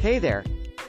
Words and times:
Hey 0.00 0.18
there. 0.18 0.44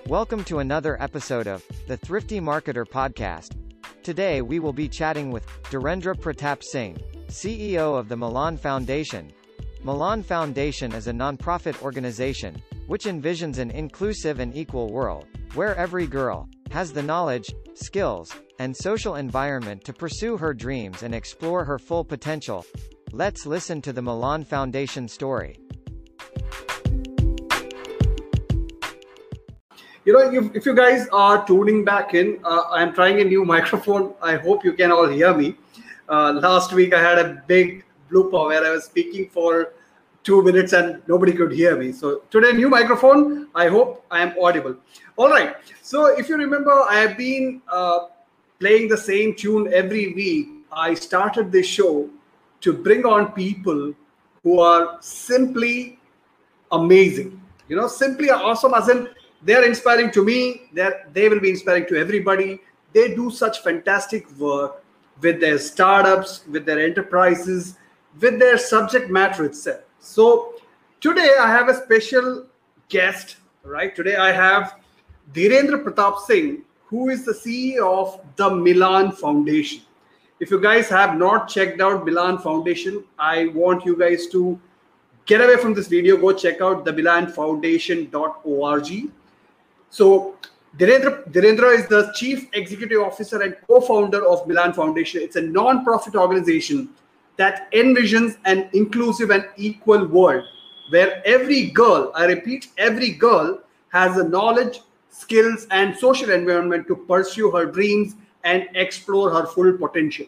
Welcome 0.07 0.45
to 0.45 0.59
another 0.59 0.95
episode 1.03 1.45
of 1.45 1.65
the 1.85 1.97
Thrifty 1.97 2.39
Marketer 2.39 2.85
podcast. 2.85 3.57
Today 4.03 4.41
we 4.41 4.59
will 4.59 4.71
be 4.71 4.87
chatting 4.87 5.31
with 5.31 5.45
Dhirendra 5.63 6.15
Pratap 6.15 6.63
Singh, 6.63 6.97
CEO 7.27 7.99
of 7.99 8.07
the 8.07 8.15
Milan 8.15 8.55
Foundation. 8.55 9.33
Milan 9.83 10.23
Foundation 10.23 10.93
is 10.93 11.07
a 11.07 11.11
nonprofit 11.11 11.81
organization 11.81 12.63
which 12.87 13.03
envisions 13.03 13.57
an 13.57 13.69
inclusive 13.71 14.39
and 14.39 14.55
equal 14.55 14.93
world 14.93 15.27
where 15.55 15.75
every 15.75 16.07
girl 16.07 16.47
has 16.71 16.93
the 16.93 17.03
knowledge, 17.03 17.53
skills, 17.73 18.33
and 18.59 18.73
social 18.73 19.15
environment 19.15 19.83
to 19.83 19.91
pursue 19.91 20.37
her 20.37 20.53
dreams 20.53 21.03
and 21.03 21.13
explore 21.13 21.65
her 21.65 21.77
full 21.77 22.05
potential. 22.05 22.65
Let's 23.11 23.45
listen 23.45 23.81
to 23.81 23.91
the 23.91 24.01
Milan 24.01 24.45
Foundation 24.45 25.09
story. 25.09 25.59
You 30.03 30.13
know, 30.13 30.31
if, 30.31 30.55
if 30.55 30.65
you 30.65 30.73
guys 30.73 31.07
are 31.09 31.45
tuning 31.45 31.85
back 31.85 32.15
in, 32.15 32.39
uh, 32.43 32.63
I'm 32.71 32.93
trying 32.93 33.21
a 33.21 33.23
new 33.23 33.45
microphone. 33.55 34.13
I 34.21 34.35
hope 34.35 34.65
you 34.65 34.73
can 34.73 34.91
all 34.91 35.07
hear 35.07 35.33
me. 35.33 35.55
Uh, 36.09 36.33
last 36.33 36.73
week, 36.73 36.93
I 36.93 37.01
had 37.01 37.19
a 37.19 37.43
big 37.45 37.85
blooper 38.11 38.47
where 38.47 38.65
I 38.65 38.71
was 38.71 38.85
speaking 38.85 39.29
for 39.29 39.73
two 40.23 40.41
minutes 40.43 40.73
and 40.73 41.01
nobody 41.07 41.33
could 41.33 41.51
hear 41.51 41.77
me. 41.77 41.91
So 41.91 42.23
today, 42.31 42.51
new 42.51 42.67
microphone. 42.67 43.47
I 43.53 43.67
hope 43.67 44.03
I 44.09 44.21
am 44.21 44.33
audible. 44.41 44.75
All 45.17 45.29
right. 45.29 45.55
So 45.83 46.17
if 46.17 46.29
you 46.29 46.37
remember, 46.37 46.71
I 46.71 46.95
have 46.95 47.17
been 47.17 47.61
uh, 47.71 48.07
playing 48.59 48.89
the 48.89 48.97
same 48.97 49.35
tune 49.35 49.71
every 49.71 50.13
week. 50.13 50.47
I 50.71 50.95
started 50.95 51.51
this 51.51 51.67
show 51.67 52.09
to 52.61 52.73
bring 52.73 53.05
on 53.05 53.33
people 53.33 53.93
who 54.43 54.59
are 54.59 54.97
simply 55.01 55.99
amazing. 56.71 57.39
You 57.67 57.75
know, 57.75 57.87
simply 57.87 58.31
awesome 58.31 58.73
as 58.73 58.89
in 58.89 59.07
they're 59.43 59.65
inspiring 59.65 60.11
to 60.11 60.23
me. 60.23 60.69
They're, 60.73 61.07
they 61.13 61.29
will 61.29 61.39
be 61.39 61.49
inspiring 61.49 61.87
to 61.87 61.97
everybody. 61.97 62.59
They 62.93 63.15
do 63.15 63.31
such 63.31 63.61
fantastic 63.61 64.29
work 64.37 64.83
with 65.21 65.39
their 65.39 65.57
startups 65.59 66.45
with 66.47 66.65
their 66.65 66.79
enterprises 66.79 67.77
with 68.19 68.39
their 68.39 68.57
subject 68.57 69.09
matter 69.09 69.45
itself. 69.45 69.81
So 69.99 70.55
today 70.99 71.29
i 71.39 71.47
have 71.47 71.69
a 71.69 71.75
special 71.75 72.45
guest 72.89 73.37
right? 73.63 73.95
Today 73.95 74.15
i 74.15 74.31
have 74.31 74.79
dhirendra 75.33 75.83
pratap 75.83 76.19
singh 76.19 76.63
who 76.85 77.09
is 77.09 77.25
the 77.25 77.33
ceo 77.33 77.99
of 77.99 78.19
the 78.35 78.49
milan 78.49 79.11
foundation. 79.11 79.81
If 80.39 80.49
you 80.49 80.59
guys 80.59 80.89
have 80.89 81.17
not 81.17 81.47
checked 81.47 81.81
out 81.81 82.05
milan 82.05 82.39
foundation 82.39 83.03
i 83.19 83.47
want 83.47 83.85
you 83.85 83.95
guys 83.95 84.27
to 84.31 84.59
get 85.25 85.41
away 85.41 85.57
from 85.57 85.73
this 85.73 85.87
video. 85.87 86.17
Go 86.17 86.33
check 86.33 86.61
out 86.61 86.83
the 86.83 86.91
milanfoundation.org 86.91 89.11
so 89.91 90.35
Dhirendra, 90.77 91.29
Dhirendra 91.31 91.77
is 91.77 91.87
the 91.87 92.11
chief 92.15 92.47
executive 92.53 93.01
officer 93.01 93.41
and 93.41 93.55
co-founder 93.67 94.25
of 94.25 94.47
Milan 94.47 94.73
Foundation. 94.73 95.21
It's 95.21 95.35
a 95.35 95.41
non-profit 95.41 96.15
organization 96.15 96.89
that 97.35 97.71
envisions 97.73 98.37
an 98.45 98.69
inclusive 98.73 99.31
and 99.31 99.47
equal 99.57 100.05
world 100.07 100.45
where 100.89 101.21
every 101.25 101.67
girl, 101.71 102.11
I 102.15 102.25
repeat, 102.25 102.69
every 102.77 103.11
girl 103.11 103.59
has 103.89 104.15
the 104.15 104.23
knowledge, 104.23 104.81
skills, 105.09 105.67
and 105.71 105.95
social 105.97 106.31
environment 106.31 106.87
to 106.87 106.95
pursue 106.95 107.51
her 107.51 107.65
dreams 107.65 108.15
and 108.43 108.67
explore 108.75 109.29
her 109.29 109.45
full 109.45 109.73
potential. 109.77 110.25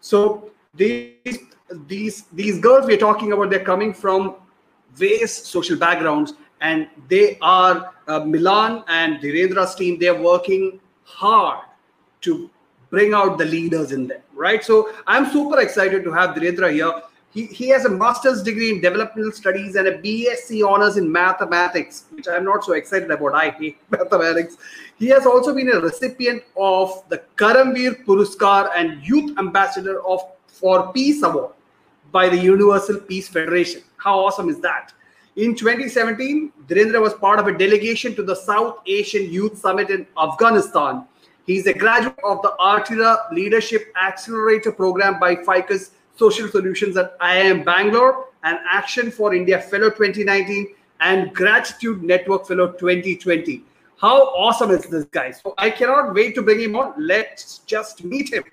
So 0.00 0.50
these 0.74 1.38
these 1.86 2.24
these 2.32 2.58
girls 2.58 2.86
we're 2.86 2.98
talking 2.98 3.32
about, 3.32 3.50
they're 3.50 3.64
coming 3.64 3.94
from 3.94 4.34
various 4.94 5.34
social 5.34 5.76
backgrounds 5.76 6.34
and 6.60 6.88
they 7.08 7.38
are 7.40 7.92
uh, 8.08 8.20
Milan 8.20 8.84
and 8.88 9.20
Dhirendra's 9.20 9.74
team. 9.74 9.98
They're 9.98 10.20
working 10.20 10.80
hard 11.04 11.64
to 12.22 12.50
bring 12.90 13.12
out 13.12 13.38
the 13.38 13.44
leaders 13.44 13.92
in 13.92 14.06
them, 14.06 14.22
right? 14.34 14.64
So 14.64 14.90
I'm 15.06 15.30
super 15.30 15.60
excited 15.60 16.04
to 16.04 16.12
have 16.12 16.30
Dhirendra 16.36 16.72
here. 16.72 17.02
He, 17.30 17.46
he 17.46 17.68
has 17.70 17.84
a 17.84 17.88
master's 17.88 18.44
degree 18.44 18.70
in 18.70 18.80
developmental 18.80 19.32
studies 19.32 19.74
and 19.74 19.88
a 19.88 19.98
BSc 19.98 20.64
honors 20.66 20.96
in 20.96 21.10
mathematics, 21.10 22.04
which 22.10 22.28
I'm 22.28 22.44
not 22.44 22.62
so 22.62 22.74
excited 22.74 23.10
about. 23.10 23.34
I 23.34 23.50
hate 23.50 23.78
mathematics. 23.90 24.56
He 24.96 25.08
has 25.08 25.26
also 25.26 25.52
been 25.52 25.68
a 25.70 25.80
recipient 25.80 26.44
of 26.56 27.02
the 27.08 27.22
Karamveer 27.36 28.04
Puraskar 28.04 28.70
and 28.76 29.04
Youth 29.04 29.36
Ambassador 29.38 30.00
of 30.06 30.20
for 30.46 30.92
Peace 30.92 31.24
Award 31.24 31.52
by 32.12 32.28
the 32.28 32.38
Universal 32.38 33.00
Peace 33.00 33.28
Federation. 33.28 33.82
How 33.96 34.20
awesome 34.20 34.48
is 34.48 34.60
that? 34.60 34.92
In 35.36 35.56
2017, 35.56 36.52
Dhirendra 36.68 37.00
was 37.00 37.12
part 37.14 37.40
of 37.40 37.48
a 37.48 37.58
delegation 37.58 38.14
to 38.14 38.22
the 38.22 38.36
South 38.36 38.78
Asian 38.86 39.32
Youth 39.32 39.58
Summit 39.58 39.90
in 39.90 40.06
Afghanistan. 40.16 41.04
He's 41.44 41.66
a 41.66 41.74
graduate 41.74 42.20
of 42.22 42.40
the 42.42 42.54
Artira 42.60 43.32
Leadership 43.32 43.92
Accelerator 44.00 44.70
Program 44.70 45.18
by 45.18 45.34
FICUS 45.34 45.90
Social 46.14 46.48
Solutions 46.48 46.96
at 46.96 47.18
IIM 47.18 47.64
Bangalore 47.64 48.26
and 48.44 48.60
Action 48.70 49.10
for 49.10 49.34
India 49.34 49.60
Fellow 49.60 49.90
2019 49.90 50.68
and 51.00 51.34
Gratitude 51.34 52.04
Network 52.04 52.46
Fellow 52.46 52.70
2020. 52.70 53.64
How 53.96 54.26
awesome 54.36 54.70
is 54.70 54.84
this 54.84 55.04
guy? 55.06 55.32
So 55.32 55.54
I 55.58 55.68
cannot 55.68 56.14
wait 56.14 56.36
to 56.36 56.42
bring 56.42 56.60
him 56.60 56.76
on. 56.76 56.94
Let's 56.96 57.58
just 57.66 58.04
meet 58.04 58.32
him. 58.32 58.44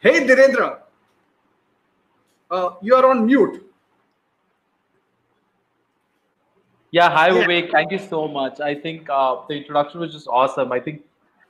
Hey, 0.00 0.26
Dhirendra. 0.26 0.80
Uh, 2.50 2.74
you 2.82 2.94
are 2.94 3.08
on 3.08 3.24
mute. 3.24 3.69
Yeah, 6.92 7.08
hi 7.08 7.28
yeah. 7.28 7.46
Vivek. 7.46 7.70
Thank 7.70 7.92
you 7.92 7.98
so 7.98 8.26
much. 8.26 8.60
I 8.60 8.74
think 8.74 9.08
uh, 9.08 9.36
the 9.48 9.54
introduction 9.54 10.00
was 10.00 10.12
just 10.12 10.26
awesome. 10.26 10.72
I 10.72 10.80
think 10.80 11.02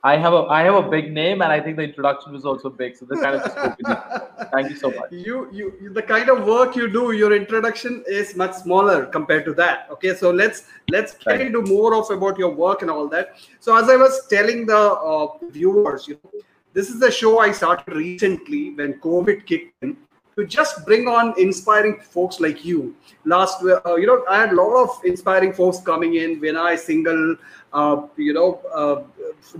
I 0.03 0.15
have 0.17 0.33
a 0.33 0.43
I 0.57 0.61
have 0.63 0.75
a 0.75 0.87
big 0.89 1.11
name, 1.11 1.41
and 1.41 1.51
I 1.51 1.59
think 1.59 1.77
the 1.77 1.83
introduction 1.83 2.33
was 2.33 2.45
also 2.45 2.69
big. 2.69 2.95
So 2.95 3.05
this 3.05 3.21
kind 3.21 3.35
of 3.35 3.43
just 3.43 3.55
spoke. 3.55 4.51
Thank 4.51 4.69
you 4.69 4.75
so 4.75 4.91
much. 4.91 5.11
You, 5.27 5.47
you 5.51 5.89
the 5.93 6.01
kind 6.01 6.29
of 6.29 6.45
work 6.45 6.75
you 6.75 6.87
do, 6.87 7.11
your 7.11 7.33
introduction 7.35 8.03
is 8.07 8.35
much 8.35 8.53
smaller 8.53 9.05
compared 9.05 9.45
to 9.45 9.53
that. 9.55 9.87
Okay, 9.91 10.15
so 10.15 10.31
let's 10.31 10.63
let's 10.89 11.13
get 11.13 11.41
into 11.41 11.61
more 11.61 11.95
of 11.95 12.09
about 12.11 12.37
your 12.37 12.53
work 12.53 12.81
and 12.83 12.91
all 12.91 13.07
that. 13.09 13.35
So 13.59 13.75
as 13.75 13.89
I 13.89 13.95
was 13.95 14.27
telling 14.27 14.65
the 14.65 14.77
uh, 14.77 15.27
viewers, 15.49 16.07
you 16.07 16.19
know, 16.23 16.31
this 16.73 16.89
is 16.89 16.99
the 16.99 17.11
show 17.11 17.39
I 17.39 17.51
started 17.51 17.95
recently 17.95 18.73
when 18.75 18.93
COVID 18.99 19.45
kicked 19.45 19.83
in 19.83 19.97
to 20.35 20.45
just 20.45 20.85
bring 20.85 21.07
on 21.07 21.33
inspiring 21.37 21.99
folks 21.99 22.39
like 22.39 22.63
you. 22.63 22.95
Last, 23.25 23.63
uh, 23.63 23.95
you 23.95 24.07
know, 24.07 24.23
I 24.29 24.39
had 24.39 24.51
a 24.53 24.55
lot 24.55 24.83
of 24.83 25.01
inspiring 25.03 25.53
folks 25.53 25.79
coming 25.79 26.15
in. 26.15 26.39
Vinay 26.39 26.75
Singhal, 26.75 27.37
uh, 27.73 28.07
you 28.17 28.33
know, 28.33 28.61
uh, 28.73 29.03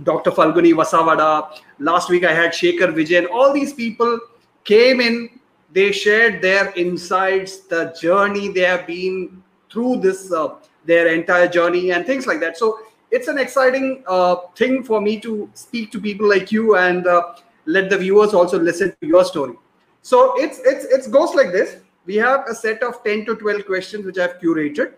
Dr. 0.02 0.30
Falguni 0.30 0.72
Vasavada. 0.72 1.58
Last 1.78 2.08
week 2.08 2.24
I 2.24 2.32
had 2.32 2.52
Shekhar 2.52 2.92
Vijayan. 2.94 3.30
All 3.30 3.52
these 3.52 3.72
people 3.72 4.18
came 4.64 5.00
in. 5.00 5.28
They 5.72 5.92
shared 5.92 6.42
their 6.42 6.72
insights, 6.76 7.60
the 7.60 7.96
journey 8.00 8.48
they 8.48 8.60
have 8.60 8.86
been 8.86 9.42
through 9.70 10.00
this, 10.00 10.30
uh, 10.30 10.56
their 10.84 11.06
entire 11.14 11.48
journey, 11.48 11.92
and 11.92 12.04
things 12.04 12.26
like 12.26 12.40
that. 12.40 12.58
So 12.58 12.80
it's 13.10 13.28
an 13.28 13.38
exciting 13.38 14.02
uh, 14.06 14.36
thing 14.56 14.82
for 14.82 15.00
me 15.00 15.18
to 15.20 15.48
speak 15.54 15.90
to 15.92 16.00
people 16.00 16.28
like 16.28 16.52
you 16.52 16.76
and 16.76 17.06
uh, 17.06 17.34
let 17.64 17.88
the 17.88 17.96
viewers 17.96 18.34
also 18.34 18.58
listen 18.58 18.94
to 19.00 19.06
your 19.06 19.24
story. 19.24 19.54
So 20.02 20.34
it's 20.36 20.58
it's 20.64 20.84
it 20.84 21.10
goes 21.10 21.34
like 21.34 21.52
this. 21.52 21.76
We 22.04 22.16
have 22.16 22.44
a 22.48 22.54
set 22.54 22.82
of 22.82 23.02
10 23.04 23.24
to 23.26 23.36
12 23.36 23.64
questions 23.64 24.04
which 24.04 24.18
I've 24.18 24.38
curated 24.40 24.94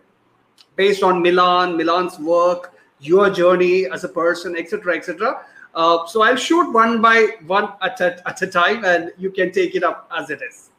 based 0.75 1.03
on 1.03 1.21
Milan, 1.21 1.77
Milan's 1.77 2.17
work, 2.19 2.73
your 2.99 3.29
journey 3.29 3.85
as 3.85 4.03
a 4.03 4.09
person, 4.09 4.57
etc., 4.57 4.95
etc. 4.95 5.45
Uh, 5.75 6.07
so 6.07 6.23
I'll 6.23 6.35
shoot 6.35 6.71
one 6.71 7.01
by 7.01 7.27
one 7.45 7.69
at 7.81 7.99
a, 8.01 8.27
at 8.27 8.41
a 8.41 8.47
time, 8.47 8.83
and 8.85 9.11
you 9.17 9.29
can 9.29 9.51
take 9.51 9.75
it 9.75 9.83
up 9.83 10.09
as 10.17 10.29
it 10.29 10.41
is. 10.41 10.69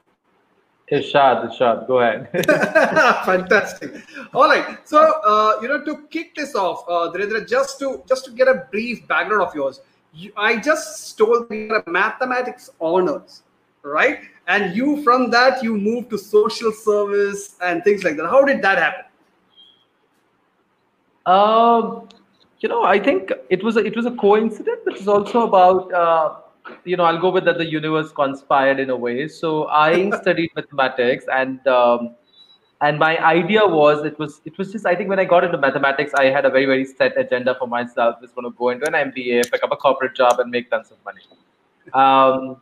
Ishad, 0.90 1.50
Ishad, 1.50 1.86
go 1.86 2.00
ahead. 2.00 2.28
Fantastic. 3.26 3.92
All 4.32 4.48
right. 4.48 4.78
So 4.88 4.98
uh, 4.98 5.58
you 5.60 5.68
know, 5.68 5.84
to 5.84 6.06
kick 6.08 6.34
this 6.34 6.54
off, 6.54 6.84
uh, 6.88 7.12
just 7.46 7.78
to 7.80 8.02
just 8.08 8.24
to 8.24 8.30
get 8.32 8.48
a 8.48 8.66
brief 8.70 9.06
background 9.06 9.42
of 9.42 9.54
yours, 9.54 9.80
you, 10.12 10.32
I 10.36 10.56
just 10.56 11.16
told 11.18 11.50
you 11.50 11.82
mathematics 11.86 12.70
honors 12.80 13.42
right? 13.86 14.20
And 14.48 14.76
you 14.76 15.02
from 15.02 15.30
that 15.30 15.62
you 15.62 15.76
move 15.76 16.08
to 16.10 16.18
social 16.18 16.72
service 16.72 17.56
and 17.62 17.82
things 17.84 18.04
like 18.04 18.16
that. 18.16 18.26
How 18.26 18.44
did 18.44 18.62
that 18.62 18.78
happen? 18.78 19.04
Um, 21.26 22.08
you 22.60 22.68
know, 22.68 22.84
I 22.84 22.98
think 22.98 23.32
it 23.50 23.62
was 23.62 23.76
a, 23.76 23.80
it 23.80 23.96
was 23.96 24.06
a 24.06 24.12
coincidence. 24.12 24.80
It 24.86 24.98
was 24.98 25.08
also 25.08 25.46
about 25.46 25.92
uh, 25.92 26.34
you 26.84 26.96
know 26.96 27.04
I'll 27.04 27.20
go 27.20 27.30
with 27.30 27.44
that 27.46 27.58
the 27.58 27.66
universe 27.66 28.12
conspired 28.12 28.78
in 28.78 28.90
a 28.90 28.96
way. 28.96 29.28
So 29.28 29.66
I 29.68 30.10
studied 30.20 30.50
mathematics 30.54 31.24
and. 31.32 31.66
Um, 31.66 32.14
and 32.82 32.98
my 32.98 33.16
idea 33.24 33.66
was 33.66 34.04
it 34.04 34.18
was 34.18 34.42
it 34.44 34.58
was 34.58 34.70
just 34.70 34.84
I 34.84 34.94
think 34.94 35.08
when 35.08 35.18
I 35.18 35.24
got 35.24 35.44
into 35.44 35.56
mathematics 35.56 36.12
I 36.12 36.26
had 36.26 36.44
a 36.44 36.50
very 36.50 36.66
very 36.66 36.84
set 36.84 37.16
agenda 37.16 37.54
for 37.58 37.66
myself. 37.66 38.20
Was 38.20 38.32
going 38.32 38.44
to 38.44 38.50
go 38.50 38.68
into 38.68 38.86
an 38.86 38.92
MBA, 39.10 39.50
pick 39.50 39.62
up 39.62 39.72
a 39.72 39.76
corporate 39.76 40.14
job, 40.14 40.40
and 40.40 40.50
make 40.50 40.70
tons 40.70 40.90
of 40.90 40.98
money. 41.02 41.22
Um, 41.94 42.60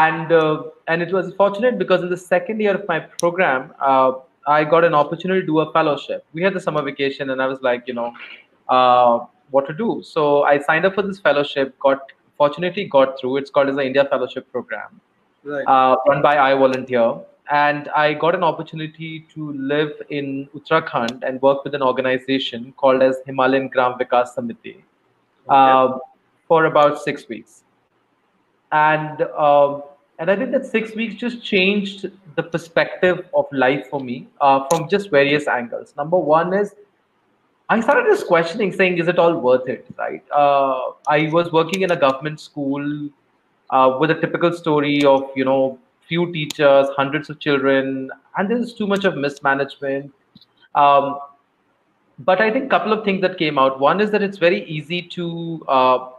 and 0.00 0.32
uh, 0.32 0.62
and 0.88 1.02
it 1.02 1.12
was 1.12 1.32
fortunate 1.34 1.78
because 1.78 2.02
in 2.02 2.10
the 2.10 2.16
second 2.16 2.60
year 2.60 2.74
of 2.74 2.86
my 2.88 2.98
program 3.22 3.72
uh, 3.80 4.12
I 4.46 4.64
got 4.64 4.84
an 4.84 4.94
opportunity 4.94 5.40
to 5.40 5.46
do 5.46 5.60
a 5.60 5.72
fellowship. 5.72 6.24
We 6.32 6.42
had 6.42 6.54
the 6.54 6.60
summer 6.60 6.82
vacation, 6.82 7.30
and 7.30 7.40
I 7.40 7.46
was 7.46 7.60
like, 7.62 7.84
you 7.86 7.94
know, 7.94 8.12
uh, 8.68 9.24
what 9.50 9.66
to 9.68 9.74
do. 9.74 10.02
So 10.04 10.42
I 10.44 10.58
signed 10.58 10.84
up 10.84 10.94
for 10.94 11.02
this 11.02 11.20
fellowship. 11.20 11.78
Got 11.78 12.12
fortunately 12.36 12.86
got 12.86 13.20
through. 13.20 13.36
It's 13.36 13.50
called 13.50 13.68
as 13.68 13.76
the 13.76 13.84
India 13.84 14.04
Fellowship 14.04 14.50
Program, 14.50 15.00
Right. 15.44 15.64
uh, 15.66 15.96
run 16.08 16.22
by 16.22 16.38
I 16.38 16.54
Volunteer. 16.54 17.20
And 17.50 17.88
I 17.88 18.14
got 18.14 18.34
an 18.34 18.42
opportunity 18.42 19.26
to 19.34 19.52
live 19.52 19.90
in 20.08 20.48
Uttarakhand 20.56 21.22
and 21.22 21.42
work 21.42 21.64
with 21.64 21.74
an 21.74 21.82
organization 21.82 22.72
called 22.76 23.02
as 23.02 23.16
Himalayan 23.26 23.68
Gram 23.68 23.98
Vikas 23.98 24.34
Samiti 24.36 24.76
um, 25.48 26.00
for 26.48 26.64
about 26.66 27.02
six 27.02 27.28
weeks. 27.28 27.61
And 28.72 29.22
um, 29.22 29.82
and 30.18 30.30
I 30.30 30.36
think 30.36 30.52
that 30.52 30.66
six 30.66 30.94
weeks 30.94 31.14
just 31.14 31.42
changed 31.42 32.10
the 32.36 32.42
perspective 32.42 33.26
of 33.34 33.46
life 33.52 33.88
for 33.90 34.00
me 34.00 34.28
uh, 34.40 34.66
from 34.70 34.88
just 34.88 35.10
various 35.10 35.46
angles. 35.46 35.94
Number 35.96 36.18
one 36.18 36.54
is 36.54 36.74
I 37.68 37.80
started 37.80 38.06
just 38.10 38.26
questioning, 38.26 38.72
saying, 38.72 38.98
"Is 38.98 39.08
it 39.08 39.18
all 39.18 39.36
worth 39.36 39.68
it?" 39.68 39.86
Right? 39.98 40.22
Uh, 40.30 40.92
I 41.08 41.28
was 41.32 41.50
working 41.52 41.82
in 41.82 41.90
a 41.90 41.96
government 41.96 42.40
school 42.40 43.08
uh, 43.70 43.96
with 43.98 44.10
a 44.10 44.20
typical 44.20 44.52
story 44.52 45.04
of 45.04 45.30
you 45.34 45.44
know 45.44 45.78
few 46.06 46.32
teachers, 46.32 46.88
hundreds 46.96 47.30
of 47.30 47.38
children, 47.38 48.10
and 48.36 48.50
there's 48.50 48.74
too 48.74 48.86
much 48.86 49.04
of 49.04 49.16
mismanagement. 49.16 50.12
Um, 50.74 51.18
but 52.18 52.40
I 52.40 52.50
think 52.50 52.66
a 52.66 52.68
couple 52.68 52.92
of 52.92 53.04
things 53.04 53.20
that 53.22 53.38
came 53.38 53.58
out. 53.58 53.80
One 53.80 54.00
is 54.00 54.10
that 54.10 54.22
it's 54.22 54.38
very 54.38 54.64
easy 54.64 55.02
to 55.18 55.64
uh, 55.68 56.10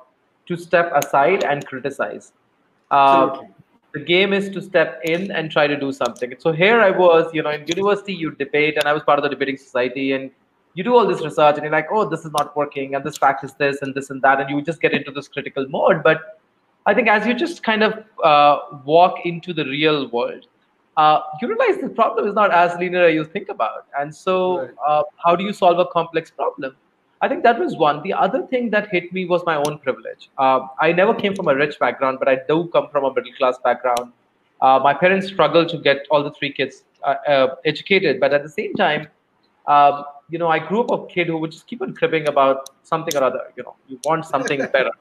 to 0.48 0.58
step 0.58 0.92
aside 0.96 1.44
and 1.44 1.66
criticize. 1.66 2.34
Uh, 2.94 3.42
the 3.94 4.00
game 4.00 4.34
is 4.34 4.50
to 4.56 4.62
step 4.62 5.02
in 5.04 5.32
and 5.32 5.52
try 5.56 5.66
to 5.68 5.80
do 5.80 5.92
something. 5.92 6.34
So 6.46 6.52
here 6.52 6.80
I 6.82 6.90
was, 6.90 7.34
you 7.34 7.44
know, 7.44 7.52
in 7.58 7.68
university 7.68 8.14
you 8.14 8.32
debate, 8.32 8.78
and 8.78 8.88
I 8.92 8.94
was 8.94 9.04
part 9.04 9.20
of 9.20 9.24
the 9.24 9.30
debating 9.30 9.58
society, 9.58 10.14
and 10.14 10.32
you 10.74 10.84
do 10.84 10.96
all 10.96 11.08
this 11.08 11.22
research, 11.24 11.56
and 11.58 11.64
you're 11.64 11.72
like, 11.72 11.92
oh, 11.92 12.06
this 12.10 12.26
is 12.26 12.32
not 12.38 12.56
working, 12.62 12.96
and 12.96 13.04
this 13.04 13.18
fact 13.18 13.44
is 13.44 13.54
this, 13.64 13.82
and 13.84 13.94
this 13.94 14.10
and 14.10 14.22
that, 14.24 14.42
and 14.42 14.50
you 14.50 14.62
just 14.62 14.82
get 14.82 14.94
into 14.94 15.12
this 15.12 15.28
critical 15.28 15.68
mode. 15.70 16.02
But 16.04 16.22
I 16.86 16.94
think 16.94 17.08
as 17.08 17.28
you 17.28 17.34
just 17.34 17.64
kind 17.64 17.84
of 17.84 18.04
uh, 18.24 18.58
walk 18.84 19.26
into 19.26 19.54
the 19.54 19.66
real 19.66 20.10
world, 20.10 20.48
uh, 20.98 21.22
you 21.42 21.48
realize 21.48 21.82
the 21.82 21.90
problem 21.90 22.28
is 22.28 22.34
not 22.34 22.52
as 22.52 22.78
linear 22.80 23.06
as 23.06 23.14
you 23.14 23.26
think 23.26 23.50
about. 23.50 23.86
And 24.00 24.16
so, 24.24 24.62
Right. 24.62 24.72
uh, 24.88 25.04
how 25.24 25.36
do 25.36 25.44
you 25.44 25.54
solve 25.54 25.80
a 25.80 25.86
complex 25.86 26.32
problem? 26.32 26.76
I 27.24 27.28
think 27.30 27.44
that 27.44 27.60
was 27.60 27.78
one. 27.78 28.02
The 28.04 28.14
other 28.14 28.42
thing 28.48 28.70
that 28.72 28.90
hit 28.90 29.12
me 29.14 29.26
was 29.26 29.44
my 29.46 29.56
own 29.56 29.78
privilege. 29.80 30.30
Uh, 30.38 30.68
I 30.80 30.92
never 30.92 31.14
came 31.14 31.36
from 31.36 31.48
a 31.48 31.56
rich 31.56 31.80
background, 31.80 32.20
but 32.20 32.28
I 32.28 32.38
do 32.48 32.58
come 32.74 32.90
from 32.92 33.06
a 33.06 33.14
middle 33.14 33.34
class 33.38 33.58
background. 33.64 34.12
Uh, 34.62 34.80
my 34.84 34.94
parents 34.94 35.28
struggled 35.28 35.70
to 35.70 35.78
get 35.78 36.06
all 36.12 36.24
the 36.24 36.32
three 36.32 36.52
kids 36.52 36.84
uh, 37.04 37.16
uh, 37.28 37.56
educated, 37.66 38.20
but 38.20 38.34
at 38.34 38.44
the 38.44 38.50
same 38.50 38.74
time, 38.74 39.08
um, 39.68 40.04
you 40.30 40.38
know, 40.38 40.50
I 40.50 40.60
grew 40.60 40.82
up 40.84 40.92
a 40.92 41.08
kid 41.08 41.28
who 41.28 41.38
would 41.38 41.52
just 41.52 41.68
keep 41.68 41.82
on 41.82 41.94
cribbing 41.94 42.28
about 42.28 42.70
something 42.84 43.16
or 43.16 43.24
other. 43.24 43.44
You 43.58 43.64
know, 43.64 43.76
you 43.88 44.00
want 44.06 44.26
something 44.26 44.60
better 44.74 44.92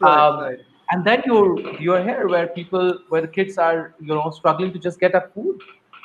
Right, 0.00 0.18
um, 0.18 0.40
right. 0.40 0.58
and 0.92 1.04
then 1.04 1.22
you're 1.26 1.60
you're 1.78 2.02
here 2.02 2.26
where 2.26 2.46
people 2.46 2.98
where 3.10 3.20
the 3.20 3.28
kids 3.28 3.58
are 3.58 3.94
you 4.00 4.14
know 4.14 4.30
struggling 4.30 4.72
to 4.72 4.78
just 4.78 4.98
get 4.98 5.14
a 5.14 5.28
food 5.34 5.60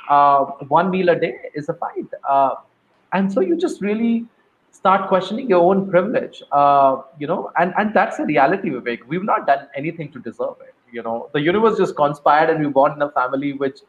uh, 0.09 0.45
one 0.79 0.89
meal 0.91 1.09
a 1.09 1.15
day 1.17 1.35
is 1.53 1.69
a 1.69 1.73
fight 1.73 2.07
uh, 2.29 2.55
and 3.13 3.31
so 3.31 3.39
you 3.39 3.55
just 3.55 3.81
really 3.81 4.25
start 4.77 5.07
questioning 5.07 5.49
your 5.49 5.63
own 5.69 5.89
privilege 5.89 6.43
uh, 6.51 7.01
you 7.19 7.27
know 7.31 7.51
and 7.59 7.73
and 7.77 7.93
that's 7.93 8.19
a 8.19 8.25
reality 8.25 8.69
vivek. 8.69 9.05
We've 9.07 9.23
not 9.23 9.47
done 9.47 9.67
anything 9.75 10.11
to 10.13 10.19
deserve 10.19 10.57
it 10.67 10.73
you 10.91 11.03
know. 11.03 11.29
The 11.33 11.41
universe 11.41 11.77
just 11.77 11.95
conspired 11.95 12.49
and 12.49 12.65
we 12.65 12.71
born 12.79 12.93
in 12.93 13.01
a 13.01 13.11
family 13.11 13.53
which 13.53 13.79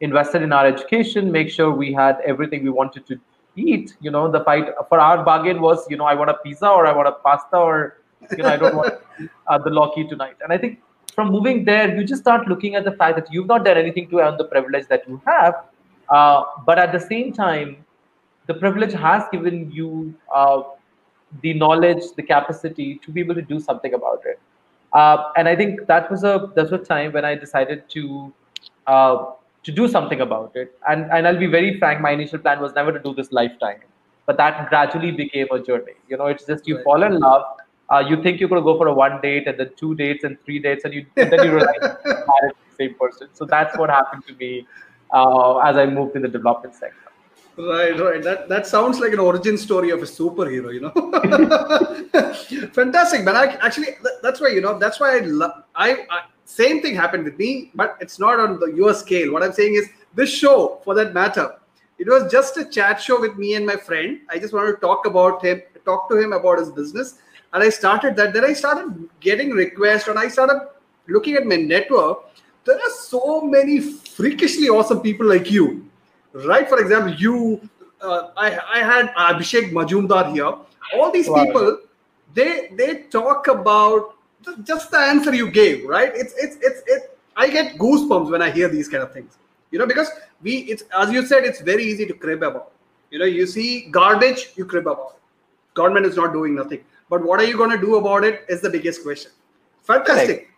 invested 0.00 0.42
in 0.42 0.52
our 0.52 0.66
education 0.66 1.30
make 1.32 1.50
sure 1.50 1.70
we 1.70 1.92
had 1.92 2.20
everything 2.32 2.64
we 2.64 2.70
wanted 2.70 3.06
to 3.12 3.20
eat 3.56 3.96
you 4.00 4.10
know. 4.10 4.24
The 4.30 4.42
fight 4.44 4.72
for 4.88 5.00
our 5.00 5.24
bargain 5.24 5.60
was 5.60 5.86
you 5.90 5.96
know 5.96 6.08
i 6.14 6.14
want 6.14 6.30
a 6.30 6.38
pizza 6.46 6.68
or 6.68 6.86
i 6.86 6.92
want 6.92 7.08
a 7.08 7.16
pasta 7.28 7.56
or 7.56 7.98
you 8.36 8.42
know 8.42 8.48
i 8.48 8.56
don't 8.56 8.76
want 8.76 8.94
uh, 9.46 9.58
the 9.58 9.70
lauki 9.70 10.08
tonight. 10.08 10.36
And 10.42 10.52
i 10.52 10.58
think 10.58 10.80
from 11.14 11.30
moving 11.30 11.64
there 11.64 11.96
you 11.96 12.04
just 12.04 12.22
start 12.22 12.48
looking 12.48 12.74
at 12.74 12.84
the 12.84 12.92
fact 12.92 13.16
that 13.16 13.32
you've 13.32 13.46
not 13.46 13.64
done 13.64 13.78
anything 13.78 14.08
to 14.10 14.20
earn 14.20 14.36
the 14.36 14.44
privilege 14.44 14.86
that 14.88 15.08
you 15.08 15.20
have 15.26 15.54
uh, 16.08 16.42
but 16.66 16.78
at 16.78 16.92
the 16.92 17.00
same 17.00 17.32
time 17.32 17.83
the 18.46 18.54
privilege 18.54 18.92
has 18.92 19.24
given 19.32 19.70
you 19.70 20.14
uh, 20.34 20.62
the 21.42 21.54
knowledge 21.54 22.02
the 22.16 22.22
capacity 22.22 23.00
to 23.04 23.10
be 23.12 23.20
able 23.20 23.34
to 23.34 23.42
do 23.42 23.58
something 23.60 23.94
about 23.94 24.20
it. 24.24 24.40
Uh, 24.92 25.16
and 25.36 25.48
i 25.48 25.56
think 25.56 25.80
that 25.88 26.10
was 26.10 26.22
a 26.24 26.50
that 26.56 26.70
was 26.70 26.72
a 26.80 26.84
time 26.84 27.12
when 27.12 27.24
i 27.24 27.34
decided 27.34 27.82
to 27.90 28.32
uh, 28.86 29.16
to 29.64 29.72
do 29.72 29.88
something 29.88 30.20
about 30.20 30.52
it. 30.54 30.72
And 30.88 31.10
and 31.12 31.26
i'll 31.26 31.38
be 31.38 31.46
very 31.46 31.78
frank 31.78 32.00
my 32.00 32.10
initial 32.12 32.38
plan 32.38 32.60
was 32.60 32.74
never 32.74 32.92
to 32.92 33.00
do 33.00 33.14
this 33.14 33.32
lifetime. 33.32 33.80
But 34.26 34.36
that 34.38 34.68
gradually 34.70 35.10
became 35.12 35.46
a 35.52 35.60
journey. 35.62 35.96
You 36.08 36.16
know 36.16 36.26
it's 36.26 36.46
just 36.46 36.66
you 36.66 36.76
Right. 36.76 36.84
fall 36.84 37.02
in 37.02 37.18
love 37.20 37.42
uh, 37.92 38.00
you 38.08 38.22
think 38.22 38.40
you're 38.40 38.48
going 38.48 38.60
to 38.62 38.64
go 38.64 38.76
for 38.78 38.88
a 38.88 38.94
one 38.94 39.20
date 39.22 39.46
and 39.46 39.58
then 39.58 39.70
two 39.78 39.94
dates 39.94 40.24
and 40.24 40.36
three 40.44 40.58
dates 40.60 40.84
and 40.84 40.94
you 40.94 41.04
and 41.20 41.30
then 41.32 41.42
you 41.42 41.52
realize 41.52 41.84
you're 42.08 42.24
married 42.32 42.54
to 42.58 42.64
the 42.70 42.84
same 42.84 42.94
person. 43.00 43.28
So 43.32 43.46
that's 43.46 43.76
what 43.76 43.90
happened 43.90 44.22
to 44.28 44.34
me 44.36 44.66
uh, 45.12 45.58
as 45.58 45.76
i 45.76 45.86
moved 45.86 46.16
in 46.16 46.22
the 46.22 46.28
development 46.28 46.74
sector 46.74 47.03
Right, 47.56 47.98
right. 48.00 48.22
That 48.22 48.48
that 48.48 48.66
sounds 48.66 48.98
like 48.98 49.12
an 49.12 49.20
origin 49.20 49.56
story 49.56 49.90
of 49.90 50.00
a 50.02 50.06
superhero, 50.06 50.74
you 50.74 50.80
know. 50.80 50.90
Fantastic, 52.72 53.22
man. 53.22 53.36
I, 53.36 53.44
actually, 53.62 53.90
that, 54.02 54.22
that's 54.22 54.40
why 54.40 54.48
you 54.48 54.60
know. 54.60 54.76
That's 54.76 54.98
why 54.98 55.18
I, 55.18 55.20
love. 55.20 55.62
I, 55.74 56.06
I. 56.10 56.22
Same 56.46 56.82
thing 56.82 56.96
happened 56.96 57.24
with 57.24 57.38
me, 57.38 57.70
but 57.74 57.96
it's 58.00 58.18
not 58.18 58.40
on 58.40 58.58
the 58.58 58.66
your 58.66 58.92
scale. 58.92 59.32
What 59.32 59.44
I'm 59.44 59.52
saying 59.52 59.74
is, 59.74 59.88
this 60.14 60.30
show, 60.30 60.80
for 60.84 60.94
that 60.96 61.14
matter, 61.14 61.54
it 61.98 62.08
was 62.08 62.30
just 62.30 62.56
a 62.56 62.64
chat 62.64 63.00
show 63.00 63.20
with 63.20 63.36
me 63.36 63.54
and 63.54 63.64
my 63.64 63.76
friend. 63.76 64.20
I 64.28 64.38
just 64.40 64.52
wanted 64.52 64.72
to 64.72 64.78
talk 64.78 65.06
about 65.06 65.44
him, 65.44 65.62
talk 65.84 66.08
to 66.10 66.16
him 66.16 66.32
about 66.32 66.58
his 66.58 66.70
business, 66.70 67.18
and 67.52 67.62
I 67.62 67.68
started 67.68 68.16
that. 68.16 68.34
Then 68.34 68.44
I 68.44 68.52
started 68.52 69.08
getting 69.20 69.50
requests, 69.50 70.08
and 70.08 70.18
I 70.18 70.26
started 70.26 70.60
looking 71.06 71.36
at 71.36 71.46
my 71.46 71.56
network. 71.56 72.30
There 72.64 72.76
are 72.76 72.90
so 72.90 73.42
many 73.42 73.78
freakishly 73.78 74.68
awesome 74.68 75.00
people 75.00 75.26
like 75.26 75.52
you 75.52 75.88
right 76.34 76.68
for 76.68 76.80
example 76.80 77.12
you 77.14 77.60
uh, 78.00 78.30
I, 78.36 78.58
I 78.74 78.78
had 78.80 79.14
abhishek 79.14 79.72
majumdar 79.72 80.32
here. 80.32 80.52
All 80.94 81.10
these 81.10 81.28
Wow. 81.28 81.44
people 81.44 81.78
they 82.34 82.70
they 82.76 83.04
talk 83.04 83.46
about 83.48 84.14
just 84.64 84.90
the 84.90 84.98
answer 84.98 85.34
you 85.34 85.50
gave 85.50 85.86
right? 85.86 86.12
It's 86.14 86.34
it's 86.36 86.56
it's 86.60 86.82
it 86.86 87.18
i 87.36 87.48
get 87.48 87.76
goosebumps 87.78 88.30
when 88.30 88.42
i 88.42 88.50
hear 88.50 88.68
these 88.68 88.88
kind 88.88 89.02
of 89.02 89.12
things. 89.12 89.38
You 89.70 89.78
know 89.78 89.86
because 89.86 90.10
we 90.42 90.58
it's 90.74 90.84
as 90.98 91.10
you 91.10 91.24
said 91.24 91.44
it's 91.44 91.60
very 91.60 91.84
easy 91.84 92.06
to 92.06 92.14
crib 92.14 92.42
about. 92.42 92.72
You 93.10 93.18
know 93.20 93.24
you 93.24 93.46
see 93.46 93.88
garbage 93.90 94.50
you 94.56 94.66
crib 94.66 94.86
about. 94.86 95.16
Government 95.74 96.06
is 96.06 96.16
not 96.16 96.32
doing 96.32 96.54
nothing. 96.54 96.84
But 97.08 97.24
what 97.24 97.40
are 97.40 97.44
you 97.44 97.56
going 97.56 97.70
to 97.70 97.78
do 97.78 97.96
about 97.96 98.24
it 98.24 98.44
is 98.48 98.60
the 98.60 98.70
biggest 98.70 99.02
question. 99.02 99.30
Fantastic. 99.82 100.48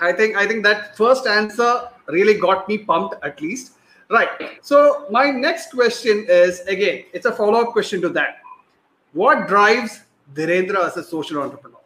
I 0.00 0.12
think 0.12 0.36
I 0.36 0.46
think 0.46 0.64
that 0.64 0.96
first 0.96 1.26
answer 1.26 1.88
really 2.08 2.34
got 2.38 2.68
me 2.68 2.78
pumped 2.78 3.16
at 3.24 3.40
least. 3.40 3.73
Right. 4.10 4.28
So 4.62 5.06
my 5.10 5.30
next 5.30 5.70
question 5.72 6.26
is 6.28 6.60
again, 6.60 7.04
it's 7.12 7.26
a 7.26 7.32
follow-up 7.32 7.72
question 7.72 8.00
to 8.02 8.08
that. 8.10 8.38
What 9.12 9.48
drives 9.48 10.02
Dhirendra 10.34 10.86
as 10.86 10.96
a 10.96 11.04
social 11.04 11.40
entrepreneur? 11.40 11.78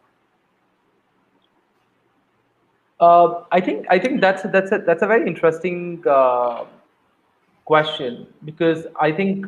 Uh, 2.99 3.43
I 3.51 3.61
think 3.61 3.85
I 3.89 3.97
think 3.97 4.19
that's 4.19 4.43
that's 4.43 4.71
a 4.73 4.79
that's 4.79 5.03
a 5.03 5.07
very 5.07 5.25
interesting 5.25 6.03
uh, 6.05 6.65
question 7.63 8.27
because 8.43 8.87
I 8.99 9.11
think 9.11 9.45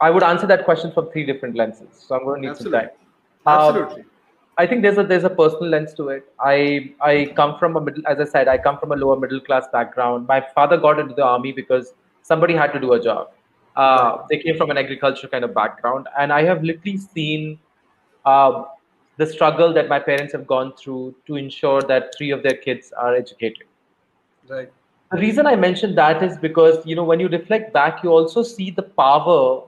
I 0.00 0.10
would 0.10 0.22
answer 0.22 0.46
that 0.46 0.64
question 0.64 0.92
from 0.92 1.10
three 1.10 1.26
different 1.26 1.56
lenses. 1.56 1.88
So 1.92 2.14
I'm 2.14 2.24
going 2.24 2.42
to 2.42 2.48
need 2.48 2.56
some 2.56 2.72
Absolutely. 2.74 2.80
time. 2.80 2.90
Um, 3.46 3.76
Absolutely. 3.76 4.04
I 4.58 4.66
think 4.66 4.82
there's 4.82 4.98
a 4.98 5.02
there's 5.02 5.24
a 5.24 5.30
personal 5.30 5.68
lens 5.70 5.94
to 5.94 6.10
it. 6.10 6.32
I 6.38 6.92
I 7.00 7.32
come 7.34 7.58
from 7.58 7.76
a 7.76 7.80
middle, 7.80 8.06
as 8.06 8.20
I 8.20 8.24
said, 8.24 8.46
I 8.46 8.58
come 8.58 8.78
from 8.78 8.92
a 8.92 8.96
lower 8.96 9.18
middle 9.18 9.40
class 9.40 9.66
background. 9.72 10.28
My 10.28 10.40
father 10.54 10.76
got 10.76 11.00
into 11.00 11.14
the 11.14 11.24
army 11.24 11.50
because 11.50 11.94
somebody 12.22 12.54
had 12.54 12.72
to 12.72 12.80
do 12.80 12.92
a 12.92 13.02
job. 13.02 13.30
Uh, 13.76 14.18
They 14.28 14.38
came 14.38 14.56
from 14.56 14.70
an 14.70 14.78
agriculture 14.78 15.28
kind 15.28 15.44
of 15.44 15.54
background, 15.54 16.08
and 16.18 16.32
I 16.32 16.42
have 16.42 16.62
literally 16.62 16.98
seen 16.98 17.58
uh, 18.24 18.64
the 19.16 19.26
struggle 19.26 19.72
that 19.74 19.88
my 19.88 19.98
parents 19.98 20.32
have 20.32 20.46
gone 20.46 20.72
through 20.76 21.14
to 21.26 21.36
ensure 21.36 21.82
that 21.82 22.14
three 22.16 22.30
of 22.30 22.42
their 22.42 22.56
kids 22.56 22.92
are 22.92 23.14
educated. 23.14 23.66
Right. 24.48 24.70
The 25.10 25.18
reason 25.18 25.46
I 25.46 25.56
mentioned 25.56 25.96
that 25.98 26.22
is 26.22 26.38
because 26.38 26.84
you 26.86 26.96
know 26.96 27.04
when 27.04 27.20
you 27.20 27.28
reflect 27.28 27.72
back, 27.72 28.02
you 28.02 28.10
also 28.10 28.42
see 28.42 28.70
the 28.70 28.82
power 28.82 29.64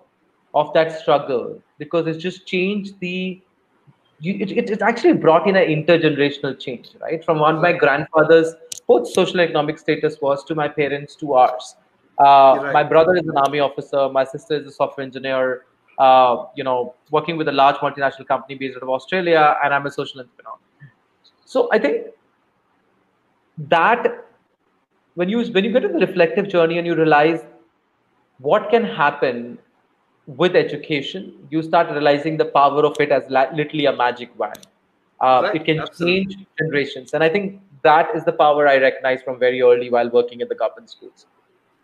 of 0.54 0.72
that 0.72 0.98
struggle 1.00 1.60
because 1.78 2.06
it's 2.06 2.22
just 2.22 2.46
changed 2.46 2.98
the. 3.00 3.40
You, 4.20 4.34
it, 4.40 4.52
it, 4.52 4.70
it 4.70 4.80
actually 4.80 5.14
brought 5.14 5.46
in 5.48 5.56
an 5.56 5.66
intergenerational 5.68 6.58
change, 6.58 6.90
right? 7.00 7.22
From 7.22 7.40
one 7.40 7.60
my 7.60 7.72
grandfather's 7.72 8.54
both 8.86 9.08
social 9.08 9.40
and 9.40 9.48
economic 9.48 9.78
status 9.78 10.20
was 10.20 10.44
to 10.44 10.54
my 10.54 10.68
parents 10.68 11.16
to 11.16 11.34
ours. 11.34 11.74
Uh, 12.18 12.58
right. 12.62 12.72
My 12.72 12.82
brother 12.84 13.16
is 13.16 13.26
an 13.26 13.36
army 13.36 13.60
officer. 13.60 14.08
My 14.08 14.24
sister 14.24 14.54
is 14.54 14.66
a 14.66 14.72
software 14.72 15.04
engineer. 15.04 15.64
Uh, 15.98 16.46
you 16.56 16.64
know, 16.64 16.94
working 17.10 17.36
with 17.36 17.46
a 17.46 17.52
large 17.52 17.76
multinational 17.76 18.26
company 18.26 18.56
based 18.56 18.76
out 18.76 18.82
of 18.82 18.88
Australia, 18.88 19.56
and 19.62 19.72
I'm 19.72 19.86
a 19.86 19.90
social 19.90 20.20
entrepreneur. 20.20 20.56
So 21.44 21.68
I 21.72 21.78
think 21.78 22.06
that 23.68 24.26
when 25.14 25.28
you 25.28 25.44
when 25.52 25.64
you 25.64 25.72
get 25.72 25.84
in 25.84 25.92
the 25.92 26.04
reflective 26.04 26.48
journey 26.48 26.78
and 26.78 26.86
you 26.86 26.96
realize 26.96 27.44
what 28.38 28.70
can 28.70 28.84
happen 28.84 29.58
with 30.26 30.56
education, 30.56 31.46
you 31.50 31.62
start 31.62 31.90
realizing 31.90 32.36
the 32.36 32.46
power 32.46 32.84
of 32.84 32.96
it 32.98 33.12
as 33.12 33.22
literally 33.30 33.86
a 33.86 33.94
magic 33.94 34.36
wand. 34.38 34.66
Uh, 35.20 35.42
right. 35.44 35.54
It 35.54 35.64
can 35.64 35.78
Absolutely. 35.78 36.24
change 36.24 36.46
generations, 36.58 37.14
and 37.14 37.22
I 37.22 37.28
think 37.28 37.60
that 37.82 38.16
is 38.16 38.24
the 38.24 38.32
power 38.32 38.66
I 38.66 38.78
recognize 38.78 39.22
from 39.22 39.38
very 39.38 39.62
early 39.62 39.90
while 39.90 40.10
working 40.10 40.40
in 40.40 40.48
the 40.48 40.54
government 40.56 40.90
schools. 40.90 41.26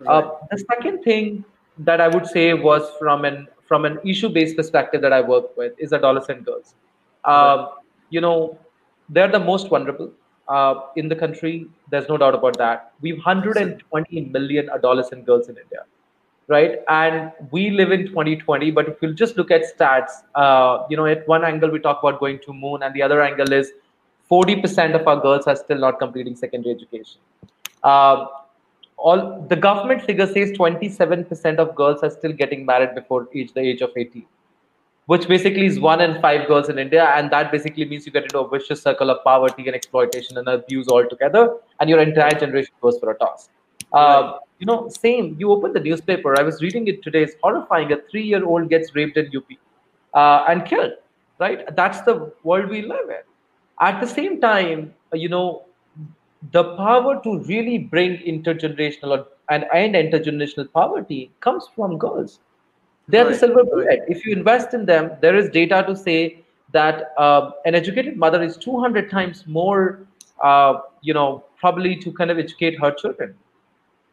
Uh, 0.01 0.13
right. 0.13 0.25
Uh, 0.25 0.31
the 0.51 0.59
second 0.59 1.03
thing 1.03 1.45
that 1.79 2.01
I 2.01 2.09
would 2.09 2.27
say 2.27 2.53
was 2.55 2.91
from 2.99 3.25
an 3.25 3.49
from 3.67 3.85
an 3.85 3.99
issue-based 4.05 4.57
perspective 4.57 5.01
that 5.03 5.13
I 5.13 5.21
work 5.21 5.57
with 5.57 5.75
is 5.79 5.93
adolescent 5.93 6.45
girls. 6.45 6.75
Um, 7.25 7.69
You 8.11 8.21
know, 8.21 8.59
they're 9.09 9.31
the 9.31 9.39
most 9.39 9.69
vulnerable 9.69 10.11
uh, 10.49 10.75
in 10.97 11.09
the 11.09 11.15
country. 11.15 11.69
There's 11.91 12.09
no 12.09 12.17
doubt 12.23 12.35
about 12.35 12.57
that. 12.59 12.93
We've 13.01 13.19
120 13.19 14.21
million 14.37 14.69
adolescent 14.69 15.25
girls 15.27 15.49
in 15.49 15.57
India 15.57 15.85
right? 16.51 16.81
And 16.89 17.31
we 17.53 17.71
live 17.71 17.93
in 17.93 18.09
2020, 18.09 18.73
but 18.73 18.89
if 18.89 19.01
you 19.01 19.15
just 19.15 19.37
look 19.37 19.51
at 19.53 19.63
stats, 19.73 20.11
uh, 20.35 20.85
you 20.91 20.97
know, 20.97 21.07
at 21.07 21.27
one 21.29 21.45
angle 21.45 21.71
we 21.71 21.79
talk 21.79 22.03
about 22.03 22.19
going 22.19 22.41
to 22.41 22.53
moon, 22.53 22.83
and 22.83 22.93
the 22.93 23.03
other 23.03 23.23
angle 23.23 23.53
is 23.53 23.73
40% 24.31 24.95
of 25.01 25.07
our 25.07 25.21
girls 25.21 25.47
are 25.47 25.57
still 25.57 25.79
not 25.79 25.99
completing 26.01 26.37
secondary 26.37 26.75
education. 26.75 27.21
Uh, 27.83 28.27
all 29.09 29.47
the 29.49 29.57
government 29.57 30.03
figure 30.03 30.27
says 30.27 30.51
27% 30.53 31.59
of 31.59 31.75
girls 31.75 32.03
are 32.03 32.11
still 32.11 32.33
getting 32.33 32.67
married 32.67 32.95
before 32.95 33.29
age 33.35 33.53
the 33.55 33.61
age 33.61 33.81
of 33.81 33.91
18 33.97 34.27
which 35.11 35.27
basically 35.27 35.67
is 35.67 35.81
one 35.81 36.01
in 36.01 36.21
five 36.23 36.47
girls 36.47 36.69
in 36.69 36.79
India. 36.79 37.05
And 37.17 37.33
that 37.33 37.51
basically 37.51 37.85
means 37.85 38.07
you 38.07 38.13
get 38.13 38.23
into 38.23 38.39
a 38.39 38.49
vicious 38.49 38.81
circle 38.81 39.11
of 39.11 39.25
poverty 39.25 39.67
and 39.67 39.75
exploitation 39.75 40.39
and 40.39 40.47
abuse 40.47 40.87
altogether, 40.87 41.57
and 41.81 41.91
your 41.91 41.99
entire 42.01 42.39
generation 42.39 42.75
goes 42.81 42.97
for 43.01 43.11
a 43.11 43.19
toss. 43.19 43.49
Uh, 43.93 44.39
you 44.61 44.67
know, 44.67 44.89
same. 44.89 45.35
You 45.37 45.51
open 45.51 45.73
the 45.73 45.81
newspaper. 45.81 46.39
I 46.39 46.45
was 46.45 46.63
reading 46.63 46.87
it 46.87 47.03
today. 47.03 47.25
It's 47.25 47.35
horrifying. 47.43 47.91
A 47.93 47.97
three-year-old 48.09 48.71
gets 48.71 48.95
raped 48.95 49.17
in 49.17 49.33
UP 49.37 49.51
uh, 50.15 50.45
and 50.49 50.65
killed. 50.65 50.93
Right. 51.41 51.75
That's 51.75 52.03
the 52.03 52.33
world 52.45 52.71
we 52.71 52.83
live 52.83 53.09
in. 53.09 53.25
At 53.81 54.01
the 54.01 54.07
same 54.07 54.41
time, 54.41 54.95
you 55.13 55.29
know, 55.29 55.65
the 56.53 56.77
power 56.77 57.21
to 57.23 57.39
really 57.41 57.79
bring 57.79 58.19
intergenerational 58.19 59.27
and 59.51 59.67
end 59.73 59.95
intergenerational 59.95 60.71
poverty 60.73 61.31
comes 61.41 61.69
from 61.75 61.99
girls. 61.99 62.41
They're 63.09 63.25
right. 63.25 63.33
the 63.33 63.39
silver 63.39 63.65
bullet. 63.65 64.01
If 64.09 64.25
you 64.25 64.33
invest 64.33 64.73
in 64.73 64.87
them, 64.87 65.11
there 65.21 65.37
is 65.37 65.51
data 65.51 65.85
to 65.87 65.97
say 65.97 66.45
that 66.73 67.13
uh, 67.19 67.51
an 67.67 67.75
educated 67.75 68.17
mother 68.17 68.43
is 68.43 68.57
200 68.57 69.11
times 69.11 69.45
more, 69.47 70.07
uh, 70.43 70.81
you 71.03 71.13
know, 71.13 71.45
probably 71.59 71.97
to 71.97 72.13
kind 72.13 72.31
of 72.31 72.39
educate 72.39 72.81
her 72.81 72.93
children. 72.93 73.35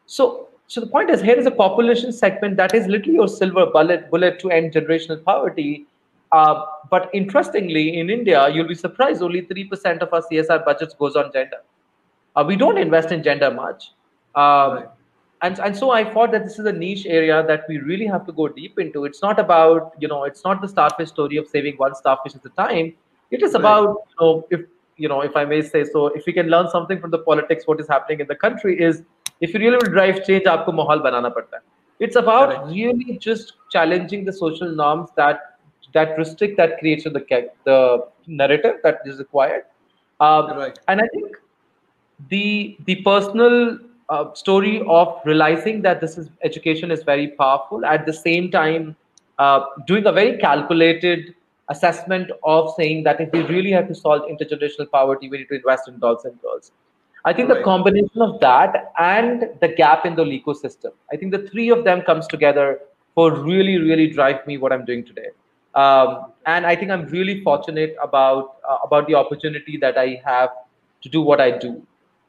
So, 0.06 0.48
so 0.66 0.80
the 0.80 0.86
point 0.86 1.10
is, 1.10 1.22
here 1.22 1.38
is 1.38 1.46
a 1.46 1.50
population 1.50 2.12
segment 2.12 2.56
that 2.56 2.74
is 2.74 2.86
literally 2.88 3.14
your 3.14 3.28
silver 3.28 3.66
bullet 3.66 4.10
bullet 4.10 4.38
to 4.40 4.50
end 4.50 4.72
generational 4.72 5.22
poverty. 5.22 5.86
Uh, 6.32 6.64
but 6.90 7.08
interestingly, 7.14 7.98
in 7.98 8.10
India, 8.10 8.50
you'll 8.50 8.68
be 8.68 8.74
surprised 8.74 9.22
only 9.22 9.42
three 9.42 9.64
percent 9.64 10.02
of 10.02 10.12
our 10.12 10.20
CSR 10.20 10.64
budgets 10.64 10.94
goes 10.94 11.16
on 11.16 11.32
gender. 11.32 11.62
Uh, 12.38 12.44
we 12.44 12.56
don't 12.56 12.78
invest 12.78 13.10
in 13.10 13.22
gender 13.22 13.50
much. 13.50 13.90
Um, 14.34 14.72
right. 14.74 14.86
And, 15.42 15.58
and 15.60 15.76
so 15.76 15.90
I 15.90 16.04
thought 16.12 16.32
that 16.32 16.44
this 16.44 16.58
is 16.58 16.66
a 16.66 16.72
niche 16.72 17.06
area 17.06 17.44
that 17.46 17.64
we 17.68 17.78
really 17.78 18.06
have 18.06 18.26
to 18.26 18.32
go 18.32 18.48
deep 18.48 18.78
into. 18.78 19.04
It's 19.04 19.22
not 19.22 19.38
about, 19.38 19.92
you 19.98 20.08
know, 20.08 20.24
it's 20.24 20.44
not 20.44 20.60
the 20.60 20.68
starfish 20.68 21.08
story 21.08 21.36
of 21.36 21.48
saving 21.48 21.76
one 21.76 21.94
starfish 21.94 22.34
at 22.34 22.44
a 22.44 22.48
time. 22.50 22.94
It 23.30 23.42
is 23.42 23.54
right. 23.54 23.60
about, 23.60 23.88
you 23.88 24.16
know, 24.20 24.46
if, 24.50 24.60
you 24.96 25.08
know, 25.08 25.20
if 25.20 25.36
I 25.36 25.44
may 25.44 25.62
say 25.62 25.84
so, 25.84 26.06
if 26.08 26.26
we 26.26 26.32
can 26.32 26.48
learn 26.48 26.68
something 26.70 27.00
from 27.00 27.12
the 27.12 27.18
politics, 27.18 27.66
what 27.66 27.80
is 27.80 27.88
happening 27.88 28.20
in 28.20 28.26
the 28.26 28.34
country 28.34 28.80
is 28.80 29.02
if 29.40 29.54
you 29.54 29.60
really 29.60 29.76
will 29.76 29.92
drive 29.92 30.26
change, 30.26 30.44
aapko 30.44 30.74
mahal 30.74 31.00
banana 31.00 31.30
padta 31.30 31.60
It's 32.00 32.16
about 32.16 32.48
right. 32.48 32.66
really 32.66 33.18
just 33.18 33.52
challenging 33.70 34.24
the 34.24 34.32
social 34.32 34.70
norms 34.84 35.10
that 35.16 35.58
that 35.94 36.18
restrict, 36.18 36.56
that 36.56 36.78
creates 36.78 37.04
the 37.04 37.48
the 37.64 38.06
narrative 38.26 38.80
that 38.82 38.98
is 39.04 39.18
required. 39.18 39.64
Um, 40.20 40.56
right. 40.58 40.78
And 40.88 41.00
I 41.00 41.06
think 41.14 41.36
the 42.28 42.76
the 42.86 42.96
personal 43.02 43.78
uh, 44.08 44.32
story 44.34 44.82
of 44.88 45.20
realizing 45.24 45.82
that 45.82 46.00
this 46.00 46.18
is 46.18 46.30
education 46.42 46.90
is 46.90 47.02
very 47.02 47.28
powerful. 47.28 47.84
At 47.84 48.06
the 48.06 48.12
same 48.12 48.50
time 48.50 48.96
uh, 49.38 49.60
doing 49.86 50.06
a 50.06 50.12
very 50.12 50.38
calculated 50.38 51.34
assessment 51.68 52.30
of 52.42 52.74
saying 52.76 53.04
that 53.04 53.20
if 53.20 53.30
we 53.32 53.42
really 53.42 53.70
have 53.70 53.88
to 53.88 53.94
solve 53.94 54.22
intergenerational 54.22 54.90
poverty 54.90 55.28
we 55.28 55.38
need 55.38 55.48
to 55.48 55.56
invest 55.56 55.88
in 55.88 55.94
adolescent 55.94 56.40
girls. 56.42 56.72
I 57.24 57.32
think 57.32 57.48
right. 57.48 57.58
the 57.58 57.64
combination 57.64 58.22
of 58.22 58.40
that 58.40 58.92
and 58.98 59.50
the 59.60 59.68
gap 59.68 60.06
in 60.06 60.14
the 60.14 60.24
ecosystem 60.24 60.92
i 61.12 61.16
think 61.16 61.32
the 61.32 61.46
three 61.48 61.68
of 61.68 61.84
them 61.84 62.00
comes 62.02 62.26
together 62.26 62.80
for 63.14 63.34
really 63.34 63.76
really 63.78 64.08
drive 64.08 64.46
me 64.46 64.56
what 64.56 64.72
i'm 64.72 64.84
doing 64.84 65.04
today. 65.04 65.28
Um, 65.74 66.32
and 66.46 66.64
i 66.64 66.74
think 66.74 66.90
i'm 66.90 67.04
really 67.06 67.42
fortunate 67.42 67.96
about 68.02 68.56
uh, 68.68 68.78
about 68.84 69.06
the 69.06 69.14
opportunity 69.14 69.76
that 69.76 69.98
i 69.98 70.20
have 70.24 70.50
to 71.02 71.08
do 71.08 71.20
what 71.20 71.40
i 71.40 71.50
do 71.50 71.82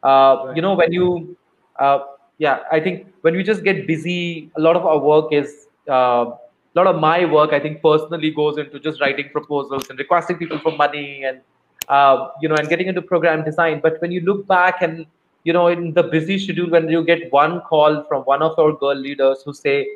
uh, 0.04 0.52
you 0.56 0.62
know 0.62 0.74
when 0.74 0.92
you 0.92 1.38
uh, 1.80 2.00
yeah 2.38 2.60
i 2.72 2.80
think 2.80 3.08
when 3.22 3.36
we 3.36 3.44
just 3.44 3.64
get 3.64 3.86
busy 3.88 4.52
a 4.58 4.62
lot 4.62 4.76
of 4.76 4.86
our 4.86 5.00
work 5.00 5.32
is 5.32 5.68
uh, 5.90 6.26
a 6.74 6.76
lot 6.80 6.88
of 6.88 7.00
my 7.00 7.26
work 7.26 7.54
i 7.54 7.60
think 7.60 7.82
personally 7.82 8.32
goes 8.32 8.58
into 8.58 8.80
just 8.80 9.02
writing 9.02 9.30
proposals 9.30 9.90
and 9.90 10.00
requesting 10.00 10.38
people 10.38 10.60
for 10.60 10.76
money 10.76 11.24
and 11.24 11.42
uh, 11.90 12.30
you 12.42 12.48
know 12.48 12.56
and 12.56 12.70
getting 12.70 12.88
into 12.88 13.02
program 13.02 13.44
design. 13.44 13.80
But 13.82 14.00
when 14.02 14.12
you 14.12 14.22
look 14.22 14.46
back 14.48 14.82
and 14.82 15.06
you 15.44 15.54
know 15.54 15.68
in 15.68 15.94
the 15.94 16.04
busy 16.04 16.38
schedule 16.38 16.70
when 16.70 16.88
you 16.90 17.04
get 17.04 17.32
one 17.32 17.62
call 17.62 18.04
from 18.04 18.24
one 18.24 18.42
of 18.42 18.58
our 18.60 18.74
girl 18.74 18.96
leaders 18.96 19.42
who 19.46 19.54
say 19.54 19.88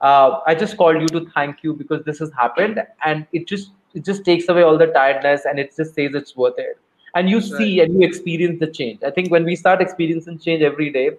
uh, 0.00 0.40
i 0.46 0.54
just 0.54 0.76
called 0.76 1.00
you 1.00 1.08
to 1.08 1.20
thank 1.34 1.62
you 1.62 1.74
because 1.74 2.02
this 2.04 2.18
has 2.18 2.32
happened 2.32 2.82
and 3.04 3.26
it 3.32 3.46
just 3.46 3.72
it 3.94 4.04
just 4.04 4.24
takes 4.24 4.48
away 4.48 4.62
all 4.62 4.78
the 4.78 4.86
tiredness 4.86 5.44
and 5.44 5.58
it 5.58 5.74
just 5.76 5.94
says 5.94 6.14
it's 6.14 6.34
worth 6.36 6.58
it 6.58 6.78
and 7.16 7.30
you 7.30 7.40
see 7.40 7.80
and 7.80 7.94
you 7.94 8.06
experience 8.06 8.60
the 8.60 8.66
change. 8.78 9.02
I 9.02 9.10
think 9.10 9.30
when 9.30 9.44
we 9.44 9.56
start 9.56 9.80
experiencing 9.80 10.38
change 10.38 10.62
every 10.62 10.90
day 10.90 11.10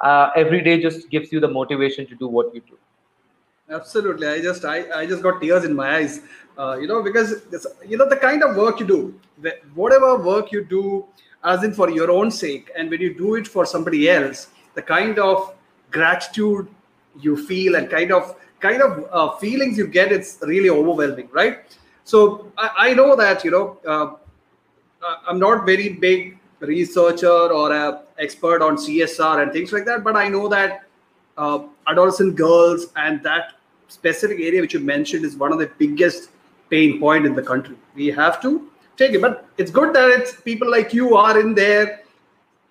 uh, 0.00 0.30
every 0.34 0.62
day 0.62 0.80
just 0.80 1.10
gives 1.10 1.32
you 1.32 1.40
the 1.40 1.48
motivation 1.48 2.06
to 2.06 2.14
do 2.14 2.26
what 2.26 2.54
you 2.54 2.62
do. 2.62 2.78
Absolutely. 3.70 4.26
I 4.26 4.40
just 4.40 4.64
i, 4.64 4.78
I 5.00 5.06
just 5.06 5.22
got 5.22 5.40
tears 5.40 5.64
in 5.64 5.74
my 5.74 5.96
eyes. 5.96 6.20
Uh, 6.58 6.76
you 6.76 6.86
know 6.86 7.02
because 7.02 7.44
this, 7.44 7.66
you 7.86 7.96
know 7.96 8.08
the 8.08 8.16
kind 8.16 8.42
of 8.42 8.56
work 8.56 8.80
you 8.80 8.86
do 8.86 9.14
whatever 9.74 10.16
work 10.18 10.50
you 10.52 10.62
do 10.62 11.06
as 11.42 11.62
in 11.64 11.72
for 11.72 11.88
your 11.88 12.10
own 12.10 12.30
sake 12.30 12.70
and 12.76 12.90
when 12.90 13.00
you 13.00 13.14
do 13.14 13.36
it 13.36 13.48
for 13.48 13.64
somebody 13.64 14.10
else 14.10 14.48
the 14.74 14.82
kind 14.82 15.18
of 15.18 15.54
gratitude 15.90 16.68
you 17.18 17.36
feel 17.46 17.76
and 17.76 17.88
kind 17.88 18.12
of 18.12 18.34
kind 18.58 18.82
of 18.82 19.08
uh, 19.10 19.30
feelings 19.36 19.78
you 19.78 19.86
get 19.86 20.12
it's 20.12 20.38
really 20.42 20.68
overwhelming 20.68 21.28
right? 21.32 21.78
So 22.04 22.52
i, 22.58 22.88
I 22.88 22.94
know 22.94 23.16
that 23.16 23.42
you 23.44 23.52
know 23.52 23.78
uh, 23.86 24.16
I'm 25.02 25.38
not 25.38 25.64
very 25.64 25.90
big 25.90 26.38
researcher 26.60 27.28
or 27.28 27.72
a 27.72 28.02
expert 28.18 28.62
on 28.62 28.76
CSR 28.76 29.42
and 29.42 29.52
things 29.52 29.72
like 29.72 29.84
that, 29.86 30.04
but 30.04 30.16
I 30.16 30.28
know 30.28 30.48
that 30.48 30.84
uh, 31.38 31.60
adolescent 31.86 32.36
girls 32.36 32.88
and 32.96 33.22
that 33.22 33.54
specific 33.88 34.38
area 34.40 34.60
which 34.60 34.74
you 34.74 34.80
mentioned 34.80 35.24
is 35.24 35.36
one 35.36 35.52
of 35.52 35.58
the 35.58 35.70
biggest 35.78 36.30
pain 36.68 37.00
point 37.00 37.26
in 37.26 37.34
the 37.34 37.42
country. 37.42 37.76
We 37.94 38.08
have 38.08 38.40
to 38.42 38.70
take 38.96 39.12
it, 39.12 39.22
but 39.22 39.46
it's 39.56 39.70
good 39.70 39.94
that 39.94 40.10
it's 40.10 40.40
people 40.40 40.70
like 40.70 40.92
you 40.92 41.16
are 41.16 41.40
in 41.40 41.54
there, 41.54 42.02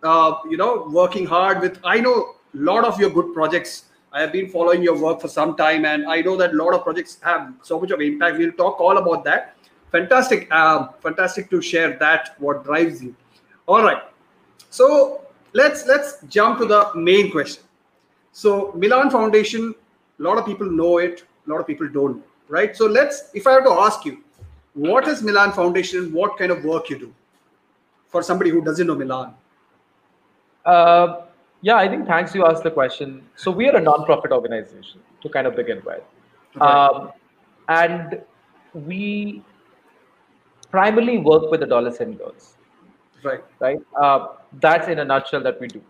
uh, 0.03 0.35
you 0.49 0.57
know, 0.57 0.87
working 0.91 1.25
hard 1.25 1.61
with. 1.61 1.79
I 1.83 1.99
know 1.99 2.35
a 2.53 2.57
lot 2.57 2.85
of 2.85 2.99
your 2.99 3.09
good 3.09 3.33
projects. 3.33 3.85
I 4.11 4.21
have 4.21 4.31
been 4.31 4.49
following 4.49 4.81
your 4.81 4.97
work 4.97 5.21
for 5.21 5.27
some 5.27 5.55
time, 5.55 5.85
and 5.85 6.07
I 6.07 6.21
know 6.21 6.37
that 6.37 6.53
a 6.53 6.55
lot 6.55 6.73
of 6.73 6.83
projects 6.83 7.17
have 7.21 7.53
so 7.63 7.79
much 7.79 7.91
of 7.91 8.01
impact. 8.01 8.37
We'll 8.37 8.53
talk 8.53 8.79
all 8.79 8.97
about 8.97 9.23
that 9.25 9.55
fantastic 9.91 10.47
uh, 10.51 10.89
fantastic 11.01 11.49
to 11.49 11.61
share 11.61 11.97
that 11.97 12.35
what 12.39 12.63
drives 12.63 13.03
you. 13.03 13.15
All 13.67 13.83
right. 13.83 14.03
So 14.69 15.21
let's 15.53 15.85
let's 15.87 16.21
jump 16.27 16.59
to 16.59 16.65
the 16.65 16.91
main 16.95 17.31
question. 17.31 17.63
So 18.31 18.71
milan 18.75 19.09
foundation 19.09 19.73
a 20.19 20.23
lot 20.23 20.37
of 20.37 20.45
people 20.45 20.69
know 20.69 20.97
it 20.97 21.23
a 21.47 21.49
lot 21.49 21.59
of 21.59 21.67
people 21.67 21.87
don't 21.87 22.23
right? 22.47 22.75
So 22.75 22.85
let's 22.85 23.29
if 23.33 23.47
i 23.47 23.53
have 23.53 23.63
to 23.63 23.71
ask 23.71 24.05
you 24.05 24.23
what 24.73 25.07
is 25.07 25.23
milan 25.23 25.51
foundation 25.51 26.13
what 26.13 26.37
kind 26.37 26.51
of 26.51 26.63
work 26.63 26.89
you 26.89 26.99
do? 26.99 27.13
For 28.07 28.23
somebody 28.23 28.49
who 28.49 28.61
doesn't 28.63 28.85
know 28.85 28.95
milan. 28.95 29.33
Uh, 30.65 31.21
yeah 31.61 31.75
i 31.75 31.87
think 31.87 32.05
thanks 32.05 32.35
you 32.35 32.45
asked 32.45 32.63
the 32.63 32.71
question. 32.71 33.23
So 33.35 33.51
we 33.51 33.67
are 33.69 33.75
a 33.75 33.81
non-profit 33.81 34.31
organization 34.31 35.01
to 35.21 35.29
kind 35.29 35.47
of 35.47 35.55
begin 35.55 35.81
with. 35.85 36.03
Um, 36.61 37.11
and 37.67 38.21
we 38.73 39.43
primarily 40.71 41.17
work 41.17 41.49
with 41.51 41.63
adolescent 41.63 42.17
girls. 42.17 42.55
Right. 43.23 43.43
Right. 43.59 43.79
Uh, 44.01 44.27
that's 44.53 44.87
in 44.87 44.99
a 44.99 45.05
nutshell 45.05 45.41
that 45.43 45.59
we 45.59 45.67
do. 45.67 45.81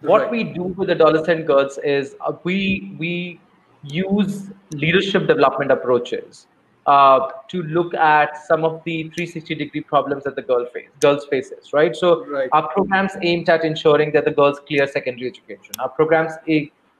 What 0.00 0.22
right. 0.22 0.30
we 0.30 0.44
do 0.44 0.62
with 0.62 0.90
adolescent 0.90 1.46
girls 1.46 1.78
is 1.78 2.16
uh, 2.20 2.32
we 2.44 2.96
we 2.98 3.40
use 3.82 4.50
leadership 4.72 5.26
development 5.26 5.70
approaches 5.70 6.46
uh, 6.86 7.28
to 7.48 7.62
look 7.64 7.92
at 7.94 8.36
some 8.46 8.64
of 8.64 8.82
the 8.84 9.02
360 9.02 9.54
degree 9.54 9.80
problems 9.80 10.24
that 10.24 10.36
the 10.36 10.42
girl 10.42 10.66
face, 10.72 10.88
girls 11.00 11.26
faces, 11.26 11.72
right? 11.72 11.94
So 11.94 12.26
right. 12.26 12.48
our 12.52 12.68
programs 12.68 13.12
aimed 13.22 13.48
at 13.48 13.64
ensuring 13.64 14.12
that 14.12 14.24
the 14.24 14.30
girls 14.30 14.60
clear 14.66 14.86
secondary 14.86 15.28
education. 15.28 15.74
Our 15.78 15.90
programs 15.90 16.32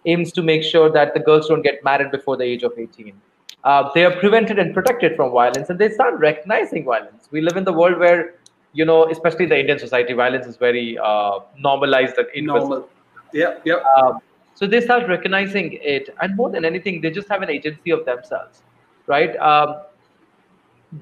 aims 0.04 0.32
to 0.32 0.42
make 0.42 0.62
sure 0.62 0.90
that 0.90 1.14
the 1.14 1.20
girls 1.20 1.48
don't 1.48 1.62
get 1.62 1.82
married 1.82 2.10
before 2.10 2.36
the 2.36 2.44
age 2.44 2.62
of 2.62 2.72
18. 2.76 3.14
Uh, 3.64 3.90
they 3.94 4.04
are 4.04 4.16
prevented 4.18 4.58
and 4.58 4.72
protected 4.72 5.16
from 5.16 5.32
violence, 5.32 5.68
and 5.68 5.78
they 5.78 5.90
start 5.90 6.18
recognizing 6.18 6.84
violence. 6.84 7.28
We 7.30 7.40
live 7.40 7.56
in 7.56 7.64
the 7.64 7.72
world 7.72 7.98
where, 7.98 8.34
you 8.72 8.84
know, 8.84 9.10
especially 9.10 9.46
the 9.46 9.58
Indian 9.58 9.78
society, 9.78 10.14
violence 10.14 10.46
is 10.46 10.56
very 10.56 10.98
uh, 10.98 11.40
normalized 11.58 12.16
and 12.16 12.46
Normal. 12.46 12.88
Yeah, 13.32 13.58
yeah. 13.64 13.76
Um, 13.96 14.20
so 14.54 14.66
they 14.66 14.80
start 14.80 15.08
recognizing 15.08 15.78
it, 15.82 16.08
and 16.20 16.36
more 16.36 16.50
than 16.50 16.64
anything, 16.64 17.00
they 17.00 17.10
just 17.10 17.28
have 17.28 17.42
an 17.42 17.50
agency 17.50 17.90
of 17.90 18.04
themselves, 18.04 18.62
right? 19.06 19.36
Um, 19.36 19.82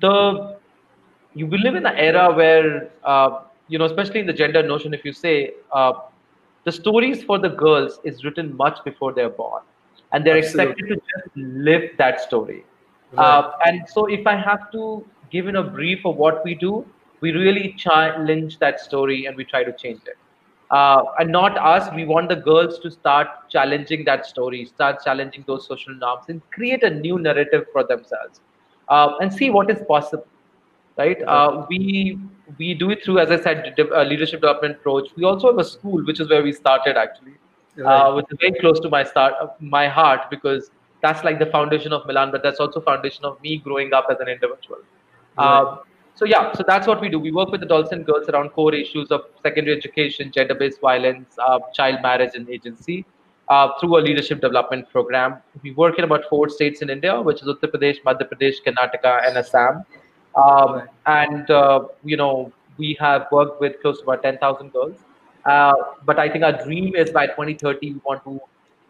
the 0.01 0.59
you 1.35 1.47
will 1.47 1.61
live 1.61 1.77
in 1.77 1.87
an 1.87 1.97
era 1.97 2.35
where 2.35 2.91
uh, 3.05 3.43
you 3.69 3.79
know, 3.79 3.85
especially 3.85 4.21
in 4.21 4.27
the 4.27 4.33
gender 4.33 4.63
notion, 4.63 4.93
if 4.95 5.05
you 5.05 5.13
say 5.13 5.53
uh, 5.73 5.93
the 6.65 6.73
stories 6.73 7.23
for 7.23 7.39
the 7.39 7.51
girls 7.51 8.01
is 8.05 8.25
written 8.25 8.57
much 8.57 8.83
before 8.85 9.13
they're 9.13 9.31
born, 9.31 9.63
and 10.13 10.25
they're 10.25 10.39
Absolutely. 10.39 10.73
expected 10.73 10.89
to 10.89 10.95
just 10.95 11.37
live 11.37 11.91
that 11.99 12.21
story. 12.21 12.65
Right. 13.13 13.25
Uh, 13.25 13.53
and 13.67 13.89
so, 13.89 14.07
if 14.07 14.27
I 14.27 14.37
have 14.37 14.71
to 14.73 15.05
give 15.31 15.49
in 15.49 15.57
a 15.57 15.63
brief 15.63 16.05
of 16.05 16.17
what 16.17 16.45
we 16.45 16.55
do, 16.55 16.87
we 17.21 17.33
really 17.33 17.75
challenge 17.77 18.59
that 18.59 18.81
story 18.81 19.27
and 19.27 19.37
we 19.37 19.45
try 19.45 19.65
to 19.65 19.73
change 19.73 20.01
it. 20.07 20.17
Uh, 20.71 21.03
and 21.19 21.33
not 21.33 21.57
us. 21.57 21.89
We 21.95 22.05
want 22.05 22.29
the 22.29 22.37
girls 22.37 22.79
to 22.81 22.91
start 22.91 23.29
challenging 23.49 24.05
that 24.05 24.27
story, 24.27 24.67
start 24.67 25.03
challenging 25.03 25.45
those 25.47 25.67
social 25.67 25.95
norms, 25.95 26.25
and 26.29 26.43
create 26.51 26.83
a 26.83 26.91
new 26.91 27.19
narrative 27.19 27.65
for 27.73 27.85
themselves, 27.85 28.41
uh, 28.89 29.15
and 29.21 29.33
see 29.33 29.49
what 29.49 29.71
is 29.71 29.83
possible. 29.89 30.27
Right? 30.99 31.23
Uh, 31.23 31.65
we 31.71 32.19
we 32.59 32.75
do 32.75 32.91
it 32.91 33.03
through, 33.03 33.21
as 33.21 33.31
I 33.31 33.41
said, 33.41 33.75
uh, 33.79 34.03
leadership 34.03 34.43
development 34.43 34.77
approach. 34.77 35.09
We 35.17 35.25
also 35.25 35.49
have 35.49 35.59
a 35.59 35.65
school, 35.65 36.05
which 36.05 36.21
is 36.21 36.29
where 36.29 36.43
we 36.43 36.53
started 36.53 36.99
actually, 36.99 37.35
uh, 37.79 37.83
Right. 37.85 38.11
which 38.15 38.27
is 38.31 38.39
very 38.41 38.59
close 38.61 38.81
to 38.81 38.89
my 38.89 39.05
start, 39.05 39.35
uh, 39.41 39.49
my 39.61 39.89
heart, 39.89 40.31
because 40.31 40.71
that's 41.01 41.23
like 41.25 41.39
the 41.39 41.47
foundation 41.47 41.93
of 41.93 42.07
Milan, 42.07 42.31
but 42.31 42.43
that's 42.43 42.61
also 42.61 42.81
foundation 42.81 43.25
of 43.25 43.41
me 43.43 43.59
growing 43.59 43.93
up 43.95 44.07
as 44.11 44.19
an 44.21 44.29
individual. 44.29 44.79
Right. 45.39 45.61
Um, 45.61 45.79
so 46.15 46.25
yeah, 46.25 46.53
so 46.53 46.65
that's 46.67 46.89
what 46.89 47.01
we 47.01 47.09
do. 47.09 47.21
We 47.21 47.31
work 47.31 47.51
with 47.51 47.63
adolescent 47.63 48.05
girls 48.05 48.29
around 48.29 48.49
core 48.51 48.75
issues 48.75 49.13
of 49.13 49.21
secondary 49.43 49.77
education, 49.77 50.33
gender-based 50.33 50.81
violence, 50.81 51.37
uh, 51.39 51.61
child 51.73 52.03
marriage, 52.03 52.33
and 52.35 52.49
agency 52.51 53.05
uh, 53.49 53.69
through 53.79 53.99
a 53.99 54.01
leadership 54.01 54.41
development 54.41 54.91
program. 54.91 55.37
We 55.63 55.71
work 55.73 55.97
in 55.99 56.05
about 56.05 56.25
four 56.29 56.49
states 56.49 56.83
in 56.83 56.91
India, 56.91 57.21
which 57.21 57.41
is 57.41 57.47
Uttar 57.47 57.71
Pradesh, 57.71 58.03
Madhya 58.03 58.29
Pradesh, 58.29 58.57
Karnataka, 58.67 59.29
and 59.29 59.39
Assam. 59.39 59.85
Um. 60.35 60.89
And 61.07 61.51
uh, 61.51 61.85
you 62.05 62.17
know, 62.17 62.53
we 62.79 62.97
have 63.01 63.27
worked 63.31 63.61
with 63.61 63.81
close 63.81 63.99
to 63.99 64.03
about 64.05 64.23
10,000 64.23 64.73
girls. 64.73 64.97
Uh, 65.45 65.75
but 66.05 66.19
I 66.19 66.29
think 66.29 66.45
our 66.45 66.65
dream 66.65 66.95
is 66.95 67.11
by 67.11 67.27
2030 67.27 67.93
we 67.93 68.01
want 68.05 68.25
to 68.25 68.41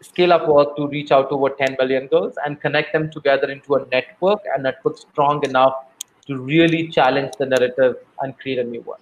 scale 0.01 0.31
up 0.33 0.47
work 0.47 0.75
to 0.77 0.87
reach 0.87 1.11
out 1.11 1.29
to 1.29 1.35
over 1.35 1.49
10 1.49 1.75
million 1.79 2.07
girls 2.07 2.35
and 2.45 2.59
connect 2.61 2.93
them 2.93 3.11
together 3.11 3.49
into 3.49 3.75
a 3.75 3.85
network, 3.87 4.39
a 4.55 4.61
network 4.61 4.97
strong 4.97 5.43
enough 5.43 5.73
to 6.27 6.37
really 6.37 6.87
challenge 6.87 7.33
the 7.37 7.45
narrative 7.45 7.97
and 8.21 8.37
create 8.39 8.59
a 8.59 8.63
new 8.63 8.81
one. 8.81 8.99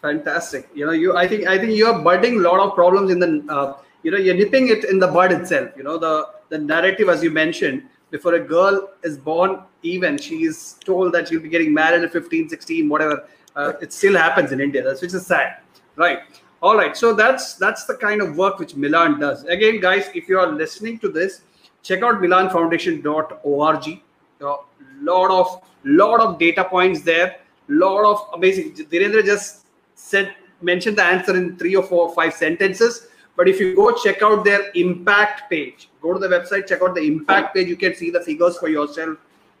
Fantastic. 0.00 0.68
You 0.74 0.86
know, 0.86 0.92
you. 0.92 1.16
I 1.16 1.26
think. 1.26 1.46
I 1.48 1.58
think 1.58 1.72
you 1.72 1.86
are 1.86 2.00
budding 2.00 2.36
a 2.38 2.40
lot 2.40 2.60
of 2.60 2.74
problems 2.74 3.10
in 3.10 3.18
the. 3.18 3.44
Uh, 3.52 3.78
you 4.04 4.12
know, 4.12 4.16
you're 4.16 4.36
nipping 4.36 4.68
it 4.68 4.84
in 4.84 5.00
the 5.00 5.08
bud 5.08 5.32
itself. 5.32 5.70
You 5.76 5.82
know, 5.82 5.98
the 5.98 6.28
the 6.50 6.58
narrative, 6.58 7.08
as 7.08 7.22
you 7.22 7.30
mentioned, 7.30 7.82
before 8.10 8.34
a 8.34 8.40
girl 8.40 8.90
is 9.02 9.18
born, 9.18 9.60
even 9.82 10.16
she 10.16 10.44
is 10.44 10.76
told 10.84 11.12
that 11.14 11.28
she'll 11.28 11.40
be 11.40 11.48
getting 11.48 11.74
married 11.74 12.04
at 12.04 12.12
15, 12.12 12.48
16, 12.48 12.88
whatever. 12.88 13.26
Uh, 13.56 13.72
it 13.82 13.92
still 13.92 14.16
happens 14.16 14.52
in 14.52 14.60
India. 14.60 14.84
That's 14.84 15.02
which 15.02 15.14
is 15.14 15.26
sad, 15.26 15.56
right? 15.98 16.20
All 16.62 16.76
right. 16.76 16.96
So 16.96 17.12
that's 17.12 17.54
that's 17.54 17.84
the 17.84 17.94
kind 17.94 18.22
of 18.22 18.36
work 18.36 18.58
which 18.58 18.74
Milan 18.74 19.20
does. 19.20 19.44
Again, 19.44 19.80
guys, 19.80 20.08
if 20.14 20.28
you 20.28 20.38
are 20.38 20.50
listening 20.50 20.98
to 21.00 21.08
this, 21.08 21.42
check 21.82 22.02
out 22.02 22.20
milanfoundation.org. 22.22 24.00
A 24.40 24.56
lot 25.02 25.30
of 25.30 25.62
lot 25.84 26.20
of 26.20 26.38
data 26.38 26.64
points 26.64 27.02
there. 27.02 27.36
Lot 27.68 28.04
of 28.04 28.34
amazing. 28.34 28.72
Dhirendra 28.74 29.24
just 29.24 29.66
said 29.94 30.34
mentioned 30.62 30.98
the 30.98 31.04
answer 31.04 31.36
in 31.36 31.56
three 31.56 31.76
or 31.76 31.82
four 31.82 32.08
or 32.08 32.14
five 32.14 32.34
sentences. 32.34 33.08
But 33.36 33.48
if 33.48 33.60
you 33.60 33.76
go 33.76 33.92
check 33.92 34.20
out 34.22 34.44
their 34.44 34.72
impact 34.74 35.48
page, 35.48 35.88
go 36.02 36.12
to 36.12 36.18
the 36.18 36.26
website, 36.26 36.66
check 36.66 36.82
out 36.82 36.96
the 36.96 37.02
impact 37.02 37.54
page. 37.54 37.68
You 37.68 37.76
can 37.76 37.94
see 37.94 38.10
the 38.10 38.20
figures 38.20 38.58
for 38.58 38.68
yourself, 38.68 39.16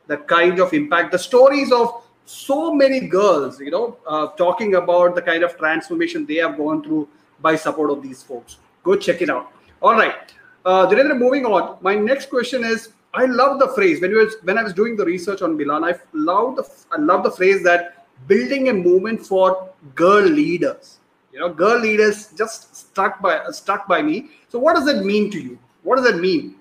the 0.08 0.16
kind 0.16 0.58
of 0.58 0.72
impact, 0.74 1.12
the 1.12 1.18
stories 1.18 1.70
of 1.70 2.02
so 2.28 2.74
many 2.74 3.00
girls. 3.00 3.60
You 3.60 3.70
know, 3.70 3.96
uh, 4.06 4.28
talking 4.28 4.74
about 4.74 5.14
the 5.14 5.22
kind 5.22 5.42
of 5.42 5.56
transformation 5.56 6.26
they 6.26 6.36
have 6.36 6.56
gone 6.56 6.82
through 6.82 7.08
by 7.40 7.56
support 7.56 7.90
of 7.90 8.02
these 8.02 8.22
folks. 8.22 8.58
Go 8.82 8.96
check 8.96 9.22
it 9.22 9.30
out. 9.30 9.52
All 9.80 9.94
right, 9.94 10.32
uh, 10.64 10.86
Dhirendra, 10.86 11.16
moving 11.18 11.46
on. 11.46 11.78
My 11.80 11.94
next 11.94 12.30
question 12.30 12.64
is: 12.64 12.90
I 13.14 13.24
love 13.24 13.58
the 13.58 13.68
phrase 13.68 14.00
when 14.00 14.10
you 14.10 14.18
was, 14.18 14.36
when 14.42 14.58
I 14.58 14.62
was 14.62 14.72
doing 14.72 14.96
the 14.96 15.04
research 15.04 15.42
on 15.42 15.56
Milan. 15.56 15.84
I 15.84 15.94
love 16.12 16.56
the 16.56 16.68
I 16.92 17.00
love 17.00 17.22
the 17.22 17.30
phrase 17.30 17.62
that 17.64 18.06
building 18.26 18.68
a 18.68 18.72
movement 18.72 19.24
for 19.24 19.70
girl 19.94 20.24
leaders. 20.24 20.98
You 21.32 21.40
know, 21.40 21.48
girl 21.52 21.78
leaders 21.78 22.32
just 22.36 22.74
stuck 22.74 23.22
by 23.22 23.40
stuck 23.50 23.88
by 23.88 24.02
me. 24.02 24.30
So, 24.48 24.58
what 24.58 24.74
does 24.74 24.84
that 24.86 25.04
mean 25.04 25.30
to 25.30 25.40
you? 25.40 25.58
What 25.82 25.96
does 25.96 26.04
that 26.10 26.20
mean? 26.20 26.56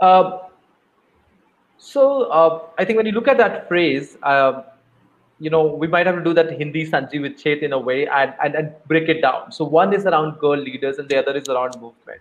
Uh, 0.00 0.48
so 1.82 2.30
uh, 2.30 2.60
I 2.78 2.84
think 2.84 2.96
when 2.96 3.06
you 3.06 3.12
look 3.12 3.26
at 3.26 3.38
that 3.38 3.66
phrase, 3.66 4.16
uh, 4.22 4.62
you 5.40 5.50
know, 5.50 5.66
we 5.66 5.88
might 5.88 6.06
have 6.06 6.14
to 6.14 6.22
do 6.22 6.32
that 6.32 6.52
Hindi 6.56 6.88
sandhi 6.88 7.20
vichchhed 7.24 7.62
in 7.62 7.72
a 7.72 7.78
way 7.78 8.06
and, 8.06 8.32
and, 8.42 8.54
and 8.54 8.72
break 8.86 9.08
it 9.08 9.20
down. 9.20 9.50
So 9.50 9.64
one 9.64 9.92
is 9.92 10.06
around 10.06 10.38
girl 10.38 10.56
leaders 10.56 10.98
and 10.98 11.08
the 11.08 11.18
other 11.18 11.36
is 11.36 11.48
around 11.48 11.74
movement. 11.80 12.20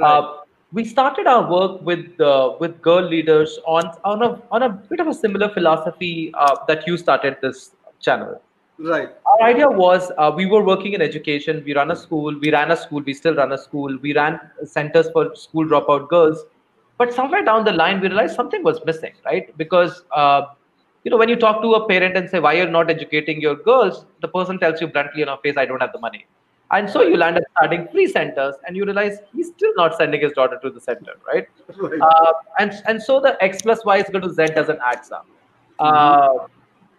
Uh, 0.00 0.36
we 0.72 0.84
started 0.84 1.26
our 1.26 1.50
work 1.50 1.82
with 1.82 2.20
uh, 2.20 2.54
with 2.60 2.80
girl 2.82 3.02
leaders 3.02 3.58
on 3.66 3.90
on 4.04 4.22
a 4.22 4.40
on 4.52 4.62
a 4.62 4.68
bit 4.68 5.00
of 5.00 5.08
a 5.08 5.14
similar 5.14 5.48
philosophy 5.48 6.32
uh, 6.34 6.56
that 6.68 6.86
you 6.86 6.96
started 6.96 7.36
this 7.42 7.72
channel. 8.00 8.40
right. 8.78 9.10
Our 9.26 9.42
idea 9.48 9.68
was 9.68 10.10
uh, 10.18 10.32
we 10.36 10.46
were 10.46 10.62
working 10.62 10.92
in 10.92 11.02
education. 11.02 11.62
We 11.66 11.74
run 11.74 11.90
a 11.90 11.96
school. 11.96 12.38
We 12.38 12.52
ran 12.52 12.70
a 12.70 12.76
school. 12.76 13.02
We 13.02 13.14
still 13.14 13.34
run 13.34 13.52
a 13.52 13.58
school. 13.58 13.98
We 14.00 14.14
ran 14.14 14.40
centers 14.64 15.10
for 15.10 15.34
school 15.34 15.66
dropout 15.66 16.08
girls. 16.08 16.44
But 16.96 17.12
somewhere 17.12 17.44
down 17.44 17.64
the 17.64 17.72
line, 17.72 18.00
we 18.00 18.08
realized 18.08 18.36
something 18.36 18.62
was 18.62 18.80
missing, 18.84 19.12
right? 19.24 19.56
Because 19.56 20.04
uh, 20.14 20.42
you 21.02 21.10
know, 21.10 21.16
when 21.16 21.28
you 21.28 21.36
talk 21.36 21.60
to 21.62 21.74
a 21.74 21.88
parent 21.88 22.16
and 22.16 22.30
say 22.30 22.40
why 22.40 22.54
you're 22.54 22.68
not 22.68 22.90
educating 22.90 23.40
your 23.40 23.56
girls, 23.56 24.06
the 24.20 24.28
person 24.28 24.58
tells 24.58 24.80
you 24.80 24.86
bluntly 24.86 25.22
in 25.22 25.28
your 25.28 25.38
face, 25.38 25.56
"I 25.56 25.66
don't 25.66 25.80
have 25.80 25.92
the 25.92 25.98
money." 25.98 26.26
And 26.70 26.88
so 26.88 27.02
you 27.02 27.16
land 27.16 27.36
up 27.36 27.44
starting 27.56 27.86
free 27.88 28.06
centers, 28.06 28.54
and 28.66 28.76
you 28.76 28.84
realize 28.84 29.18
he's 29.32 29.48
still 29.48 29.72
not 29.76 29.96
sending 29.96 30.20
his 30.20 30.32
daughter 30.32 30.58
to 30.62 30.70
the 30.70 30.80
center, 30.80 31.12
right? 31.26 31.46
right. 31.76 32.00
Uh, 32.00 32.32
and 32.58 32.72
and 32.86 33.02
so 33.02 33.20
the 33.20 33.36
x 33.42 33.62
plus 33.62 33.84
y 33.84 33.98
is 33.98 34.08
equal 34.08 34.22
to 34.22 34.32
z 34.32 34.46
doesn't 34.46 34.80
add 34.84 35.00
up. 35.12 35.26
Uh, 35.78 36.46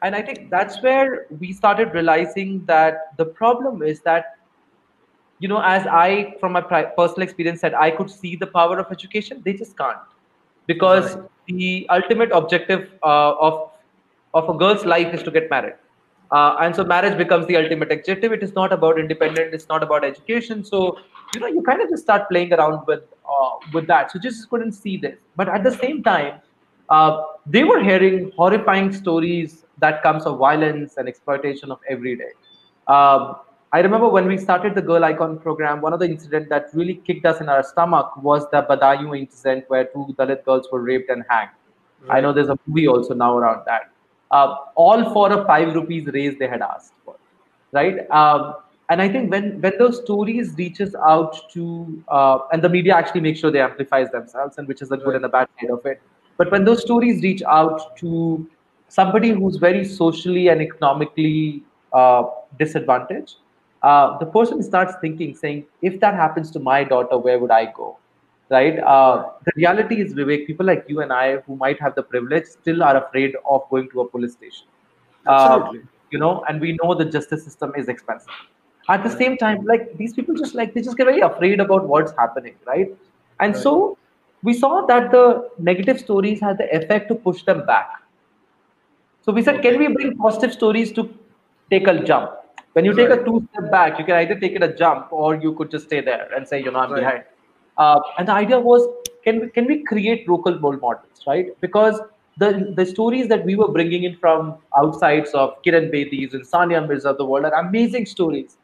and 0.01 0.15
I 0.15 0.21
think 0.21 0.49
that's 0.51 0.81
where 0.83 1.25
we 1.39 1.51
started 1.51 1.93
realizing 1.93 2.63
that 2.65 3.17
the 3.17 3.25
problem 3.25 3.81
is 3.81 4.01
that, 4.01 4.34
you 5.39 5.47
know, 5.47 5.61
as 5.61 5.85
I, 5.87 6.35
from 6.39 6.53
my 6.53 6.61
personal 6.61 7.23
experience, 7.23 7.61
said 7.61 7.73
I 7.73 7.91
could 7.91 8.09
see 8.09 8.35
the 8.35 8.47
power 8.47 8.79
of 8.79 8.91
education, 8.91 9.41
they 9.45 9.53
just 9.53 9.77
can't, 9.77 9.97
because 10.67 11.15
Right. 11.15 11.29
the 11.47 11.87
ultimate 11.89 12.31
objective 12.31 12.89
uh, 13.03 13.33
of 13.49 13.71
of 14.33 14.49
a 14.49 14.53
girl's 14.53 14.85
life 14.85 15.13
is 15.13 15.23
to 15.23 15.31
get 15.31 15.49
married. 15.49 15.75
Uh, 16.31 16.55
and 16.59 16.75
so 16.75 16.83
marriage 16.83 17.17
becomes 17.17 17.45
the 17.47 17.55
ultimate 17.55 17.91
objective. 17.91 18.31
It 18.33 18.43
is 18.43 18.53
not 18.53 18.73
about 18.73 18.99
independent. 18.99 19.53
It's 19.53 19.67
not 19.69 19.83
about 19.83 20.03
education. 20.03 20.63
So 20.63 20.97
you 21.33 21.39
know 21.39 21.47
you 21.47 21.61
kind 21.63 21.81
of 21.81 21.89
just 21.89 22.03
start 22.03 22.29
playing 22.29 22.53
around 22.53 22.85
with 22.87 23.03
uh, 23.29 23.49
with 23.73 23.87
that. 23.87 24.11
So 24.11 24.19
just 24.19 24.49
couldn't 24.49 24.71
see 24.73 24.97
this. 24.97 25.17
But 25.35 25.49
at 25.49 25.63
the 25.63 25.71
same 25.71 26.03
time, 26.03 26.41
uh, 26.89 27.21
they 27.45 27.63
were 27.63 27.81
hearing 27.83 28.31
horrifying 28.35 28.91
stories 28.93 29.65
that 29.79 30.01
comes 30.03 30.25
of 30.25 30.37
violence 30.39 30.97
and 30.97 31.07
exploitation 31.07 31.71
of 31.71 31.79
every 31.89 32.15
day. 32.15 32.31
Um, 32.87 33.35
I 33.75 33.79
remember 33.79 34.07
when 34.07 34.25
we 34.27 34.37
started 34.37 34.73
the 34.73 34.81
Girl 34.81 35.03
Icon 35.03 35.37
program, 35.37 35.81
one 35.81 35.91
of 35.91 35.99
the 35.99 36.05
incidents 36.05 36.47
that 36.49 36.67
really 36.73 36.93
kicked 37.07 37.25
us 37.25 37.41
in 37.41 37.49
our 37.49 37.61
stomach 37.61 38.15
was 38.23 38.49
the 38.51 38.61
Badaun 38.69 39.17
incident 39.19 39.65
where 39.67 39.83
two 39.83 40.15
Dalit 40.17 40.45
girls 40.45 40.69
were 40.71 40.81
raped 40.81 41.09
and 41.09 41.25
hanged. 41.29 41.49
I 42.09 42.21
know 42.21 42.31
there's 42.31 42.47
a 42.47 42.57
movie 42.67 42.87
also 42.87 43.13
now 43.13 43.35
around 43.37 43.63
that. 43.65 43.91
Uh, 44.31 44.55
all 44.75 45.13
for 45.13 45.29
a 45.33 45.43
five 45.45 45.75
rupees 45.75 46.07
raise 46.13 46.39
they 46.39 46.47
had 46.47 46.61
asked 46.61 46.93
for, 47.03 47.15
right? 47.73 48.09
Um, 48.11 48.53
and 48.89 49.01
I 49.01 49.09
think 49.09 49.29
when 49.29 49.59
when 49.61 49.77
those 49.77 49.97
stories 50.03 50.53
reaches 50.57 50.95
out 50.95 51.37
to 51.53 52.01
uh, 52.07 52.37
and 52.53 52.63
the 52.63 52.69
media 52.69 52.95
actually 52.95 53.21
makes 53.21 53.39
sure 53.39 53.51
they 53.51 53.61
amplifies 53.61 54.09
themselves, 54.11 54.57
and 54.57 54.69
which 54.69 54.81
is 54.81 54.91
a 54.91 54.97
good 54.97 55.07
Right. 55.07 55.15
and 55.17 55.25
a 55.25 55.29
bad 55.37 55.49
side 55.59 55.71
of 55.71 55.85
it. 55.85 56.01
But 56.37 56.51
when 56.51 56.63
those 56.63 56.81
stories 56.89 57.23
reach 57.23 57.43
out 57.43 57.97
to 58.03 58.47
somebody 58.87 59.31
who's 59.31 59.57
very 59.57 59.83
socially 59.83 60.47
and 60.47 60.61
economically 60.61 61.63
uh, 61.91 62.23
disadvantaged, 62.57 63.35
uh, 63.85 64.17
the 64.19 64.25
person 64.25 64.63
starts 64.63 64.95
thinking, 65.01 65.35
saying, 65.35 65.65
if 65.81 65.99
that 66.01 66.15
happens 66.15 66.51
to 66.51 66.59
my 66.59 66.83
daughter, 66.83 67.17
where 67.17 67.39
would 67.39 67.51
I 67.51 67.65
go? 67.77 67.99
Right? 68.49 68.79
Uh, 68.79 69.25
the 69.45 69.53
reality 69.55 70.01
is, 70.01 70.13
Vivek, 70.13 70.47
people 70.47 70.65
like 70.65 70.85
you 70.87 71.01
and 71.01 71.13
I 71.13 71.37
who 71.47 71.55
might 71.57 71.79
have 71.81 71.95
the 71.95 72.03
privilege 72.03 72.45
still 72.45 72.83
are 72.83 72.97
afraid 72.97 73.35
of 73.49 73.69
going 73.69 73.89
to 73.91 74.01
a 74.01 74.09
police 74.09 74.33
station. 74.33 74.67
Uh, 75.27 75.59
Absolutely. 75.59 75.89
you 76.11 76.19
know, 76.19 76.43
and 76.49 76.61
we 76.61 76.77
know 76.83 76.93
the 76.93 77.05
justice 77.05 77.43
system 77.43 77.73
is 77.75 77.89
expensive. 77.89 78.33
At 78.89 79.03
the 79.03 79.09
same 79.09 79.37
time, 79.37 79.65
like 79.65 79.97
these 79.97 80.13
people 80.13 80.35
just 80.35 80.55
like 80.55 80.73
they 80.73 80.81
just 80.81 80.97
get 80.97 81.05
very 81.05 81.21
afraid 81.21 81.59
about 81.59 81.87
what's 81.87 82.11
happening, 82.17 82.55
right? 82.67 82.89
And 83.39 83.53
Right. 83.53 83.63
so 83.63 83.97
we 84.43 84.53
saw 84.53 84.85
that 84.85 85.11
the 85.11 85.49
negative 85.59 85.99
stories 85.99 86.39
had 86.41 86.57
the 86.59 86.67
effect 86.75 87.09
to 87.09 87.15
push 87.15 87.43
them 87.43 87.65
back. 87.65 87.89
So 89.21 89.31
we 89.33 89.41
said, 89.41 89.61
can 89.61 89.77
we 89.79 89.87
bring 89.87 90.15
positive 90.17 90.53
stories 90.53 90.91
to 90.93 91.09
take 91.71 91.87
a 91.87 92.03
jump? 92.03 92.31
When 92.75 92.83
you 92.83 92.93
take 92.93 93.09
a 93.09 93.23
two 93.23 93.47
step 93.51 93.71
back, 93.71 93.97
you 93.99 94.03
can 94.03 94.15
either 94.15 94.37
take 94.39 94.51
it 94.51 94.61
a 94.61 94.67
jump 94.79 95.07
or 95.11 95.35
you 95.35 95.53
could 95.53 95.71
just 95.71 95.85
stay 95.85 96.01
there 96.01 96.27
and 96.35 96.45
say, 96.45 96.61
you 96.61 96.71
know, 96.71 96.79
I'm 96.79 96.91
Right. 96.91 96.99
behind. 96.99 97.23
Uh, 97.77 97.99
and 98.17 98.27
the 98.27 98.33
idea 98.33 98.59
was, 98.59 98.87
can 99.23 99.39
we 99.41 99.49
can 99.57 99.65
we 99.65 99.77
create 99.91 100.27
local 100.31 100.59
role 100.65 100.77
models, 100.81 101.23
right? 101.25 101.53
Because 101.61 102.01
the 102.43 102.49
the 102.79 102.85
stories 102.85 103.29
that 103.29 103.45
we 103.45 103.55
were 103.61 103.69
bringing 103.77 104.03
in 104.09 104.17
from 104.17 104.55
outsides 104.81 105.31
of 105.43 105.55
Kiran 105.67 105.89
Bedis 105.93 106.33
and 106.39 106.45
Sania 106.51 106.81
Mirza 106.87 107.09
of 107.11 107.17
the 107.17 107.25
world 107.25 107.45
are 107.51 107.53
amazing 107.61 108.07
stories, 108.13 108.57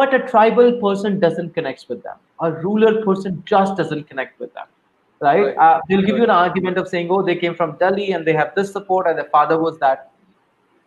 but 0.00 0.14
a 0.18 0.20
tribal 0.32 0.72
person 0.82 1.18
doesn't 1.24 1.54
connect 1.54 1.86
with 1.88 2.02
them. 2.02 2.18
A 2.48 2.52
rural 2.66 3.02
person 3.08 3.42
just 3.46 3.76
doesn't 3.76 4.04
connect 4.12 4.38
with 4.38 4.52
them, 4.52 4.66
right? 5.20 5.46
Right. 5.46 5.56
Uh, 5.56 5.80
they'll 5.88 6.06
give 6.10 6.18
you 6.18 6.24
an 6.24 6.36
argument 6.38 6.76
of 6.84 6.88
saying, 6.88 7.10
oh, 7.10 7.22
they 7.30 7.36
came 7.46 7.54
from 7.54 7.78
Delhi 7.78 8.12
and 8.12 8.26
they 8.26 8.34
have 8.42 8.54
this 8.54 8.70
support 8.78 9.06
and 9.06 9.18
their 9.18 9.30
father 9.38 9.58
was 9.58 9.78
that 9.86 10.10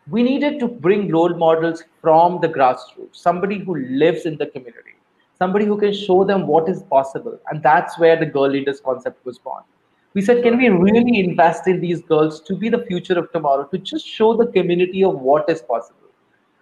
we 0.10 0.24
needed 0.24 0.60
to 0.60 0.68
bring 0.68 1.12
role 1.12 1.36
models 1.36 1.84
from 2.02 2.40
the 2.42 2.48
grassroots, 2.48 3.16
somebody 3.16 3.60
who 3.60 3.76
lives 3.76 4.26
in 4.26 4.38
the 4.38 4.48
community, 4.48 4.96
somebody 5.38 5.66
who 5.66 5.78
can 5.78 5.94
show 5.94 6.24
them 6.24 6.48
what 6.48 6.70
is 6.70 6.82
possible. 6.84 7.40
And 7.50 7.62
that's 7.62 8.00
where 8.00 8.16
the 8.16 8.26
girl 8.26 8.50
leaders 8.50 8.82
concept 8.82 9.26
was 9.26 9.38
born. 9.38 9.64
We 10.14 10.22
said, 10.24 10.42
can 10.42 10.58
we 10.58 10.70
really 10.70 11.20
invest 11.20 11.68
in 11.68 11.80
these 11.80 12.02
girls 12.02 12.42
to 12.42 12.56
be 12.56 12.70
the 12.70 12.84
future 12.86 13.20
of 13.20 13.32
tomorrow, 13.32 13.66
to 13.66 13.78
just 13.78 14.08
show 14.08 14.36
the 14.36 14.48
community 14.48 15.04
of 15.04 15.20
what 15.20 15.48
is 15.50 15.62
possible? 15.62 16.10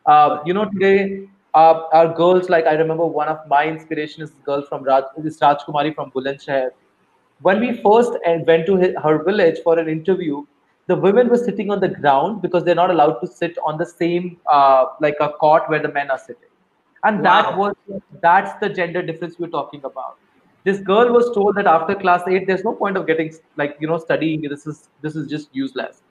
Uh, 0.06 0.40
you 0.46 0.54
know, 0.54 0.66
today, 0.66 1.30
uh, 1.54 1.84
our 1.94 2.14
girls, 2.14 2.50
like 2.50 2.66
I 2.66 2.74
remember 2.74 3.06
one 3.06 3.30
of 3.30 3.40
my 3.48 3.66
inspiration 3.66 4.22
is 4.22 4.32
girl 4.46 4.64
from 4.64 4.84
Raj, 4.84 5.06
this 5.18 5.40
Rajkumari 5.40 5.96
from 5.96 6.12
Bulandshahr. 6.12 6.72
When 7.42 7.60
we 7.62 7.82
first 7.82 8.12
uh, 8.26 8.38
went 8.46 8.66
to 8.66 8.76
her 9.02 9.24
village 9.24 9.60
for 9.64 9.80
an 9.80 9.88
interview, 9.88 10.46
the 10.88 10.96
women 10.96 11.28
were 11.30 11.38
sitting 11.38 11.70
on 11.70 11.80
the 11.80 11.90
ground 11.90 12.42
because 12.42 12.64
they're 12.64 12.76
not 12.76 12.90
allowed 12.90 13.20
to 13.20 13.28
sit 13.28 13.58
on 13.66 13.78
the 13.78 13.86
same 13.86 14.38
uh, 14.50 14.86
like 15.02 15.18
a 15.20 15.34
cot 15.40 15.70
where 15.70 15.82
the 15.82 15.92
men 15.92 16.10
are 16.10 16.18
sitting. 16.18 16.50
And 17.04 17.24
that 17.26 17.58
was 17.58 17.76
that's 18.22 18.60
the 18.60 18.70
gender 18.70 19.02
difference 19.02 19.36
we're 19.38 19.48
talking 19.48 19.84
about. 19.84 20.18
This 20.64 20.80
girl 20.80 21.14
was 21.14 21.34
told 21.34 21.56
that 21.56 21.68
after 21.68 21.96
class 21.96 22.24
8 22.28 22.48
there's 22.48 22.64
no 22.64 22.74
point 22.74 22.98
of 22.98 23.06
getting 23.06 23.34
like 23.56 23.78
you 23.80 23.88
know 23.88 23.98
studying. 23.98 24.42
This 24.42 24.66
is 24.66 24.90
this 25.02 25.16
is 25.16 25.30
just 25.30 25.50
useless. 25.52 26.02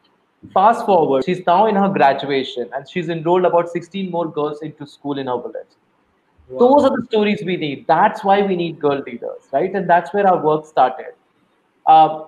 Fast 0.52 0.86
forward 0.86 1.24
she's 1.24 1.44
now 1.46 1.66
in 1.66 1.74
her 1.74 1.88
graduation 1.88 2.68
and 2.74 2.88
she's 2.88 3.08
enrolled 3.08 3.44
about 3.46 3.70
16 3.70 4.10
more 4.10 4.30
girls 4.30 4.62
into 4.62 4.86
school 4.86 5.18
in 5.18 5.26
her 5.26 5.38
village. 5.38 5.74
Wow. 6.48 6.58
those 6.60 6.84
are 6.84 6.96
the 6.96 7.04
stories 7.06 7.42
we 7.44 7.56
need. 7.56 7.86
That's 7.88 8.22
why 8.22 8.42
we 8.42 8.54
need 8.54 8.78
girl 8.78 9.02
leaders 9.04 9.48
right? 9.52 9.74
And 9.74 9.90
that's 9.90 10.14
where 10.14 10.26
our 10.26 10.40
work 10.42 10.66
started. 10.66 11.14
Uh, 11.86 12.24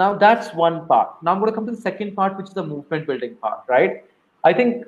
now 0.00 0.14
that's 0.14 0.52
one 0.54 0.86
part. 0.86 1.22
Now 1.22 1.32
i'm 1.32 1.40
going 1.40 1.50
to 1.50 1.54
come 1.54 1.66
to 1.66 1.72
the 1.72 1.80
second 1.80 2.14
part 2.14 2.36
which 2.36 2.48
is 2.48 2.54
the 2.54 2.64
movement 2.64 3.06
building 3.06 3.36
part 3.36 3.60
right? 3.68 4.04
I 4.44 4.52
think 4.52 4.84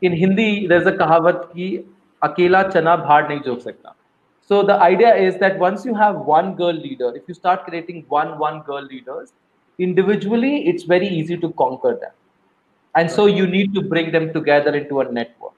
in 0.00 0.16
hindi 0.20 0.66
there's 0.66 0.86
a 0.86 0.92
kahavat 1.02 1.42
ki 1.54 1.66
akela 2.28 2.64
chana 2.76 2.96
bhar 3.08 3.18
nahi 3.28 3.44
jog 3.44 3.60
sakta. 3.66 3.94
So 4.52 4.62
the 4.62 4.78
idea 4.86 5.14
is 5.14 5.38
that 5.44 5.58
once 5.58 5.84
you 5.84 5.94
have 5.94 6.16
one 6.32 6.54
girl 6.62 6.72
leader 6.72 7.12
if 7.20 7.28
you 7.28 7.34
start 7.34 7.64
creating 7.66 8.04
one 8.08 8.38
one 8.38 8.60
girl 8.70 8.90
leaders 8.94 9.32
individually 9.78 10.54
it's 10.72 10.90
very 10.96 11.08
easy 11.20 11.36
to 11.46 11.52
conquer 11.64 11.94
them. 12.00 12.12
And 12.94 13.10
so 13.10 13.26
you 13.26 13.46
need 13.46 13.74
to 13.74 13.82
bring 13.82 14.12
them 14.12 14.32
together 14.32 14.74
into 14.76 15.00
a 15.00 15.10
network. 15.10 15.54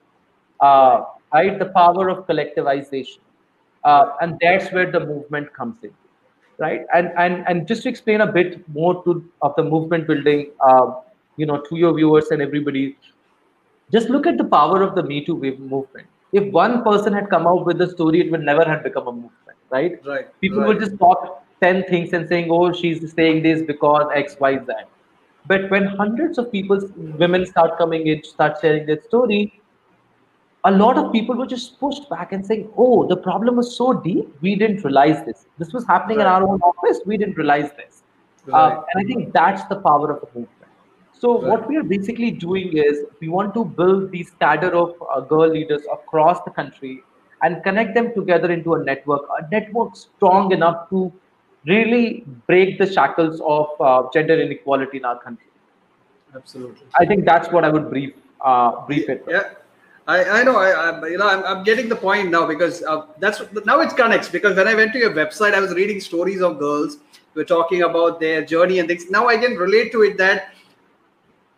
Uh, 0.60 1.04
right? 1.32 1.58
The 1.58 1.66
power 1.66 2.08
of 2.08 2.26
collectivization. 2.26 3.18
Uh, 3.82 4.16
and 4.20 4.38
that's 4.40 4.72
where 4.72 4.90
the 4.90 5.00
movement 5.00 5.52
comes 5.52 5.82
in 5.82 5.90
right 6.58 6.82
and 6.94 7.10
and 7.16 7.44
and 7.48 7.66
just 7.68 7.82
to 7.82 7.88
explain 7.88 8.20
a 8.20 8.26
bit 8.36 8.52
more 8.68 9.02
to 9.04 9.12
of 9.42 9.54
the 9.56 9.62
movement 9.62 10.06
building 10.06 10.50
uh, 10.68 10.86
you 11.36 11.46
know 11.46 11.60
to 11.68 11.76
your 11.76 11.94
viewers 11.94 12.28
and 12.30 12.42
everybody 12.42 12.96
just 13.92 14.08
look 14.10 14.26
at 14.26 14.38
the 14.38 14.44
power 14.44 14.82
of 14.82 14.94
the 14.94 15.02
me 15.02 15.24
too 15.24 15.34
wave 15.44 15.58
movement 15.60 16.06
if 16.32 16.52
one 16.52 16.82
person 16.84 17.12
had 17.12 17.28
come 17.30 17.46
out 17.46 17.64
with 17.66 17.78
the 17.78 17.88
story 17.94 18.20
it 18.24 18.30
would 18.30 18.44
never 18.50 18.64
have 18.72 18.82
become 18.82 19.06
a 19.08 19.12
movement 19.12 19.58
right 19.70 19.98
Right. 20.04 20.28
people 20.40 20.60
right. 20.60 20.68
would 20.68 20.80
just 20.80 20.98
talk 20.98 21.24
10 21.62 21.84
things 21.90 22.12
and 22.12 22.28
saying 22.28 22.48
oh 22.50 22.72
she's 22.72 23.12
saying 23.14 23.42
this 23.42 23.62
because 23.72 24.06
x 24.22 24.36
y 24.40 24.52
z 24.68 24.78
but 25.52 25.70
when 25.70 25.86
hundreds 26.02 26.38
of 26.38 26.50
people 26.52 26.80
women 27.24 27.46
start 27.46 27.76
coming 27.78 28.06
in 28.14 28.22
start 28.32 28.58
sharing 28.62 28.86
their 28.86 29.00
story 29.10 29.40
a 30.64 30.70
lot 30.70 30.96
of 30.98 31.12
people 31.12 31.36
were 31.40 31.46
just 31.46 31.78
pushed 31.80 32.08
back 32.10 32.32
and 32.32 32.44
saying 32.50 32.62
oh 32.84 33.06
the 33.12 33.16
problem 33.28 33.56
was 33.60 33.76
so 33.76 33.92
deep 34.06 34.28
we 34.46 34.54
didn't 34.62 34.82
realize 34.88 35.18
this 35.26 35.46
this 35.62 35.72
was 35.78 35.86
happening 35.92 36.20
in 36.24 36.26
our 36.34 36.42
own 36.48 36.60
office 36.70 37.00
we 37.12 37.18
didn't 37.22 37.36
realize 37.44 37.70
this 37.80 38.02
Right. 38.46 38.54
uh, 38.60 38.82
and 38.92 39.02
i 39.02 39.04
think 39.10 39.32
that's 39.34 39.64
the 39.72 39.76
power 39.88 40.08
of 40.14 40.20
the 40.22 40.28
movement 40.38 40.70
so 41.24 41.32
Right. 41.34 41.50
what 41.50 41.68
we 41.68 41.76
are 41.80 41.86
basically 41.92 42.30
doing 42.46 42.76
is 42.86 42.98
we 43.20 43.28
want 43.36 43.54
to 43.58 43.64
build 43.80 44.10
these 44.16 44.30
cadre 44.44 44.70
of 44.84 44.90
uh, 45.14 45.20
girl 45.32 45.48
leaders 45.58 45.84
across 45.98 46.42
the 46.48 46.50
country 46.60 46.94
and 47.42 47.62
connect 47.62 47.94
them 47.94 48.12
together 48.14 48.50
into 48.50 48.74
a 48.74 48.82
network, 48.84 49.22
a 49.38 49.46
network 49.50 49.96
strong 49.96 50.52
enough 50.52 50.88
to 50.90 51.12
really 51.66 52.24
break 52.46 52.78
the 52.78 52.86
shackles 52.90 53.40
of 53.46 53.68
uh, 53.80 54.02
gender 54.14 54.36
inequality 54.40 54.96
in 54.98 55.04
our 55.04 55.18
country. 55.20 55.50
Absolutely. 56.34 56.86
I 56.98 57.04
think 57.06 57.24
that's 57.24 57.50
what 57.50 57.64
I 57.64 57.68
would 57.68 57.88
brief 57.90 58.14
uh, 58.40 58.84
brief 58.86 59.08
it. 59.08 59.24
with. 59.26 59.34
Yeah, 59.36 59.50
I, 60.06 60.40
I 60.40 60.42
know. 60.42 60.56
I, 60.56 60.70
I 60.70 61.06
you 61.08 61.16
know 61.16 61.28
I'm, 61.28 61.44
I'm 61.44 61.64
getting 61.64 61.88
the 61.88 61.96
point 61.96 62.30
now 62.30 62.46
because 62.46 62.82
uh, 62.82 63.06
that's 63.18 63.40
now 63.64 63.80
it 63.80 63.96
connects 63.96 64.28
because 64.28 64.56
when 64.56 64.68
I 64.68 64.74
went 64.74 64.92
to 64.92 64.98
your 64.98 65.12
website, 65.12 65.54
I 65.54 65.60
was 65.60 65.72
reading 65.72 66.00
stories 66.00 66.42
of 66.42 66.58
girls 66.58 66.98
who 67.32 67.40
were 67.40 67.44
talking 67.44 67.82
about 67.82 68.20
their 68.20 68.44
journey 68.44 68.80
and 68.80 68.88
things. 68.88 69.10
Now 69.10 69.28
I 69.28 69.38
can 69.38 69.56
relate 69.56 69.92
to 69.92 70.02
it 70.02 70.18
that 70.18 70.52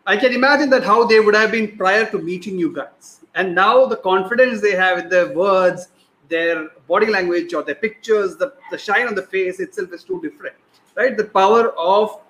I 0.06 0.16
can 0.16 0.32
imagine 0.32 0.70
that 0.70 0.84
how 0.84 1.04
they 1.04 1.18
would 1.18 1.34
have 1.34 1.50
been 1.50 1.76
prior 1.76 2.08
to 2.12 2.18
meeting 2.18 2.56
you 2.56 2.72
guys, 2.72 3.20
and 3.34 3.54
now 3.54 3.86
the 3.86 3.96
confidence 3.96 4.60
they 4.60 4.76
have 4.76 4.98
in 4.98 5.08
their 5.08 5.34
words, 5.34 5.88
their 6.28 6.68
body 6.86 7.06
language, 7.06 7.52
or 7.52 7.64
their 7.64 7.74
pictures, 7.74 8.36
the 8.36 8.52
the 8.70 8.78
shine 8.78 9.08
on 9.08 9.16
the 9.16 9.22
face 9.22 9.58
itself 9.58 9.92
is 9.92 10.04
too 10.04 10.20
different, 10.22 10.54
right? 10.94 11.16
The 11.16 11.24
power 11.24 11.70
of 11.76 12.20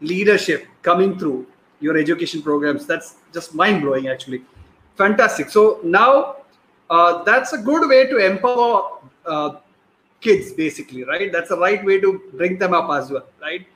leadership 0.00 0.66
coming 0.82 1.18
through 1.18 1.46
your 1.80 1.96
education 1.96 2.40
programs 2.40 2.86
that's 2.86 3.16
just 3.32 3.54
mind 3.54 3.82
blowing 3.82 4.08
actually 4.08 4.42
fantastic. 4.96 5.50
So 5.50 5.80
now 5.82 6.36
uh, 6.90 7.22
that's 7.24 7.52
a 7.52 7.58
good 7.58 7.88
way 7.88 8.06
to 8.06 8.16
empower 8.18 8.98
uh, 9.24 9.56
kids 10.20 10.52
basically 10.52 11.04
right? 11.04 11.30
That's 11.32 11.48
the 11.50 11.58
right 11.58 11.84
way 11.84 12.00
to 12.00 12.20
bring 12.34 12.58
them 12.58 12.74
up 12.74 12.90
as 12.90 13.10
well 13.10 13.26
right? 13.40 13.66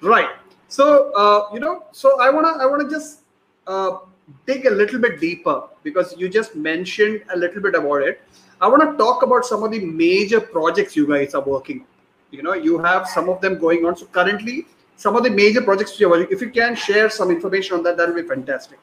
Right. 0.00 0.30
So 0.68 1.12
uh, 1.14 1.54
you 1.54 1.60
know 1.60 1.84
so 1.92 2.20
i 2.20 2.28
want 2.28 2.46
to 2.46 2.62
i 2.62 2.66
want 2.66 2.82
to 2.82 2.88
just 2.92 3.20
uh, 3.66 3.98
dig 4.46 4.66
a 4.66 4.70
little 4.70 5.00
bit 5.00 5.20
deeper 5.20 5.62
because 5.84 6.14
you 6.18 6.28
just 6.28 6.56
mentioned 6.56 7.22
a 7.32 7.36
little 7.36 7.62
bit 7.62 7.74
about 7.74 8.02
it. 8.02 8.20
I 8.60 8.66
want 8.68 8.82
to 8.82 8.96
talk 8.96 9.22
about 9.22 9.44
some 9.44 9.62
of 9.62 9.70
the 9.70 9.80
major 9.80 10.40
projects 10.40 10.96
you 10.96 11.06
guys 11.06 11.34
are 11.34 11.42
working 11.42 11.80
on. 11.80 11.86
You 12.32 12.42
know 12.42 12.54
you 12.54 12.78
have 12.78 13.06
some 13.06 13.28
of 13.28 13.40
them 13.40 13.58
going 13.58 13.86
on. 13.86 13.96
So 13.96 14.06
currently 14.06 14.66
some 14.96 15.14
of 15.14 15.22
the 15.22 15.30
major 15.30 15.62
projects 15.62 16.00
you're 16.00 16.10
working 16.10 16.28
if 16.30 16.40
you 16.40 16.50
can 16.50 16.74
share 16.74 17.08
some 17.10 17.30
information 17.30 17.76
on 17.76 17.82
that 17.84 17.96
that 17.96 18.08
would 18.08 18.20
be 18.20 18.28
fantastic 18.28 18.78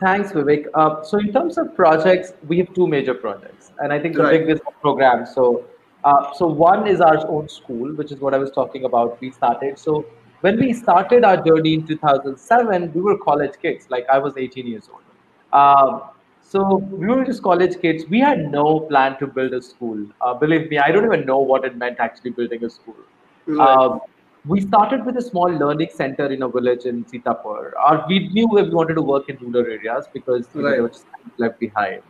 thanks, 0.00 0.32
Vivek. 0.32 0.66
Uh, 0.74 1.02
so 1.02 1.18
in 1.18 1.32
terms 1.32 1.58
of 1.58 1.74
projects, 1.74 2.32
we 2.46 2.58
have 2.58 2.72
two 2.74 2.86
major 2.86 3.14
projects, 3.14 3.72
and 3.78 3.92
I 3.92 3.98
think 3.98 4.16
the 4.16 4.22
Right. 4.24 4.40
biggest 4.40 4.62
program. 4.80 5.26
So, 5.26 5.64
uh, 6.04 6.32
so 6.34 6.46
one 6.46 6.86
is 6.86 7.00
our 7.00 7.18
own 7.28 7.48
school, 7.48 7.94
which 7.94 8.12
is 8.12 8.20
what 8.20 8.34
I 8.34 8.38
was 8.38 8.50
talking 8.50 8.84
about. 8.84 9.20
We 9.20 9.30
started. 9.30 9.78
So 9.78 10.04
when 10.40 10.58
we 10.58 10.72
started 10.72 11.24
our 11.24 11.36
journey 11.48 11.74
in 11.74 11.86
2007, 11.86 12.92
we 12.94 13.00
were 13.00 13.18
college 13.18 13.58
kids. 13.62 13.90
Like 13.90 14.06
I 14.08 14.18
was 14.18 14.36
18 14.36 14.66
years 14.66 14.88
old. 14.92 15.02
Um, 15.52 16.02
so 16.40 16.76
we 16.76 17.06
were 17.06 17.24
just 17.24 17.42
college 17.42 17.80
kids. 17.80 18.04
We 18.08 18.20
had 18.20 18.50
no 18.52 18.80
plan 18.80 19.18
to 19.18 19.26
build 19.26 19.52
a 19.52 19.60
school. 19.62 20.06
Uh, 20.20 20.34
believe 20.34 20.70
me, 20.70 20.78
I 20.78 20.90
don't 20.92 21.04
even 21.04 21.26
know 21.26 21.38
what 21.38 21.64
it 21.64 21.76
meant 21.76 21.98
actually 21.98 22.30
building 22.30 22.64
a 22.64 22.70
school. 22.70 22.96
Um, 23.58 24.00
we 24.48 24.60
started 24.60 25.04
with 25.04 25.16
a 25.16 25.22
small 25.22 25.50
learning 25.62 25.90
center 25.94 26.26
in 26.32 26.42
a 26.42 26.48
village 26.48 26.84
in 26.84 27.04
Sitapur. 27.04 27.72
Our, 27.78 28.04
we 28.08 28.28
knew 28.28 28.48
we 28.48 28.62
wanted 28.70 28.94
to 28.94 29.02
work 29.02 29.28
in 29.28 29.36
rural 29.36 29.66
areas 29.66 30.06
because 30.12 30.48
you 30.54 30.62
know, 30.62 30.70
they 30.70 30.74
Right. 30.76 30.82
were 30.82 30.88
just 30.88 31.06
left 31.36 31.60
behind. 31.60 32.02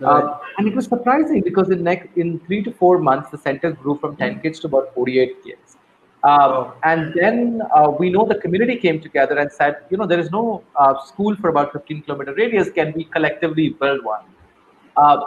Right. 0.00 0.24
Um, 0.24 0.34
and 0.58 0.68
it 0.68 0.74
was 0.74 0.86
surprising 0.86 1.42
because 1.42 1.70
in 1.70 1.84
next 1.84 2.08
in 2.16 2.40
three 2.46 2.62
to 2.64 2.72
four 2.72 2.98
months, 2.98 3.30
the 3.30 3.38
center 3.38 3.70
grew 3.72 3.98
from 3.98 4.16
10 4.16 4.40
kids 4.40 4.60
to 4.60 4.66
about 4.66 4.92
48 4.94 5.42
kids. 5.44 5.76
Um, 6.24 6.50
Wow. 6.50 6.74
And 6.84 7.12
then 7.14 7.62
uh, 7.76 7.90
we 7.98 8.10
know 8.10 8.26
the 8.26 8.36
community 8.36 8.76
came 8.76 9.00
together 9.00 9.38
and 9.38 9.52
said, 9.52 9.76
you 9.90 9.98
know, 9.98 10.06
there 10.06 10.18
is 10.18 10.30
no 10.30 10.64
uh, 10.76 10.94
school 11.04 11.36
for 11.36 11.50
about 11.50 11.72
15 11.72 12.02
kilometer 12.02 12.34
radius. 12.34 12.70
Can 12.70 12.92
we 12.96 13.04
collectively 13.04 13.68
build 13.80 14.04
one? 14.04 14.22
Uh, 14.96 15.18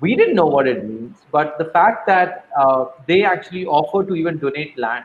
we 0.00 0.16
didn't 0.16 0.34
know 0.34 0.46
what 0.46 0.66
it 0.66 0.84
means, 0.84 1.18
but 1.30 1.58
the 1.58 1.66
fact 1.66 2.06
that 2.06 2.46
uh, 2.58 2.86
they 3.06 3.24
actually 3.24 3.66
offered 3.66 4.08
to 4.08 4.14
even 4.14 4.38
donate 4.38 4.76
land. 4.78 5.04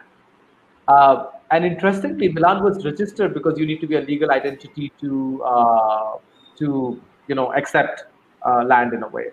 Uh, 0.92 1.28
and 1.52 1.66
interestingly, 1.66 2.30
Milan 2.30 2.64
was 2.64 2.86
registered 2.86 3.34
because 3.34 3.58
you 3.60 3.66
need 3.66 3.82
to 3.82 3.88
be 3.88 3.96
a 3.96 4.02
legal 4.02 4.32
identity 4.32 4.92
to 5.02 5.44
uh, 5.44 6.14
to 6.58 7.02
you 7.28 7.36
know 7.36 7.52
accept 7.54 8.06
uh, 8.46 8.64
land 8.64 8.94
in 8.94 9.04
a 9.04 9.08
way. 9.08 9.28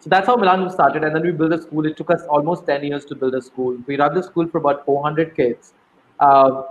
So 0.00 0.10
that's 0.10 0.26
how 0.26 0.36
Milan 0.36 0.64
was 0.64 0.74
started, 0.74 1.04
and 1.04 1.14
then 1.14 1.22
we 1.28 1.32
built 1.32 1.52
a 1.52 1.60
school. 1.60 1.86
It 1.86 1.96
took 1.96 2.10
us 2.10 2.22
almost 2.36 2.66
10 2.66 2.84
years 2.84 3.04
to 3.06 3.16
build 3.22 3.34
a 3.34 3.42
school. 3.42 3.76
We 3.86 3.96
run 3.96 4.14
the 4.14 4.22
school 4.22 4.48
for 4.48 4.58
about 4.58 4.84
400 4.84 5.34
kids 5.36 5.72
uh, 6.20 6.62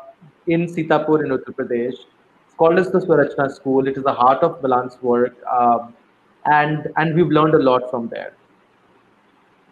in 0.47 0.65
Sitapur 0.75 1.23
in 1.25 1.33
Uttar 1.37 1.55
Pradesh. 1.61 1.97
It's 2.45 2.55
called 2.57 2.79
as 2.79 2.91
the 2.91 2.99
Swarachna 2.99 3.51
School. 3.53 3.87
It 3.87 3.97
is 3.97 4.03
the 4.03 4.13
heart 4.13 4.43
of 4.43 4.61
Milan's 4.61 4.97
work, 5.01 5.35
um, 5.59 5.93
and 6.45 6.87
and 6.95 7.15
we've 7.15 7.33
learned 7.39 7.55
a 7.61 7.63
lot 7.71 7.89
from 7.91 8.07
there. 8.15 8.33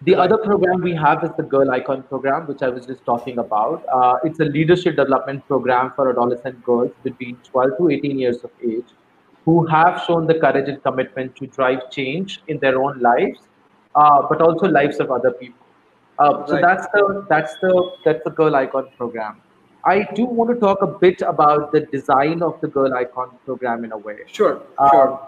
The 0.02 0.16
other 0.16 0.38
program 0.38 0.82
we 0.82 0.94
have 0.96 1.24
is 1.24 1.32
the 1.38 1.44
Girl 1.44 1.72
Icon 1.72 2.04
program, 2.04 2.48
which 2.48 2.62
I 2.62 2.70
was 2.70 2.86
just 2.86 3.04
talking 3.06 3.38
about. 3.40 3.84
Uh, 3.92 4.18
it's 4.24 4.40
a 4.40 4.46
leadership 4.46 4.98
development 4.98 5.48
program 5.48 5.94
for 5.96 6.10
adolescent 6.10 6.64
girls 6.64 6.92
between 7.04 7.38
12 7.44 7.78
to 7.78 7.90
18 7.90 8.20
years 8.20 8.44
of 8.44 8.52
age 8.64 8.86
who 9.46 9.66
have 9.68 10.02
shown 10.06 10.28
the 10.28 10.34
courage 10.36 10.68
and 10.68 10.82
commitment 10.84 11.36
to 11.38 11.48
drive 11.48 11.90
change 11.92 12.42
in 12.48 12.60
their 12.60 12.82
own 12.82 13.00
lives, 13.00 13.40
uh, 13.96 14.22
but 14.28 14.42
also 14.42 14.68
lives 14.68 15.00
of 15.00 15.12
other 15.12 15.32
people. 15.32 15.66
Uh, 16.20 16.46
so 16.46 16.54
Right. 16.54 16.62
that's 16.62 16.88
the 16.94 17.26
that's 17.30 17.56
the 17.62 17.92
that's 18.04 18.24
the 18.24 18.32
Girl 18.32 18.56
Icon 18.56 18.88
program. 18.98 19.42
I 19.86 20.08
do 20.16 20.26
want 20.26 20.50
to 20.52 20.56
talk 20.60 20.82
a 20.82 20.88
bit 20.88 21.22
about 21.22 21.72
the 21.72 21.82
design 21.82 22.42
of 22.42 22.60
the 22.62 22.68
Girl 22.68 22.94
Icon 22.96 23.32
program 23.46 23.84
in 23.86 23.92
a 23.92 23.98
way. 23.98 24.18
Sure, 24.28 24.62
Uh, 24.78 24.90
sure. 24.92 25.20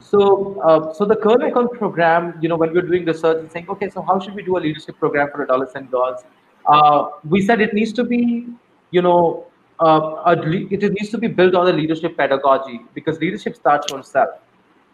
So, 0.00 0.60
uh, 0.62 0.92
so 0.92 1.04
the 1.04 1.14
Girl 1.14 1.40
Icon 1.42 1.68
program, 1.68 2.34
you 2.40 2.48
know, 2.48 2.56
when 2.56 2.70
we 2.70 2.80
we're 2.80 2.86
doing 2.88 3.04
research 3.04 3.38
and 3.38 3.50
saying, 3.50 3.66
okay, 3.68 3.88
so 3.88 4.02
how 4.02 4.18
should 4.18 4.34
we 4.34 4.42
do 4.42 4.56
a 4.56 4.60
leadership 4.60 4.98
program 4.98 5.30
for 5.30 5.42
adolescent 5.42 5.90
girls? 5.90 6.24
Uh, 6.66 7.10
we 7.28 7.40
said 7.40 7.60
it 7.60 7.72
needs 7.72 7.92
to 7.92 8.04
be, 8.04 8.48
you 8.90 9.02
know, 9.02 9.46
uh, 9.78 10.34
it 10.36 10.92
needs 10.92 11.10
to 11.10 11.18
be 11.18 11.28
built 11.28 11.54
on 11.54 11.64
the 11.66 11.72
leadership 11.72 12.16
pedagogy 12.16 12.80
because 12.94 13.20
leadership 13.20 13.54
starts 13.54 13.90
from 13.90 14.02
self, 14.02 14.40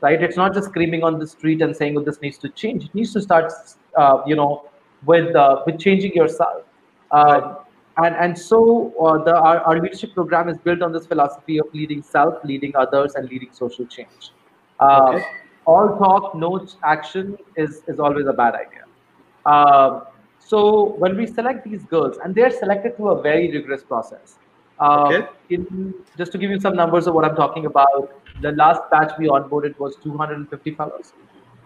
right? 0.02 0.22
It's 0.22 0.36
not 0.36 0.52
just 0.52 0.68
screaming 0.68 1.02
on 1.02 1.18
the 1.18 1.26
street 1.26 1.62
and 1.62 1.74
saying, 1.74 1.96
oh, 1.96 2.02
this 2.02 2.20
needs 2.20 2.36
to 2.38 2.50
change. 2.50 2.84
It 2.84 2.94
needs 2.94 3.14
to 3.14 3.22
start, 3.22 3.52
uh, 3.96 4.18
you 4.26 4.36
know, 4.36 4.68
with 5.06 5.34
uh, 5.34 5.62
with 5.64 5.78
changing 5.80 6.12
yourself. 6.12 6.64
Um, 7.10 7.56
and 7.96 8.14
and 8.16 8.38
so 8.38 8.92
uh, 9.02 9.24
the 9.24 9.34
our, 9.34 9.60
our 9.60 9.80
leadership 9.80 10.12
program 10.12 10.50
is 10.50 10.58
built 10.58 10.82
on 10.82 10.92
this 10.92 11.06
philosophy 11.06 11.58
of 11.58 11.72
leading 11.72 12.02
self, 12.02 12.34
leading 12.44 12.76
others, 12.76 13.14
and 13.14 13.30
leading 13.30 13.48
social 13.52 13.86
change. 13.86 14.32
Uh, 14.84 15.12
Okay. 15.12 15.24
All 15.66 15.96
talk, 15.98 16.34
no 16.34 16.48
action 16.84 17.36
is 17.56 17.76
is 17.92 18.00
always 18.06 18.26
a 18.32 18.34
bad 18.40 18.56
idea. 18.62 18.82
Um, 19.52 20.02
so 20.38 20.60
when 21.04 21.16
we 21.16 21.26
select 21.26 21.64
these 21.64 21.84
girls, 21.92 22.18
and 22.22 22.34
they're 22.34 22.50
selected 22.50 22.96
through 22.96 23.12
a 23.12 23.22
very 23.22 23.50
rigorous 23.50 23.82
process. 23.92 24.38
Uh, 24.78 25.06
Okay. 25.06 25.26
in, 25.50 25.94
just 26.18 26.32
to 26.32 26.38
give 26.38 26.50
you 26.50 26.60
some 26.60 26.76
numbers 26.76 27.06
of 27.06 27.14
what 27.14 27.24
I'm 27.24 27.36
talking 27.36 27.66
about, 27.66 28.10
the 28.42 28.52
last 28.52 28.82
batch 28.90 29.12
we 29.18 29.28
onboarded 29.28 29.78
was 29.78 29.96
250 30.02 30.74
fellows, 30.74 31.12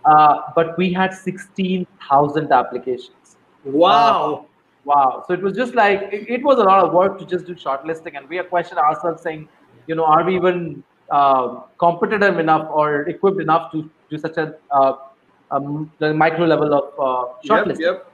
uh, 0.04 0.34
but 0.54 0.76
we 0.78 0.92
had 0.92 1.14
16,000 1.14 2.52
applications. 2.52 3.36
Wow. 3.64 4.46
Wow. 4.84 5.24
So 5.26 5.34
it 5.34 5.42
was 5.42 5.54
just 5.54 5.74
like, 5.74 6.02
it, 6.12 6.28
it 6.28 6.42
was 6.42 6.58
a 6.58 6.64
lot 6.64 6.84
of 6.84 6.92
work 6.92 7.18
to 7.18 7.26
just 7.26 7.46
do 7.46 7.54
shortlisting. 7.54 8.16
And 8.16 8.28
we 8.28 8.38
are 8.38 8.44
questioning 8.44 8.82
ourselves 8.82 9.22
saying, 9.22 9.48
you 9.86 9.94
know, 9.94 10.04
are 10.04 10.24
we 10.24 10.36
even 10.36 10.84
uh, 11.10 11.60
competitive 11.78 12.38
enough 12.38 12.68
or 12.70 13.08
equipped 13.08 13.40
enough 13.40 13.72
to 13.72 13.88
do 14.10 14.18
such 14.18 14.36
a, 14.36 14.54
uh, 14.70 14.94
um, 15.50 15.90
micro 16.00 16.46
level 16.46 16.74
of 16.74 16.84
uh, 16.98 17.32
shortlisting? 17.44 17.80
Yep, 17.80 18.12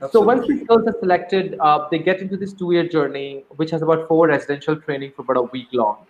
yep. 0.00 0.10
So 0.10 0.20
once 0.20 0.48
these 0.48 0.66
girls 0.66 0.86
are 0.88 0.98
selected, 0.98 1.56
uh, 1.60 1.86
they 1.90 1.98
get 1.98 2.20
into 2.20 2.36
this 2.36 2.52
two-year 2.52 2.88
journey, 2.88 3.44
which 3.50 3.70
has 3.70 3.82
about 3.82 4.08
four 4.08 4.26
residential 4.26 4.74
training 4.74 5.12
for 5.14 5.22
about 5.22 5.36
a 5.36 5.42
week 5.42 5.68
long. 5.72 6.06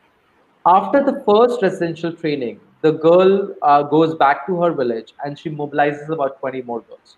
After 0.64 1.04
the 1.04 1.22
first 1.26 1.60
residential 1.60 2.12
training, 2.12 2.60
the 2.80 2.92
girl 2.92 3.54
uh, 3.62 3.82
goes 3.82 4.14
back 4.14 4.46
to 4.46 4.62
her 4.62 4.72
village 4.72 5.12
and 5.24 5.38
she 5.38 5.50
mobilizes 5.50 6.08
about 6.08 6.40
20 6.40 6.62
more 6.62 6.80
girls. 6.80 7.16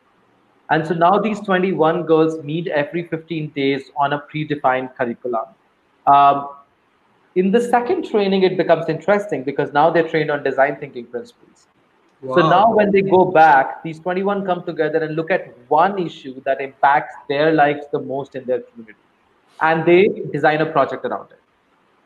And 0.70 0.86
so 0.86 0.94
now 0.94 1.18
these 1.18 1.40
21 1.40 2.06
girls 2.06 2.42
meet 2.42 2.68
every 2.68 3.06
15 3.06 3.50
days 3.50 3.90
on 3.96 4.14
a 4.14 4.22
predefined 4.32 4.96
curriculum. 4.96 5.44
Um, 6.06 6.48
in 7.36 7.50
the 7.50 7.60
second 7.60 8.08
training, 8.08 8.42
it 8.42 8.56
becomes 8.56 8.88
interesting 8.88 9.42
because 9.42 9.72
now 9.72 9.90
they're 9.90 10.08
trained 10.08 10.30
on 10.30 10.42
design 10.44 10.76
thinking 10.76 11.06
principles. 11.06 11.66
So 12.22 12.48
now 12.48 12.72
when 12.72 12.90
they 12.90 13.02
go 13.02 13.26
back, 13.26 13.82
these 13.82 14.00
21 14.00 14.46
come 14.46 14.64
together 14.64 15.02
and 15.04 15.14
look 15.14 15.30
at 15.30 15.54
one 15.68 15.98
issue 15.98 16.40
that 16.44 16.60
impacts 16.60 17.14
their 17.28 17.52
lives 17.52 17.86
the 17.92 18.00
most 18.00 18.34
in 18.34 18.44
their 18.46 18.60
community. 18.60 18.98
And 19.60 19.84
they 19.84 20.08
design 20.32 20.62
a 20.62 20.66
project 20.66 21.04
around 21.04 21.32
it. 21.32 21.40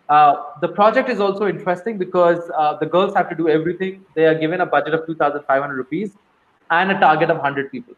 Uh, 0.09 0.43
the 0.61 0.69
project 0.69 1.09
is 1.09 1.21
also 1.21 1.47
interesting 1.47 1.99
because 1.99 2.51
uh, 2.57 2.77
the 2.79 2.87
girls 2.87 3.14
have 3.14 3.29
to 3.29 3.37
do 3.37 3.49
everything. 3.49 4.05
They 4.14 4.25
are 4.25 4.35
given 4.35 4.61
a 4.61 4.67
budget 4.67 4.95
of 4.95 5.07
2,500 5.07 5.75
rupees 5.77 6.17
and 6.71 6.91
a 6.91 6.99
target 6.99 7.31
of 7.31 7.37
100 7.37 7.71
people. 7.71 7.95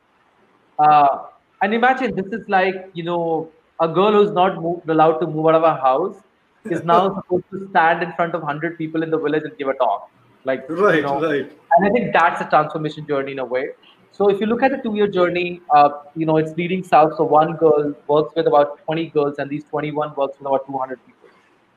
Uh, 0.78 1.26
and 1.62 1.72
imagine 1.72 2.14
this 2.14 2.26
is 2.26 2.46
like, 2.48 2.90
you 2.92 3.04
know, 3.04 3.48
a 3.80 3.88
girl 3.88 4.12
who's 4.12 4.32
not 4.32 4.60
moved, 4.60 4.88
allowed 4.90 5.18
to 5.18 5.26
move 5.26 5.46
out 5.46 5.54
of 5.54 5.62
her 5.62 5.80
house 5.80 6.16
is 6.64 6.84
now 6.84 7.14
supposed 7.14 7.44
to 7.50 7.68
stand 7.70 8.02
in 8.02 8.12
front 8.12 8.34
of 8.34 8.42
100 8.42 8.76
people 8.78 9.02
in 9.02 9.10
the 9.10 9.18
village 9.18 9.44
and 9.44 9.56
give 9.56 9.68
a 9.68 9.74
talk. 9.74 10.10
Like, 10.44 10.64
you 10.68 10.74
Right, 10.76 11.02
know, 11.02 11.20
right. 11.20 11.50
and 11.76 11.86
I 11.86 11.90
think 11.90 12.12
that's 12.12 12.40
a 12.40 12.48
transformation 12.48 13.06
journey 13.06 13.32
in 13.32 13.38
a 13.40 13.44
way. 13.44 13.70
So 14.12 14.28
if 14.28 14.40
you 14.40 14.46
look 14.46 14.62
at 14.62 14.70
the 14.72 14.78
two-year 14.78 15.06
journey, 15.08 15.60
uh, 15.70 15.90
you 16.14 16.26
know, 16.26 16.36
it's 16.36 16.52
leading 16.56 16.82
south. 16.82 17.16
So 17.16 17.24
one 17.24 17.56
girl 17.56 17.94
works 18.08 18.32
with 18.34 18.46
about 18.46 18.84
20 18.84 19.06
girls, 19.10 19.38
and 19.38 19.48
these 19.50 19.64
21 19.64 20.14
works 20.16 20.38
with 20.38 20.46
about 20.46 20.66
200 20.66 20.98
people, 21.06 21.28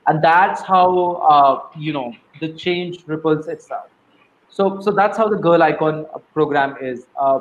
and 0.08 0.22
that's 0.24 0.62
how 0.62 1.14
uh, 1.30 1.62
you 1.78 1.94
know 1.94 2.14
the 2.40 2.50
change 2.54 3.04
ripples 3.08 3.48
itself. 3.48 3.86
So 4.50 4.82
so 4.82 4.92
that's 4.92 5.18
how 5.18 5.28
the 5.30 5.38
Girl 5.38 5.62
Icon 5.64 6.06
uh, 6.14 6.20
program 6.34 6.76
is. 6.82 7.06
Uh, 7.20 7.40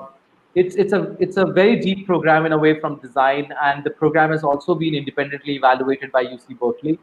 it's 0.55 0.77
it's 0.77 0.93
a 0.93 1.17
it's 1.19 1.37
a 1.39 1.47
very 1.47 1.81
deep 1.81 2.07
program 2.07 2.45
in 2.47 2.53
a 2.53 2.59
way 2.59 2.79
from 2.79 2.97
design, 3.01 3.53
and 3.63 3.83
the 3.85 3.91
program 3.91 4.31
has 4.31 4.45
also 4.45 4.75
been 4.75 4.95
independently 4.95 5.55
evaluated 5.57 6.13
by 6.13 6.25
UC 6.25 6.59
Berkeley 6.59 6.99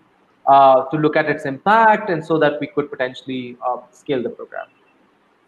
to 0.49 0.97
look 0.97 1.15
at 1.15 1.29
its 1.29 1.45
impact, 1.45 2.09
and 2.09 2.25
so 2.25 2.39
that 2.39 2.59
we 2.59 2.65
could 2.67 2.89
potentially 2.89 3.55
uh, 3.65 3.77
scale 3.91 4.23
the 4.23 4.29
program. 4.29 4.67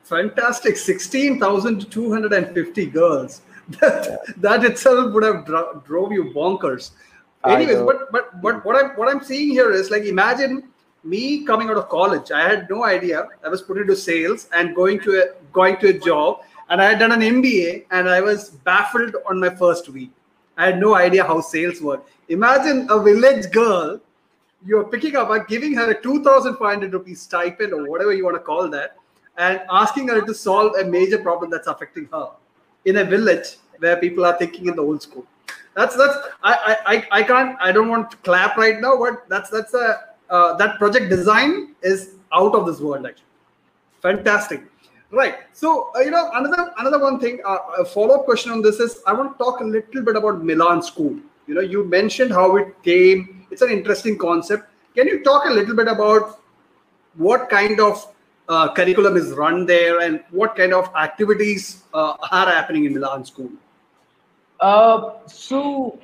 Fantastic. 0.03 0.77
16,250 0.77 2.85
girls. 2.87 3.41
That, 3.79 4.25
that 4.37 4.65
itself 4.65 5.13
would 5.13 5.23
have 5.23 5.45
dro- 5.45 5.81
drove 5.85 6.11
you 6.11 6.25
bonkers. 6.35 6.91
Anyways, 7.45 7.83
but 7.83 8.11
but 8.11 8.41
but 8.41 8.65
what 8.65 8.75
I'm 8.75 8.89
what 8.97 9.07
I'm 9.07 9.23
seeing 9.23 9.49
here 9.49 9.71
is 9.71 9.89
like 9.89 10.03
imagine 10.03 10.63
me 11.03 11.45
coming 11.45 11.69
out 11.69 11.77
of 11.77 11.87
college. 11.87 12.31
I 12.31 12.47
had 12.47 12.69
no 12.69 12.83
idea. 12.83 13.27
I 13.45 13.49
was 13.49 13.61
put 13.61 13.77
into 13.77 13.95
sales 13.95 14.49
and 14.53 14.75
going 14.75 14.99
to 15.01 15.21
a 15.21 15.25
going 15.53 15.77
to 15.77 15.89
a 15.89 15.93
job, 15.93 16.41
and 16.69 16.81
I 16.81 16.89
had 16.89 16.99
done 16.99 17.13
an 17.13 17.21
MBA, 17.21 17.85
and 17.91 18.09
I 18.09 18.19
was 18.19 18.49
baffled 18.49 19.15
on 19.29 19.39
my 19.39 19.49
first 19.49 19.87
week. 19.89 20.11
I 20.57 20.65
had 20.65 20.79
no 20.79 20.95
idea 20.95 21.23
how 21.23 21.39
sales 21.39 21.81
work. 21.81 22.05
Imagine 22.29 22.87
a 22.89 23.01
village 23.01 23.49
girl 23.51 24.01
you're 24.65 24.83
picking 24.85 25.15
up 25.15 25.29
and 25.31 25.45
giving 25.47 25.73
her 25.75 25.91
a 25.91 26.01
2,500 26.01 26.93
rupees 26.93 27.21
stipend 27.21 27.73
or 27.73 27.89
whatever 27.89 28.13
you 28.13 28.23
want 28.25 28.35
to 28.35 28.41
call 28.41 28.69
that, 28.69 28.97
and 29.37 29.61
asking 29.69 30.07
her 30.09 30.21
to 30.21 30.33
solve 30.33 30.75
a 30.77 30.83
major 30.85 31.17
problem 31.17 31.49
that's 31.49 31.67
affecting 31.67 32.07
her 32.13 32.29
in 32.85 32.97
a 32.97 33.03
village 33.05 33.57
where 33.79 33.97
people 33.97 34.25
are 34.25 34.37
thinking 34.37 34.67
in 34.67 34.75
the 34.75 34.81
old 34.81 35.01
school. 35.01 35.25
That's 35.75 35.95
that's 35.95 36.17
I 36.43 36.53
I 36.71 36.93
I- 36.95 37.07
I 37.19 37.23
can't 37.23 37.57
I 37.59 37.71
don't 37.71 37.89
want 37.89 38.11
to 38.11 38.17
clap 38.17 38.57
right 38.57 38.79
now, 38.79 38.97
but 38.97 39.27
that's 39.29 39.49
that's 39.49 39.73
a 39.73 39.87
uh, 40.29 40.53
that 40.57 40.77
project 40.79 41.09
design 41.09 41.75
is 41.81 42.11
out 42.33 42.53
of 42.55 42.65
this 42.65 42.79
world 42.79 43.05
actually. 43.05 43.25
Fantastic. 44.01 44.63
Right. 45.11 45.35
So 45.53 45.91
uh, 45.95 45.99
you 45.99 46.11
know 46.11 46.29
another 46.33 46.73
another 46.79 46.99
one 46.99 47.19
thing. 47.19 47.39
Uh, 47.45 47.57
a 47.79 47.85
follow 47.85 48.15
up 48.15 48.25
question 48.25 48.51
on 48.51 48.61
this 48.61 48.79
is 48.79 49.01
I 49.05 49.13
want 49.13 49.37
to 49.37 49.43
talk 49.43 49.59
a 49.61 49.63
little 49.63 50.01
bit 50.01 50.15
about 50.15 50.43
Milan 50.43 50.81
School. 50.81 51.17
You 51.47 51.55
know, 51.55 51.61
you 51.61 51.83
mentioned 51.83 52.31
how 52.31 52.55
it 52.57 52.81
came. 52.83 53.40
It's 53.51 53.61
an 53.61 53.69
interesting 53.69 54.17
concept. 54.17 54.69
Can 54.95 55.07
you 55.07 55.23
talk 55.23 55.45
a 55.45 55.49
little 55.49 55.75
bit 55.75 55.87
about 55.87 56.39
what 57.15 57.49
kind 57.49 57.79
of 57.79 58.07
uh, 58.47 58.73
curriculum 58.73 59.17
is 59.17 59.31
run 59.31 59.65
there 59.65 59.99
and 60.01 60.23
what 60.31 60.55
kind 60.55 60.73
of 60.73 60.93
activities 60.95 61.83
uh, 61.93 62.15
are 62.31 62.47
happening 62.47 62.85
in 62.85 62.93
Milan 62.93 63.25
School? 63.25 63.49
Uh, 64.59 65.11
so 65.27 65.99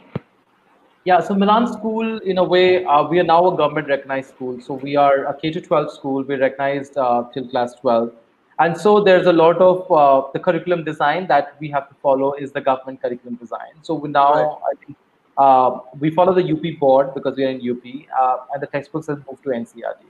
yeah, 1.06 1.22
so 1.22 1.34
Milan 1.34 1.72
School, 1.72 2.18
in 2.18 2.38
a 2.38 2.44
way, 2.44 2.84
uh, 2.84 3.08
we 3.08 3.20
are 3.20 3.24
now 3.24 3.48
a 3.48 3.56
government 3.56 3.88
recognized 3.88 4.30
school. 4.30 4.60
So 4.60 4.74
we 4.74 4.98
are 4.98 5.26
a 5.26 5.34
K 5.34 5.52
to 5.52 5.62
12 5.62 5.94
school. 5.94 6.24
We're 6.24 6.40
recognized 6.40 6.98
uh, 6.98 7.24
till 7.34 7.48
class 7.48 7.76
12. 7.76 8.12
And 8.60 8.76
so 8.76 9.02
there's 9.02 9.28
a 9.28 9.32
lot 9.32 9.58
of 9.62 9.90
uh, 9.90 10.28
the 10.34 10.40
curriculum 10.40 10.84
design 10.84 11.28
that 11.28 11.56
we 11.60 11.70
have 11.70 11.88
to 11.88 11.96
follow 12.02 12.34
is 12.34 12.52
the 12.52 12.60
government 12.60 13.02
curriculum 13.02 13.36
design. 13.36 13.72
So 13.84 13.94
we 13.94 14.10
now, 14.10 14.60
I 14.70 14.86
think, 14.86 14.98
uh, 15.38 15.80
we 16.00 16.10
follow 16.12 16.34
the 16.34 16.43
UP 16.43 16.71
board 16.80 17.13
because 17.13 17.36
we 17.38 17.45
are 17.45 17.50
in 17.50 17.62
UP, 17.62 18.08
uh, 18.19 18.38
and 18.54 18.62
the 18.62 18.67
textbooks 18.67 19.08
have 19.08 19.23
moved 19.30 19.43
to 19.43 19.52
NCERT. 19.52 20.06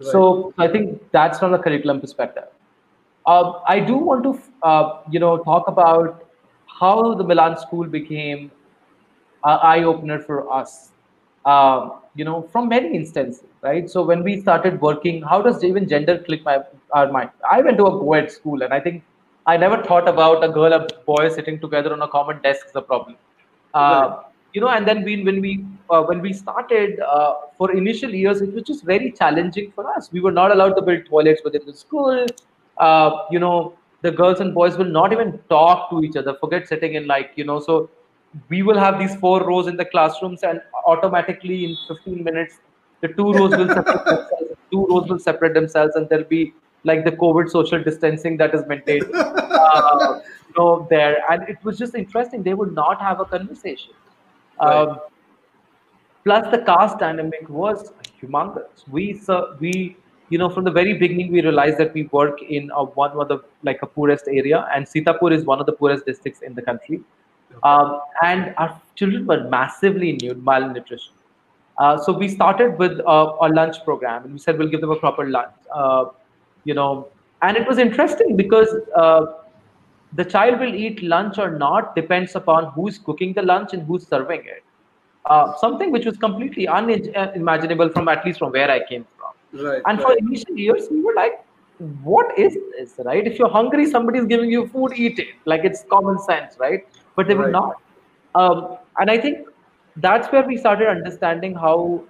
So 0.00 0.52
I 0.58 0.68
think 0.68 1.02
that's 1.12 1.38
from 1.38 1.52
the 1.52 1.58
curriculum 1.58 2.00
perspective. 2.00 2.44
Uh, 3.26 3.60
I 3.66 3.80
do 3.80 3.96
want 3.96 4.24
to, 4.24 4.40
uh, 4.62 5.02
you 5.10 5.20
know, 5.20 5.38
talk 5.38 5.68
about 5.68 6.24
how 6.80 7.14
the 7.14 7.24
Milan 7.24 7.56
School 7.58 7.86
became 7.86 8.50
an 9.44 9.58
eye 9.62 9.82
opener 9.84 10.18
for 10.20 10.52
us. 10.52 10.92
um, 11.44 12.00
you 12.14 12.24
know, 12.24 12.42
from 12.52 12.68
many 12.68 12.94
instances, 12.96 13.44
right? 13.62 13.88
So 13.90 14.02
when 14.04 14.22
we 14.24 14.40
started 14.40 14.80
working, 14.80 15.22
how 15.22 15.42
does 15.42 15.62
even 15.64 15.88
gender 15.88 16.18
click 16.26 16.44
my 16.44 16.58
our 16.92 17.10
mind? 17.12 17.30
I 17.50 17.60
went 17.62 17.78
to 17.78 17.86
a 17.86 17.92
co-ed 18.00 18.30
school, 18.32 18.62
and 18.62 18.74
I 18.74 18.80
think 18.80 19.04
I 19.46 19.56
never 19.56 19.78
thought 19.84 20.08
about 20.08 20.44
a 20.44 20.48
girl 20.56 20.72
and 20.78 20.92
boy 21.06 21.28
sitting 21.36 21.60
together 21.60 21.92
on 21.92 22.02
a 22.02 22.08
common 22.08 22.40
desk 22.42 22.66
is 22.70 22.74
a 22.74 22.82
problem. 22.82 23.16
Uh, 23.74 23.80
right. 23.88 24.25
You 24.56 24.62
know, 24.62 24.68
and 24.68 24.88
then 24.88 25.02
we, 25.04 25.22
when 25.22 25.42
we 25.42 25.66
uh, 25.90 26.02
when 26.04 26.22
we 26.22 26.32
started 26.32 27.00
uh, 27.00 27.34
for 27.58 27.72
initial 27.72 28.14
years, 28.18 28.40
it 28.40 28.54
was 28.54 28.62
just 28.62 28.84
very 28.84 29.10
challenging 29.12 29.70
for 29.72 29.84
us. 29.94 30.10
We 30.10 30.20
were 30.26 30.32
not 30.32 30.50
allowed 30.50 30.76
to 30.76 30.82
build 30.82 31.04
toilets 31.04 31.42
within 31.44 31.66
the 31.66 31.74
school. 31.74 32.24
Uh, 32.78 33.10
you 33.30 33.38
know, 33.38 33.74
the 34.00 34.10
girls 34.10 34.40
and 34.40 34.54
boys 34.54 34.78
will 34.78 34.92
not 34.94 35.12
even 35.12 35.38
talk 35.50 35.90
to 35.90 36.02
each 36.02 36.16
other. 36.16 36.34
Forget 36.40 36.66
sitting 36.68 36.94
in 36.94 37.06
like 37.06 37.32
you 37.36 37.44
know. 37.44 37.58
So 37.60 37.90
we 38.48 38.62
will 38.62 38.78
have 38.78 38.98
these 38.98 39.14
four 39.16 39.44
rows 39.46 39.66
in 39.66 39.76
the 39.76 39.84
classrooms, 39.84 40.42
and 40.42 40.62
automatically 40.86 41.58
in 41.66 41.76
15 41.88 42.24
minutes, 42.24 42.58
the 43.02 43.08
two 43.08 43.34
rows 43.34 43.54
will 43.58 43.68
separate 43.68 44.04
themselves. 44.06 44.56
Two 44.70 44.86
rows 44.88 45.10
will 45.10 45.18
separate 45.18 45.52
themselves, 45.52 45.96
and 45.96 46.08
there'll 46.08 46.32
be 46.32 46.54
like 46.84 47.04
the 47.04 47.12
COVID 47.12 47.50
social 47.50 47.84
distancing 47.90 48.38
that 48.38 48.54
is 48.54 48.66
maintained. 48.66 49.14
uh, 49.14 50.20
you 50.48 50.54
know, 50.56 50.86
there, 50.88 51.22
and 51.30 51.46
it 51.46 51.62
was 51.62 51.78
just 51.78 51.94
interesting. 51.94 52.42
They 52.42 52.54
would 52.54 52.74
not 52.82 53.02
have 53.10 53.20
a 53.20 53.30
conversation. 53.36 53.92
Right. 54.60 54.88
Um, 54.88 54.98
plus, 56.24 56.50
the 56.50 56.58
caste 56.58 56.98
dynamic 56.98 57.48
was 57.48 57.92
humongous. 58.20 58.88
We, 58.88 59.20
uh, 59.28 59.56
we, 59.60 59.96
you 60.28 60.38
know, 60.38 60.48
from 60.48 60.64
the 60.64 60.70
very 60.70 60.94
beginning, 60.94 61.32
we 61.32 61.42
realized 61.42 61.78
that 61.78 61.94
we 61.94 62.04
work 62.04 62.42
in 62.42 62.70
a, 62.74 62.84
one 62.84 63.12
of 63.12 63.28
the 63.28 63.38
like 63.62 63.80
a 63.82 63.86
poorest 63.86 64.26
area, 64.28 64.68
and 64.74 64.86
Sitapur 64.86 65.32
is 65.32 65.44
one 65.44 65.60
of 65.60 65.66
the 65.66 65.72
poorest 65.72 66.06
districts 66.06 66.42
in 66.42 66.54
the 66.54 66.62
country. 66.62 67.00
Um, 67.62 68.00
and 68.22 68.54
our 68.58 68.80
children 68.96 69.26
were 69.26 69.48
massively 69.48 70.10
in 70.10 70.44
malnutrition. 70.44 71.12
Uh, 71.78 71.98
so 71.98 72.12
we 72.12 72.28
started 72.28 72.78
with 72.78 73.00
uh, 73.00 73.36
a 73.40 73.48
lunch 73.48 73.84
program, 73.84 74.24
and 74.24 74.32
we 74.32 74.38
said 74.38 74.58
we'll 74.58 74.68
give 74.68 74.80
them 74.80 74.90
a 74.90 74.96
proper 74.96 75.28
lunch. 75.28 75.52
Uh, 75.72 76.06
you 76.64 76.74
know, 76.74 77.08
and 77.42 77.56
it 77.56 77.66
was 77.66 77.78
interesting 77.78 78.36
because 78.36 78.74
uh, 78.96 79.26
the 80.14 80.24
child 80.24 80.60
will 80.60 80.74
eat 80.74 81.02
lunch 81.02 81.38
or 81.38 81.50
not 81.58 81.94
depends 81.94 82.34
upon 82.34 82.66
who's 82.72 82.98
cooking 82.98 83.32
the 83.34 83.42
lunch 83.42 83.72
and 83.72 83.82
who's 83.82 84.06
serving 84.06 84.40
it. 84.40 84.62
Uh, 85.26 85.56
something 85.56 85.90
which 85.90 86.04
was 86.04 86.16
completely 86.16 86.68
unimaginable 86.68 87.88
from 87.90 88.08
at 88.08 88.24
least 88.24 88.38
from 88.38 88.52
where 88.52 88.70
I 88.70 88.86
came 88.86 89.04
from. 89.18 89.66
Right, 89.66 89.82
and 89.86 89.98
right. 89.98 90.06
for 90.06 90.16
initial 90.16 90.56
years, 90.56 90.86
we 90.90 91.00
were 91.00 91.14
like, 91.14 91.44
what 92.02 92.38
is 92.38 92.56
this, 92.78 92.94
right? 93.04 93.26
If 93.26 93.38
you're 93.38 93.50
hungry, 93.50 93.86
somebody's 93.90 94.24
giving 94.26 94.50
you 94.50 94.68
food, 94.68 94.92
eat 94.94 95.18
it. 95.18 95.28
Like 95.44 95.64
it's 95.64 95.84
common 95.90 96.18
sense, 96.20 96.56
right? 96.58 96.86
But 97.16 97.28
they 97.28 97.34
right. 97.34 97.46
were 97.46 97.50
not. 97.50 97.82
Um, 98.34 98.78
and 98.98 99.10
I 99.10 99.18
think 99.18 99.48
that's 99.96 100.30
where 100.32 100.46
we 100.46 100.56
started 100.56 100.88
understanding 100.88 101.54
how 101.54 102.04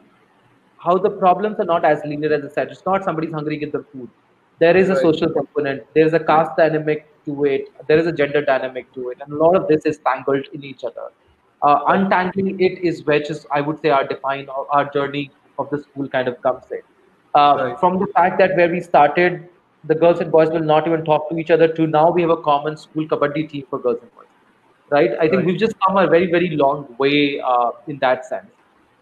how 0.79 0.99
the 0.99 1.11
problems 1.11 1.59
are 1.59 1.65
not 1.65 1.85
as 1.85 2.01
linear 2.05 2.33
as 2.33 2.45
I 2.45 2.49
said. 2.49 2.69
It's 2.71 2.85
not 2.85 3.03
somebody's 3.05 3.33
hungry, 3.33 3.57
get 3.57 3.73
the 3.73 3.85
food. 3.93 4.11
There 4.59 4.77
is 4.77 4.89
a 4.89 4.95
right. 4.95 5.03
social 5.03 5.31
component. 5.31 5.83
There 5.95 6.07
is 6.07 6.15
a 6.15 6.21
caste 6.21 6.53
dynamic 6.57 7.07
to 7.27 7.45
it. 7.45 7.69
There 7.87 7.99
is 7.99 8.07
a 8.07 8.13
gender 8.13 8.43
dynamic 8.43 8.93
to 8.95 9.11
it, 9.11 9.19
and 9.21 9.33
a 9.33 9.37
lot 9.37 9.57
of 9.57 9.69
this 9.69 9.85
is 9.85 9.99
tangled 9.99 10.47
in 10.53 10.65
each 10.65 10.85
other. 10.85 11.09
Uh, 11.63 11.81
untangling 11.89 12.61
it 12.61 12.79
is 12.79 13.05
where 13.05 13.21
just 13.21 13.47
I 13.51 13.61
would 13.61 13.81
say 13.81 13.91
our 13.91 14.07
define 14.07 14.49
our 14.49 14.91
journey 14.93 15.31
of 15.59 15.71
the 15.71 15.83
school 15.83 16.09
kind 16.09 16.29
of 16.29 16.41
comes 16.43 16.65
in. 16.71 16.81
Uh, 17.35 17.57
right. 17.57 17.81
From 17.81 17.99
the 17.99 18.07
fact 18.09 18.39
that 18.39 18.57
where 18.57 18.71
we 18.71 18.81
started, 18.81 19.49
the 19.85 19.95
girls 19.95 20.21
and 20.21 20.33
boys 20.33 20.51
will 20.51 20.69
not 20.73 20.87
even 20.87 21.05
talk 21.05 21.29
to 21.31 21.39
each 21.39 21.51
other. 21.51 21.69
To 21.69 21.87
now 21.87 22.11
we 22.11 22.23
have 22.23 22.31
a 22.31 22.43
common 22.43 22.77
school 22.77 23.07
kabaddi 23.07 23.49
team 23.51 23.67
for 23.69 23.79
girls 23.79 23.99
and 24.01 24.15
boys. 24.15 24.27
Right? 24.91 25.11
I 25.19 25.29
think 25.29 25.39
right. 25.39 25.47
we've 25.47 25.59
just 25.59 25.75
come 25.87 25.97
a 25.97 26.07
very 26.07 26.31
very 26.31 26.51
long 26.51 26.95
way 26.99 27.41
uh, 27.41 27.71
in 27.87 27.99
that 27.99 28.25
sense. 28.25 28.56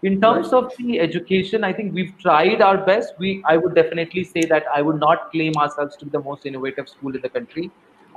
In 0.05 0.21
terms 0.21 0.53
right. 0.53 0.65
of 0.65 0.77
the 0.77 1.01
education, 1.01 1.65
I 1.65 1.73
think 1.73 1.95
we've 1.95 2.17
tried 2.19 2.61
our 2.61 2.77
best. 2.77 3.15
We, 3.19 3.43
I 3.49 3.57
would 3.57 3.75
definitely 3.75 4.23
say 4.23 4.43
that 4.43 4.65
I 4.73 4.83
would 4.83 5.01
not 5.01 5.31
claim 5.33 5.55
ourselves 5.57 5.97
to 5.97 6.05
be 6.05 6.11
the 6.11 6.21
most 6.21 6.45
innovative 6.45 6.91
school 6.91 7.15
in 7.15 7.23
the 7.23 7.31
country. 7.31 7.71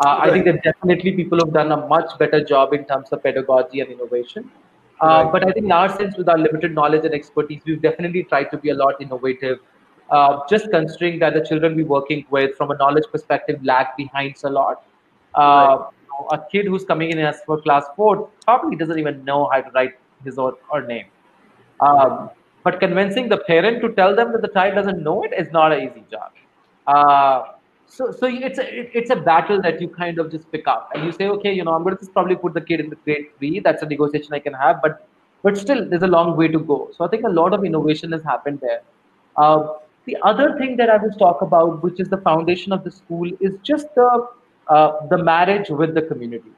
Uh, 0.06 0.10
right. 0.10 0.30
I 0.30 0.32
think 0.34 0.46
that 0.46 0.64
definitely 0.64 1.14
people 1.14 1.40
have 1.40 1.54
done 1.54 1.72
a 1.72 1.88
much 1.88 2.12
better 2.20 2.44
job 2.44 2.74
in 2.74 2.84
terms 2.84 3.14
of 3.14 3.24
pedagogy 3.24 3.80
and 3.80 3.90
innovation. 3.90 4.52
Uh, 5.02 5.08
right. 5.08 5.32
But 5.32 5.48
I 5.48 5.54
think 5.54 5.66
in 5.66 5.72
our 5.72 5.88
sense, 5.96 6.18
with 6.18 6.28
our 6.28 6.38
limited 6.38 6.76
knowledge 6.76 7.06
and 7.06 7.14
expertise, 7.14 7.62
we've 7.66 7.82
definitely 7.82 8.24
tried 8.24 8.52
to 8.52 8.58
be 8.58 8.72
a 8.72 8.76
lot 8.76 9.02
innovative. 9.02 9.60
Uh, 10.10 10.42
just 10.50 10.70
considering 10.72 11.20
that 11.20 11.36
the 11.36 11.46
children 11.46 11.76
we're 11.78 11.86
working 11.86 12.26
with, 12.30 12.56
from 12.58 12.72
a 12.72 12.78
knowledge 12.78 13.06
perspective, 13.14 13.64
lag 13.64 13.88
behind 13.96 14.36
a 14.44 14.50
lot. 14.50 14.84
Uh, 15.36 15.86
a 16.32 16.40
kid 16.52 16.66
who's 16.66 16.84
coming 16.84 17.12
in 17.12 17.20
as 17.20 17.40
for 17.46 17.62
class 17.62 17.86
four 17.96 18.30
probably 18.44 18.76
doesn't 18.76 19.00
even 19.00 19.24
know 19.24 19.50
how 19.54 19.62
to 19.62 19.72
write 19.72 19.94
his 20.26 20.38
or 20.38 20.58
her 20.74 20.86
name. 20.86 21.06
Um, 21.80 22.30
but 22.64 22.80
convincing 22.80 23.30
the 23.30 23.38
parent 23.38 23.82
to 23.82 23.94
tell 23.94 24.16
them 24.16 24.32
that 24.34 24.42
the 24.42 24.50
child 24.50 24.76
doesn't 24.76 25.02
know 25.02 25.24
it 25.24 25.34
is 25.38 25.52
not 25.52 25.72
an 25.72 25.84
easy 25.84 26.04
job. 26.12 26.32
Uh, 26.86 27.54
so, 27.86 28.12
so 28.12 28.28
it's 28.28 28.60
a 28.60 28.98
it's 28.98 29.10
a 29.10 29.16
battle 29.16 29.62
that 29.62 29.80
you 29.82 29.88
kind 29.88 30.20
of 30.20 30.32
just 30.32 30.52
pick 30.52 30.68
up 30.68 30.90
and 30.94 31.06
you 31.06 31.12
say, 31.12 31.28
okay, 31.28 31.54
you 31.54 31.64
know, 31.64 31.74
I'm 31.74 31.84
going 31.84 31.96
to 31.96 32.02
just 32.02 32.14
probably 32.14 32.36
put 32.36 32.54
the 32.54 32.62
kid 32.62 32.82
in 32.82 32.90
the 32.90 32.98
grade 32.98 33.28
three. 33.38 33.60
That's 33.60 33.82
a 33.84 33.86
negotiation 33.86 34.34
I 34.34 34.40
can 34.40 34.54
have, 34.54 34.82
but 34.82 35.08
but 35.44 35.58
still, 35.58 35.88
there's 35.88 36.04
a 36.04 36.08
long 36.08 36.36
way 36.36 36.48
to 36.48 36.60
go. 36.60 36.90
So 36.98 37.06
I 37.06 37.08
think 37.08 37.24
a 37.24 37.30
lot 37.30 37.54
of 37.54 37.64
innovation 37.64 38.12
has 38.12 38.24
happened 38.24 38.60
there. 38.60 38.82
Uh, 39.38 39.76
the 40.06 40.18
other 40.24 40.58
thing 40.58 40.76
that 40.78 40.90
I 40.90 40.98
will 40.98 41.12
talk 41.12 41.42
about, 41.42 41.84
which 41.84 42.00
is 42.00 42.10
the 42.10 42.18
foundation 42.18 42.74
of 42.74 42.84
the 42.84 42.92
school, 42.92 43.30
is 43.40 43.54
just 43.64 43.94
the 43.96 44.28
uh, 44.68 45.08
the 45.08 45.18
marriage 45.18 45.70
with 45.70 45.94
the 45.94 46.02
community, 46.02 46.52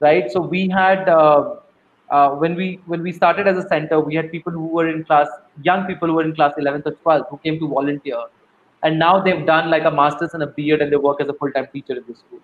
right? 0.00 0.30
So 0.30 0.40
we 0.40 0.68
had. 0.68 1.08
Uh, 1.08 1.56
uh, 2.10 2.30
when 2.30 2.54
we 2.54 2.80
when 2.86 3.02
we 3.02 3.12
started 3.12 3.46
as 3.46 3.56
a 3.56 3.66
center, 3.68 4.00
we 4.00 4.14
had 4.14 4.30
people 4.30 4.52
who 4.52 4.66
were 4.66 4.88
in 4.88 5.04
class, 5.04 5.28
young 5.62 5.86
people 5.86 6.08
who 6.08 6.14
were 6.14 6.24
in 6.24 6.34
class 6.34 6.54
11th 6.58 6.86
or 6.86 6.92
12th, 7.04 7.28
who 7.30 7.38
came 7.38 7.58
to 7.58 7.68
volunteer, 7.68 8.22
and 8.82 8.98
now 8.98 9.20
they've 9.20 9.46
done 9.46 9.70
like 9.70 9.84
a 9.84 9.90
master's 9.90 10.34
and 10.34 10.42
a 10.42 10.48
B.Ed, 10.48 10.82
and 10.82 10.92
they 10.92 10.96
work 10.96 11.20
as 11.20 11.28
a 11.28 11.34
full-time 11.34 11.68
teacher 11.72 11.92
in 11.92 12.04
the 12.08 12.14
school. 12.14 12.40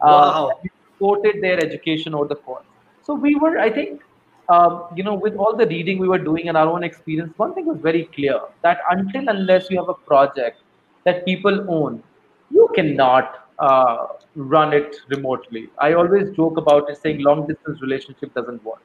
Uh, 0.00 0.06
wow. 0.06 0.60
we 0.62 0.70
supported 0.92 1.42
their 1.42 1.58
education 1.62 2.14
over 2.14 2.28
the 2.28 2.36
course. 2.36 2.64
So 3.02 3.14
we 3.14 3.34
were, 3.34 3.58
I 3.58 3.70
think, 3.70 4.02
um, 4.48 4.86
you 4.94 5.02
know, 5.02 5.14
with 5.14 5.36
all 5.36 5.56
the 5.56 5.66
reading 5.66 5.98
we 5.98 6.08
were 6.08 6.18
doing 6.18 6.48
and 6.48 6.56
our 6.56 6.68
own 6.68 6.84
experience, 6.84 7.32
one 7.36 7.54
thing 7.54 7.66
was 7.66 7.78
very 7.80 8.04
clear 8.14 8.40
that 8.62 8.78
until 8.90 9.28
unless 9.28 9.70
you 9.70 9.78
have 9.78 9.88
a 9.88 9.94
project 9.94 10.60
that 11.04 11.24
people 11.24 11.66
own, 11.68 12.02
you 12.50 12.68
cannot 12.74 13.48
uh, 13.58 14.06
run 14.34 14.72
it 14.72 14.96
remotely. 15.08 15.68
I 15.78 15.94
always 15.94 16.30
joke 16.30 16.56
about 16.56 16.90
it 16.90 16.98
saying 17.02 17.20
long 17.20 17.46
distance 17.46 17.80
relationship 17.80 18.34
doesn't 18.34 18.64
work. 18.64 18.82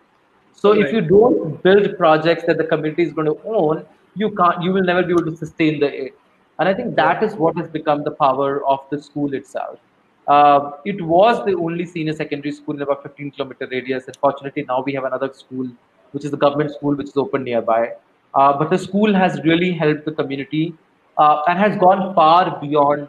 So 0.56 0.72
right. 0.72 0.86
if 0.86 0.94
you 0.94 1.02
don't 1.02 1.62
build 1.64 1.98
projects 1.98 2.46
that 2.48 2.58
the 2.58 2.64
community 2.64 3.04
is 3.04 3.14
going 3.14 3.28
to 3.28 3.40
own, 3.46 3.86
you 4.16 4.32
can't. 4.32 4.64
You 4.64 4.72
will 4.72 4.84
never 4.84 5.04
be 5.04 5.12
able 5.12 5.26
to 5.26 5.36
sustain 5.36 5.80
the. 5.80 6.12
And 6.58 6.70
I 6.70 6.74
think 6.74 6.96
that 6.96 7.22
is 7.22 7.36
what 7.36 7.58
has 7.58 7.68
become 7.68 8.04
the 8.04 8.12
power 8.12 8.66
of 8.66 8.80
the 8.90 9.02
school 9.02 9.34
itself. 9.34 9.80
Uh, 10.28 10.72
it 10.86 11.02
was 11.02 11.46
the 11.46 11.54
only 11.56 11.86
senior 11.86 12.14
secondary 12.14 12.52
school 12.52 12.76
in 12.76 12.82
about 12.82 13.04
15 13.04 13.32
kilometer 13.32 13.68
radius. 13.70 14.08
Unfortunately, 14.08 14.64
now 14.68 14.82
we 14.86 14.94
have 14.94 15.04
another 15.04 15.32
school, 15.34 15.70
which 16.12 16.26
is 16.26 16.32
the 16.32 16.38
government 16.38 16.72
school, 16.72 16.96
which 16.96 17.10
is 17.10 17.18
open 17.18 17.44
nearby. 17.44 17.92
Uh, 18.34 18.58
but 18.58 18.70
the 18.70 18.78
school 18.78 19.14
has 19.14 19.40
really 19.44 19.72
helped 19.72 20.06
the 20.06 20.12
community 20.12 20.74
uh, 21.18 21.42
and 21.48 21.60
has 21.60 21.78
gone 21.78 22.16
far 22.16 22.60
beyond 22.60 23.08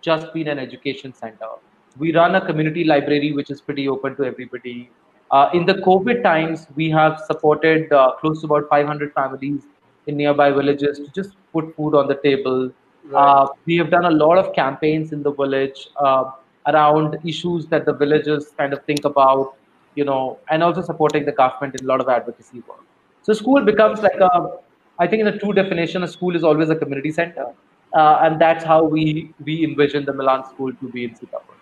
just 0.00 0.32
being 0.34 0.48
an 0.48 0.58
education 0.58 1.14
center. 1.14 1.48
We 1.96 2.14
run 2.14 2.34
a 2.34 2.44
community 2.44 2.84
library, 2.84 3.32
which 3.32 3.50
is 3.50 3.60
pretty 3.60 3.88
open 3.88 4.14
to 4.16 4.24
everybody. 4.24 4.90
Uh, 5.30 5.50
in 5.52 5.66
the 5.66 5.74
COVID 5.74 6.22
times, 6.22 6.66
we 6.74 6.90
have 6.90 7.20
supported 7.26 7.92
uh, 7.92 8.12
close 8.20 8.40
to 8.40 8.46
about 8.46 8.68
500 8.68 9.12
families 9.12 9.62
in 10.06 10.16
nearby 10.16 10.50
villages 10.50 10.98
to 10.98 11.08
just 11.08 11.36
put 11.52 11.74
food 11.76 11.94
on 11.94 12.08
the 12.08 12.16
table. 12.16 12.72
Right. 13.04 13.20
Uh, 13.20 13.48
we 13.66 13.76
have 13.76 13.90
done 13.90 14.06
a 14.06 14.10
lot 14.10 14.38
of 14.38 14.54
campaigns 14.54 15.12
in 15.12 15.22
the 15.22 15.32
village 15.32 15.88
uh, 15.96 16.30
around 16.66 17.18
issues 17.24 17.66
that 17.66 17.84
the 17.84 17.92
villagers 17.92 18.52
kind 18.56 18.72
of 18.72 18.82
think 18.84 19.04
about, 19.04 19.56
you 19.94 20.04
know, 20.04 20.38
and 20.50 20.62
also 20.62 20.80
supporting 20.82 21.26
the 21.26 21.32
government 21.32 21.78
in 21.78 21.84
a 21.84 21.88
lot 21.88 22.00
of 22.00 22.08
advocacy 22.08 22.62
work. 22.68 22.84
So 23.22 23.32
school 23.34 23.62
becomes 23.62 24.00
like 24.00 24.20
a, 24.20 24.56
I 24.98 25.06
think 25.06 25.20
in 25.20 25.28
a 25.28 25.38
true 25.38 25.52
definition, 25.52 26.02
a 26.02 26.08
school 26.08 26.34
is 26.34 26.42
always 26.42 26.70
a 26.70 26.76
community 26.76 27.12
center. 27.12 27.52
Uh, 27.92 28.18
and 28.22 28.40
that's 28.40 28.64
how 28.64 28.84
we 28.84 29.32
we 29.44 29.64
envision 29.64 30.04
the 30.04 30.12
Milan 30.12 30.44
school 30.46 30.72
to 30.74 30.88
be 30.90 31.04
in 31.04 31.10
Sitapur. 31.10 31.57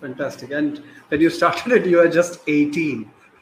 Fantastic. 0.00 0.50
And 0.50 0.82
when 1.08 1.20
you 1.20 1.30
started 1.30 1.72
it, 1.72 1.86
you 1.86 1.98
were 1.98 2.08
just 2.08 2.40
18. 2.46 3.10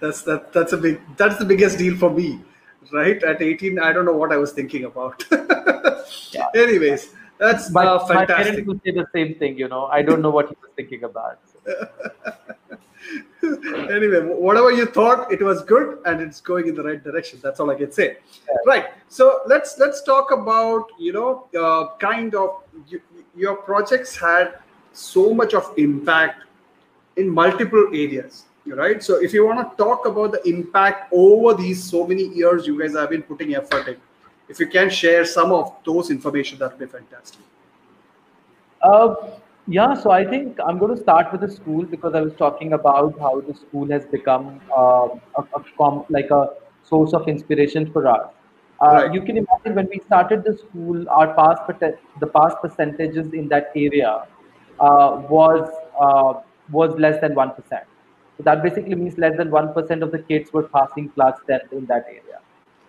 that's 0.00 0.22
that, 0.22 0.52
that's 0.52 0.72
a 0.72 0.76
big 0.76 1.00
that's 1.16 1.36
the 1.36 1.44
biggest 1.44 1.78
deal 1.78 1.96
for 1.96 2.10
me, 2.10 2.40
right? 2.92 3.22
At 3.22 3.42
18, 3.42 3.78
I 3.78 3.92
don't 3.92 4.04
know 4.04 4.16
what 4.16 4.32
I 4.32 4.36
was 4.36 4.52
thinking 4.52 4.84
about. 4.84 5.24
yeah. 6.30 6.46
Anyways, 6.54 7.10
that's 7.38 7.70
my, 7.70 7.84
uh, 7.86 7.98
fantastic. 8.06 8.28
My 8.28 8.42
parents 8.42 8.66
would 8.68 8.80
say 8.84 8.90
the 8.92 9.06
same 9.12 9.34
thing. 9.34 9.58
You 9.58 9.68
know, 9.68 9.86
I 9.86 10.02
don't 10.02 10.22
know 10.22 10.30
what 10.30 10.48
he 10.48 10.56
was 10.62 10.70
thinking 10.76 11.04
about. 11.04 11.40
So. 11.52 11.88
anyway, 13.90 14.20
whatever 14.20 14.70
you 14.70 14.86
thought, 14.86 15.32
it 15.32 15.42
was 15.42 15.62
good 15.62 15.98
and 16.06 16.20
it's 16.20 16.40
going 16.40 16.68
in 16.68 16.74
the 16.74 16.82
right 16.82 17.02
direction. 17.02 17.40
That's 17.42 17.60
all 17.60 17.70
I 17.70 17.74
can 17.74 17.92
say. 17.92 18.18
Yeah. 18.48 18.54
Right. 18.66 18.86
So 19.08 19.40
let's 19.46 19.78
let's 19.78 20.02
talk 20.02 20.30
about 20.30 20.86
you 20.98 21.12
know 21.12 21.48
uh, 21.58 21.96
kind 21.98 22.34
of 22.34 22.62
you, 22.88 23.00
your 23.34 23.56
projects 23.56 24.16
had 24.16 24.54
so 24.92 25.32
much 25.34 25.54
of 25.54 25.72
impact 25.76 26.44
in 27.16 27.28
multiple 27.28 27.86
areas 27.92 28.44
right? 28.66 29.02
So 29.02 29.20
if 29.22 29.32
you 29.32 29.46
want 29.46 29.70
to 29.70 29.76
talk 29.76 30.06
about 30.06 30.32
the 30.32 30.48
impact 30.48 31.12
over 31.12 31.54
these 31.54 31.82
so 31.82 32.06
many 32.06 32.28
years 32.28 32.66
you 32.66 32.78
guys 32.78 32.94
have 32.94 33.10
been 33.10 33.22
putting 33.22 33.54
effort 33.54 33.88
in, 33.88 33.96
if 34.48 34.60
you 34.60 34.66
can 34.66 34.90
share 34.90 35.24
some 35.24 35.52
of 35.52 35.72
those 35.84 36.10
information, 36.10 36.58
that 36.58 36.72
would 36.72 36.78
be 36.78 36.86
fantastic. 36.86 37.40
Uh, 38.82 39.14
yeah, 39.68 39.94
so 39.94 40.10
I 40.10 40.24
think 40.24 40.58
I'm 40.64 40.78
going 40.78 40.94
to 40.94 41.00
start 41.00 41.30
with 41.30 41.40
the 41.40 41.50
school 41.50 41.84
because 41.84 42.14
I 42.14 42.20
was 42.20 42.34
talking 42.34 42.72
about 42.72 43.18
how 43.18 43.40
the 43.40 43.54
school 43.54 43.88
has 43.90 44.04
become 44.06 44.60
uh, 44.76 45.08
a, 45.36 45.42
a 45.56 46.04
like 46.10 46.30
a 46.30 46.50
source 46.82 47.12
of 47.12 47.28
inspiration 47.28 47.90
for 47.92 48.08
us. 48.08 48.28
Uh, 48.80 48.86
right. 48.86 49.14
You 49.14 49.22
can 49.22 49.36
imagine 49.36 49.76
when 49.76 49.88
we 49.88 50.00
started 50.04 50.42
the 50.42 50.58
school, 50.58 51.08
our 51.08 51.32
past 51.34 51.62
the 52.18 52.26
past 52.26 52.56
percentages 52.60 53.32
in 53.32 53.48
that 53.48 53.70
area 53.76 54.24
was 54.82 55.68
uh, 56.00 56.40
was 56.70 56.98
less 56.98 57.20
than 57.20 57.34
one 57.34 57.50
percent. 57.54 57.84
So 58.36 58.42
that 58.44 58.62
basically 58.62 58.94
means 58.94 59.18
less 59.18 59.36
than 59.36 59.50
one 59.50 59.72
percent 59.72 60.02
of 60.02 60.10
the 60.10 60.18
kids 60.18 60.52
were 60.52 60.64
passing 60.64 61.08
class 61.10 61.38
tenth 61.48 61.72
in 61.72 61.86
that 61.86 62.06
area. 62.06 62.40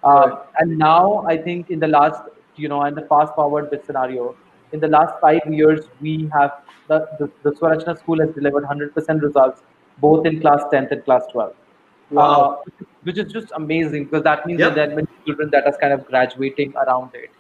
Uh, 0.04 0.10
right. 0.10 0.40
And 0.60 0.78
now 0.78 1.26
I 1.28 1.38
think 1.38 1.70
in 1.70 1.80
the 1.80 1.88
last, 1.88 2.24
you 2.56 2.68
know, 2.68 2.84
in 2.86 2.96
the 2.96 3.04
fast 3.04 3.36
forward 3.36 3.70
scenario, 3.86 4.36
in 4.72 4.80
the 4.80 4.88
last 4.88 5.14
five 5.22 5.42
years, 5.50 5.86
we 6.02 6.30
have 6.34 6.52
the, 6.88 7.08
the, 7.20 7.32
the 7.44 7.52
Swarachna 7.52 7.98
school 7.98 8.20
has 8.20 8.34
delivered 8.34 8.64
100% 8.64 9.22
results 9.22 9.62
both 10.00 10.26
in 10.26 10.42
class 10.42 10.62
10th 10.74 10.92
and 10.92 11.06
class 11.06 11.24
12. 11.32 11.54
Wow. 12.12 12.64
Uh, 12.68 12.84
which 13.04 13.18
is 13.18 13.32
just 13.32 13.52
amazing 13.56 14.06
because 14.06 14.24
that 14.24 14.46
means 14.46 14.60
yep. 14.60 14.70
that 14.70 14.76
there 14.76 14.92
are 14.92 14.96
many 14.96 15.08
children 15.26 15.50
that 15.52 15.66
are 15.66 15.78
kind 15.78 15.94
of 15.94 16.06
graduating 16.06 16.74
around 16.76 17.12
it. 17.14 17.32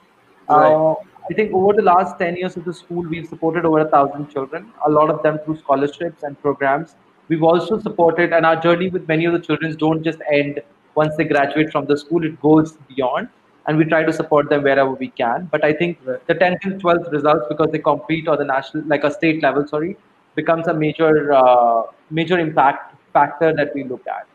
Right. 0.49 0.73
Uh, 0.73 0.95
I 1.29 1.33
think 1.33 1.53
over 1.53 1.73
the 1.73 1.81
last 1.81 2.19
10 2.19 2.35
years 2.35 2.57
of 2.57 2.65
the 2.65 2.73
school, 2.73 3.03
we've 3.03 3.27
supported 3.27 3.65
over 3.65 3.79
a 3.79 3.89
thousand 3.89 4.29
children, 4.29 4.71
a 4.85 4.89
lot 4.89 5.09
of 5.09 5.23
them 5.23 5.39
through 5.45 5.57
scholarships 5.59 6.23
and 6.23 6.39
programs. 6.41 6.95
We've 7.29 7.43
also 7.43 7.79
supported, 7.79 8.33
and 8.33 8.45
our 8.45 8.57
journey 8.57 8.89
with 8.89 9.07
many 9.07 9.25
of 9.25 9.33
the 9.33 9.39
children 9.39 9.75
don't 9.77 10.03
just 10.03 10.19
end 10.29 10.61
once 10.95 11.15
they 11.15 11.23
graduate 11.23 11.71
from 11.71 11.85
the 11.85 11.97
school, 11.97 12.23
it 12.23 12.39
goes 12.41 12.77
beyond 12.87 13.29
and 13.65 13.77
we 13.77 13.85
try 13.85 14.03
to 14.03 14.11
support 14.11 14.49
them 14.49 14.63
wherever 14.63 14.91
we 14.91 15.09
can. 15.09 15.47
But 15.51 15.63
I 15.63 15.73
think 15.73 15.99
right. 16.03 16.25
the 16.27 16.35
10th 16.35 16.59
and 16.63 16.81
12th 16.81 17.11
results, 17.11 17.45
because 17.49 17.71
they 17.71 17.79
compete 17.79 18.27
or 18.27 18.37
the 18.37 18.45
national, 18.45 18.83
like 18.87 19.03
a 19.03 19.11
state 19.11 19.41
level, 19.41 19.65
sorry, 19.67 19.95
becomes 20.35 20.67
a 20.67 20.73
major, 20.73 21.31
uh, 21.33 21.83
major 22.09 22.39
impact 22.39 22.95
factor 23.13 23.53
that 23.55 23.73
we 23.73 23.83
look 23.83 24.05
at. 24.07 24.27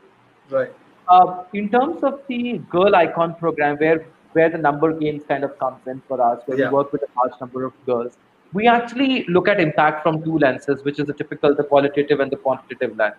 Right. 0.50 0.72
Uh, 1.08 1.44
in 1.52 1.68
terms 1.68 2.02
of 2.02 2.22
the 2.28 2.58
Girl 2.70 2.94
Icon 2.94 3.34
program, 3.34 3.76
where 3.76 4.06
where 4.32 4.48
the 4.48 4.58
number 4.58 4.92
games 4.92 5.22
kind 5.28 5.44
of 5.44 5.58
comes 5.58 5.86
in 5.86 6.02
for 6.08 6.20
us, 6.20 6.42
where 6.46 6.58
yeah. 6.58 6.68
we 6.68 6.74
work 6.74 6.92
with 6.92 7.02
a 7.02 7.08
large 7.16 7.40
number 7.40 7.64
of 7.64 7.72
girls, 7.86 8.18
we 8.52 8.66
actually 8.66 9.24
look 9.28 9.48
at 9.48 9.60
impact 9.60 10.02
from 10.02 10.22
two 10.22 10.38
lenses, 10.38 10.84
which 10.84 10.98
is 10.98 11.06
the 11.06 11.12
typical, 11.12 11.54
the 11.54 11.64
qualitative 11.64 12.20
and 12.20 12.30
the 12.30 12.36
quantitative 12.36 12.96
lens. 12.96 13.14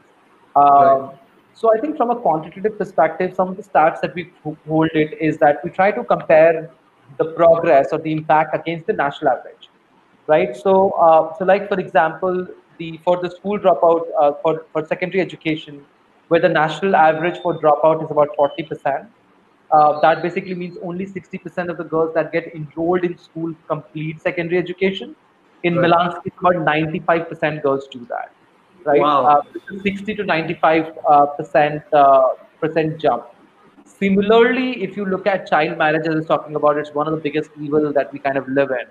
Um, 0.55 0.65
right 0.65 1.19
so 1.59 1.75
I 1.75 1.79
think 1.79 1.97
from 1.97 2.09
a 2.09 2.15
quantitative 2.15 2.77
perspective, 2.77 3.33
some 3.35 3.49
of 3.49 3.57
the 3.57 3.63
stats 3.63 3.99
that 3.99 4.15
we 4.15 4.31
hold 4.65 4.91
it 4.93 5.17
is 5.19 5.37
that 5.39 5.61
we 5.63 5.69
try 5.69 5.91
to 5.91 6.03
compare 6.05 6.69
the 7.17 7.25
progress 7.33 7.89
or 7.91 7.99
the 7.99 8.13
impact 8.13 8.55
against 8.55 8.87
the 8.87 8.93
national 8.93 9.33
average, 9.33 9.69
right? 10.27 10.55
So, 10.55 10.91
uh, 10.91 11.37
so 11.37 11.43
like 11.43 11.67
for 11.67 11.77
example, 11.77 12.47
the 12.77 12.99
for 13.03 13.21
the 13.21 13.29
school 13.29 13.59
dropout 13.59 14.05
uh, 14.21 14.33
for 14.41 14.65
for 14.71 14.85
secondary 14.85 15.21
education, 15.21 15.83
where 16.29 16.39
the 16.39 16.47
national 16.47 16.95
average 16.95 17.39
for 17.39 17.59
dropout 17.59 18.05
is 18.05 18.09
about 18.09 18.29
forty 18.37 18.63
percent. 18.63 19.09
Uh, 19.71 19.99
that 19.99 20.21
basically 20.23 20.55
means 20.55 20.77
only 20.81 21.05
60% 21.05 21.69
of 21.69 21.77
the 21.77 21.83
girls 21.83 22.13
that 22.15 22.31
get 22.31 22.55
enrolled 22.55 23.03
in 23.03 23.17
school 23.17 23.53
complete 23.67 24.21
secondary 24.21 24.57
education. 24.57 25.15
In 25.63 25.75
right. 25.75 25.83
Milan's 25.83 26.15
case, 26.23 26.33
about 26.39 26.55
95% 26.65 27.61
girls 27.61 27.87
do 27.87 28.05
that 28.09 28.31
right? 28.85 29.01
Wow. 29.01 29.25
Uh, 29.25 29.79
60 29.83 30.15
to 30.15 30.23
95 30.23 30.97
uh, 31.07 31.25
percent 31.27 31.83
uh, 31.93 32.29
percent 32.59 32.99
jump. 32.99 33.25
Similarly, 33.85 34.83
if 34.83 34.95
you 34.95 35.05
look 35.05 35.27
at 35.27 35.49
child 35.49 35.77
marriage, 35.77 36.07
as 36.07 36.13
I 36.13 36.17
was 36.17 36.25
talking 36.25 36.55
about, 36.55 36.77
it's 36.77 36.93
one 36.93 37.07
of 37.07 37.13
the 37.13 37.19
biggest 37.19 37.51
evils 37.59 37.93
that 37.95 38.13
we 38.13 38.19
kind 38.19 38.37
of 38.37 38.47
live 38.47 38.71
in. 38.71 38.87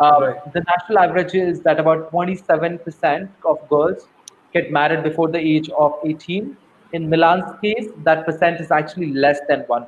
Um, 0.00 0.22
right. 0.22 0.52
The 0.52 0.60
national 0.60 0.98
average 0.98 1.34
is 1.34 1.60
that 1.62 1.78
about 1.78 2.10
27% 2.12 3.28
of 3.44 3.68
girls 3.68 4.08
get 4.52 4.72
married 4.72 5.02
before 5.04 5.28
the 5.28 5.38
age 5.38 5.68
of 5.70 5.94
18. 6.04 6.56
In 6.92 7.08
Milan's 7.08 7.60
case, 7.62 7.88
that 8.04 8.24
percent 8.24 8.60
is 8.60 8.70
actually 8.70 9.12
less 9.12 9.38
than 9.48 9.62
1%. 9.64 9.86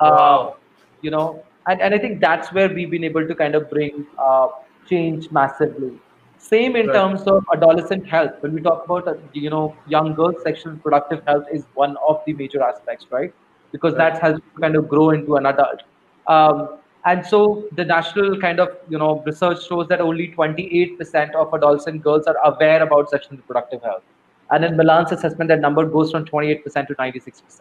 Wow. 0.00 0.56
you 1.02 1.10
know, 1.10 1.44
and, 1.66 1.80
and 1.80 1.94
I 1.94 1.98
think 1.98 2.20
that's 2.20 2.52
where 2.52 2.72
we've 2.72 2.90
been 2.90 3.04
able 3.04 3.26
to 3.26 3.34
kind 3.34 3.54
of 3.54 3.68
bring 3.70 4.06
uh, 4.18 4.48
change 4.88 5.30
massively. 5.30 5.98
Same 6.38 6.74
in 6.74 6.86
right. 6.86 6.94
terms 6.94 7.22
of 7.22 7.44
adolescent 7.52 8.06
health. 8.08 8.32
When 8.40 8.54
we 8.54 8.62
talk 8.62 8.84
about, 8.86 9.06
uh, 9.06 9.14
you 9.34 9.50
know, 9.50 9.76
young 9.86 10.14
girls' 10.14 10.42
sexual 10.42 10.72
reproductive 10.72 11.22
health 11.26 11.44
is 11.52 11.64
one 11.74 11.96
of 12.08 12.22
the 12.26 12.32
major 12.32 12.62
aspects, 12.62 13.06
right? 13.10 13.32
Because 13.72 13.92
right. 13.94 14.14
that 14.14 14.22
helps 14.22 14.40
kind 14.58 14.74
of 14.74 14.88
grow 14.88 15.10
into 15.10 15.36
an 15.36 15.46
adult. 15.46 15.82
Um, 16.26 16.78
and 17.04 17.24
so 17.24 17.68
the 17.76 17.84
national 17.84 18.40
kind 18.40 18.58
of, 18.58 18.68
you 18.88 18.98
know, 18.98 19.22
research 19.26 19.66
shows 19.66 19.86
that 19.88 20.00
only 20.00 20.28
28% 20.28 21.34
of 21.34 21.52
adolescent 21.54 22.02
girls 22.02 22.26
are 22.26 22.36
aware 22.44 22.82
about 22.82 23.10
sexual 23.10 23.36
reproductive 23.36 23.82
health. 23.82 24.02
And 24.50 24.64
in 24.64 24.76
Milan's 24.76 25.12
assessment, 25.12 25.48
that 25.48 25.60
number 25.60 25.86
goes 25.86 26.10
from 26.10 26.24
28% 26.24 26.64
to 26.88 26.94
96%, 26.94 27.60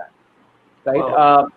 right? 0.85 0.97
Wow. 0.97 1.07
Uh, 1.07 1.47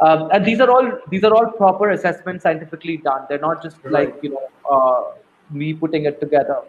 um, 0.00 0.28
and 0.32 0.44
these 0.44 0.60
are 0.60 0.70
all 0.70 0.90
these 1.10 1.24
are 1.24 1.32
all 1.34 1.46
proper 1.52 1.90
assessments 1.90 2.42
scientifically 2.42 2.96
done. 2.98 3.26
They're 3.28 3.38
not 3.38 3.62
just 3.62 3.76
right. 3.84 3.92
like 3.92 4.22
you 4.22 4.30
know 4.30 4.46
uh, 4.70 5.16
me 5.50 5.74
putting 5.74 6.06
it 6.06 6.20
together. 6.20 6.62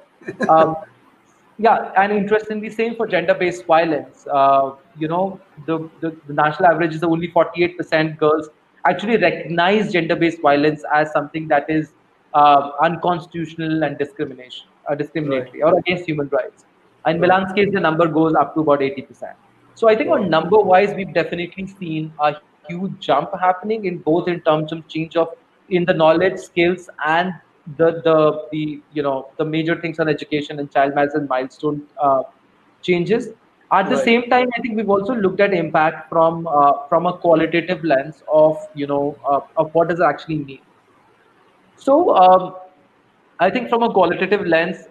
Um, 0.50 0.76
yeah, 1.58 1.92
and 1.96 2.12
interestingly, 2.12 2.70
same 2.70 2.96
for 2.96 3.08
gender-based 3.08 3.66
violence. 3.66 4.28
Uh, 4.32 4.74
you 4.98 5.08
know, 5.08 5.40
the, 5.66 5.90
the, 6.02 6.16
the, 6.28 6.34
national 6.34 6.70
average 6.70 6.96
is 6.96 7.04
only 7.04 7.28
48% 7.28 8.18
girls 8.18 8.50
actually 8.86 9.18
recognize 9.18 9.92
gender-based 9.92 10.42
violence 10.42 10.84
as 10.94 11.12
something 11.12 11.48
that 11.48 11.70
is 11.70 11.94
uh, 12.34 12.72
unconstitutional 12.82 13.84
and 13.84 13.98
discrimination, 13.98 14.68
uh, 14.90 14.96
discriminatory, 14.96 15.62
right. 15.62 15.74
or 15.74 15.80
against 15.80 16.06
human 16.06 16.28
rights. 16.30 16.66
In 17.06 17.14
right. 17.14 17.22
Milan's 17.22 17.54
case, 17.54 17.70
the 17.72 17.80
number 17.80 18.08
goes 18.08 18.34
up 18.34 18.54
to 18.56 18.62
about 18.62 18.80
80%. 18.80 19.34
So 19.76 19.88
I 19.88 19.96
think 19.96 20.10
on 20.10 20.30
number-wise, 20.30 20.94
we've 20.96 21.14
definitely 21.14 21.68
seen 21.80 22.14
a 22.20 22.36
huge 22.68 23.00
jump 23.00 23.30
happening 23.40 23.86
in 23.86 23.98
both 24.00 24.28
in 24.28 24.42
terms 24.42 24.72
of 24.72 24.88
change 24.88 25.16
of 25.16 25.30
in 25.70 25.86
the 25.86 25.94
knowledge, 25.94 26.38
skills, 26.40 26.90
and 27.06 27.34
the 27.78 28.02
the 28.04 28.48
the 28.52 28.82
you 28.94 29.04
know 29.04 29.30
the 29.38 29.46
major 29.46 29.80
things 29.80 30.00
on 30.00 30.10
education 30.10 30.60
and 30.60 30.72
child 30.72 30.96
marriage 30.96 31.12
and 31.14 31.30
milestone 31.30 31.84
uh, 32.02 32.24
changes. 32.82 33.30
At 33.72 33.90
the 33.90 33.96
right. 33.96 34.04
same 34.04 34.30
time, 34.30 34.50
I 34.58 34.62
think 34.62 34.76
we've 34.76 34.90
also 34.90 35.16
looked 35.16 35.40
at 35.40 35.54
impact 35.54 36.10
from 36.10 36.48
uh, 36.48 36.88
from 36.90 37.06
a 37.06 37.18
qualitative 37.18 37.84
lens 37.84 38.22
of 38.32 38.58
you 38.74 38.88
know 38.88 39.18
uh, 39.26 39.40
of 39.58 39.74
what 39.74 39.90
does 39.90 40.00
it 40.00 40.04
actually 40.04 40.40
mean. 40.40 40.60
So 41.78 42.16
um, 42.16 42.56
I 43.40 43.50
think 43.50 43.70
from 43.70 43.84
a 43.84 43.92
qualitative 43.92 44.46
lens, 44.46 44.88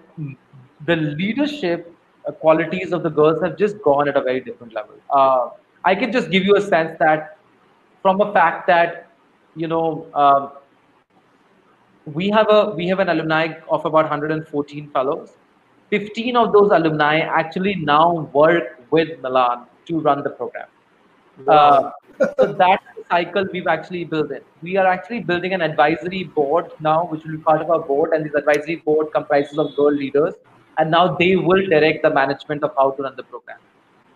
the 0.87 0.97
leadership 0.97 1.95
uh, 2.27 2.33
qualities 2.33 2.93
of 2.93 3.03
the 3.03 3.11
girls 3.11 3.43
have 3.43 3.57
just 3.57 3.81
gone 3.83 4.09
at 4.09 4.17
a 4.17 4.23
very 4.23 4.41
different 4.41 4.73
level. 4.73 4.95
Uh, 5.11 5.51
I 5.85 5.95
can 5.95 6.13
just 6.13 6.31
give 6.31 6.45
you 6.45 6.57
a 6.57 6.61
sense 6.61 6.97
that 6.99 7.39
from 8.03 8.21
a 8.21 8.33
fact 8.33 8.67
that 8.67 9.11
you 9.57 9.69
know 9.69 10.07
um, 10.15 10.51
we 12.07 12.31
have 12.31 12.49
a 12.51 12.73
we 12.77 12.89
have 12.89 12.99
an 13.01 13.09
alumni 13.09 13.55
of 13.69 13.85
about 13.85 14.05
114 14.05 14.91
fellows. 14.91 15.37
15 15.91 16.37
of 16.37 16.53
those 16.53 16.71
alumni 16.71 17.19
actually 17.19 17.75
now 17.75 18.31
work 18.33 18.79
with 18.93 19.09
milan 19.21 19.67
to 19.87 20.01
run 20.01 20.23
the 20.23 20.31
program. 20.31 20.69
Wow. 21.45 21.95
uh, 22.21 22.27
so 22.39 22.53
that 22.53 22.83
cycle 23.11 23.47
we've 23.53 23.67
actually 23.67 24.05
built 24.05 24.31
in. 24.31 24.41
We 24.63 24.77
are 24.77 24.87
actually 24.87 25.21
building 25.21 25.53
an 25.55 25.63
advisory 25.63 26.25
board 26.25 26.71
now 26.81 27.07
which 27.07 27.25
will 27.25 27.33
be 27.33 27.43
part 27.43 27.61
of 27.63 27.71
our 27.71 27.81
board 27.81 28.13
and 28.13 28.25
this 28.25 28.35
advisory 28.35 28.77
board 28.77 29.13
comprises 29.13 29.59
of 29.59 29.75
girl 29.75 29.93
leaders 29.93 30.35
and 30.79 30.91
now 30.91 31.17
they 31.17 31.35
will 31.37 31.67
direct 31.67 32.03
the 32.03 32.11
management 32.11 32.63
of 32.63 32.73
how 32.79 32.91
to 32.93 33.03
run 33.03 33.17
the 33.17 33.25
program. 33.25 33.59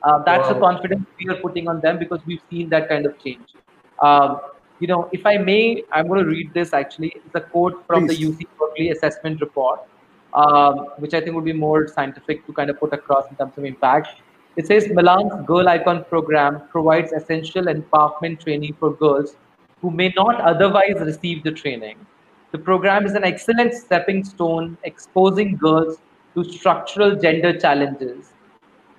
Uh, 0.03 0.23
that's 0.23 0.47
wow. 0.49 0.55
the 0.55 0.61
confidence 0.61 1.07
we 1.19 1.29
are 1.29 1.41
putting 1.41 1.67
on 1.67 1.81
them 1.81 1.99
because 1.99 2.21
we've 2.27 2.43
seen 2.51 2.69
that 2.69 2.89
kind 2.89 3.07
of 3.07 3.19
change 3.23 3.55
um, 4.01 4.41
you 4.81 4.87
know, 4.87 5.09
if 5.13 5.25
I 5.25 5.37
may, 5.37 5.85
I'm 5.93 6.09
going 6.09 6.23
to 6.23 6.29
read 6.29 6.53
this 6.53 6.73
actually. 6.73 7.13
It's 7.15 7.35
a 7.35 7.41
quote 7.41 7.87
from 7.87 8.07
Please. 8.07 8.19
the 8.19 8.45
UC 8.45 8.47
Berkeley 8.59 8.91
assessment 8.91 9.41
report, 9.41 9.81
um, 10.35 10.87
which 10.99 11.15
I 11.15 11.21
think 11.21 11.35
would 11.35 11.45
be 11.45 11.53
more 11.53 11.87
scientific 11.89 12.45
to 12.47 12.53
kind 12.53 12.71
of 12.71 12.79
put 12.79 12.93
across 12.93 13.29
in 13.31 13.37
terms 13.37 13.53
of 13.57 13.65
impact. 13.65 14.09
It 14.57 14.67
says 14.67 14.89
Milan's 14.89 15.47
Girl 15.47 15.69
Icon 15.69 16.05
program 16.05 16.63
provides 16.71 17.13
essential 17.13 17.65
empowerment 17.65 18.41
training 18.41 18.77
for 18.79 18.95
girls 18.95 19.37
who 19.81 19.91
may 19.91 20.13
not 20.17 20.41
otherwise 20.41 20.95
receive 21.01 21.43
the 21.43 21.53
training. 21.53 21.97
The 22.53 22.59
program 22.59 23.05
is 23.05 23.15
an 23.15 23.25
excellent 23.25 23.75
stepping 23.75 24.23
stone 24.23 24.79
exposing 24.85 25.57
girls 25.57 25.99
to 26.35 26.45
structural 26.45 27.17
gender 27.17 27.59
challenges 27.59 28.33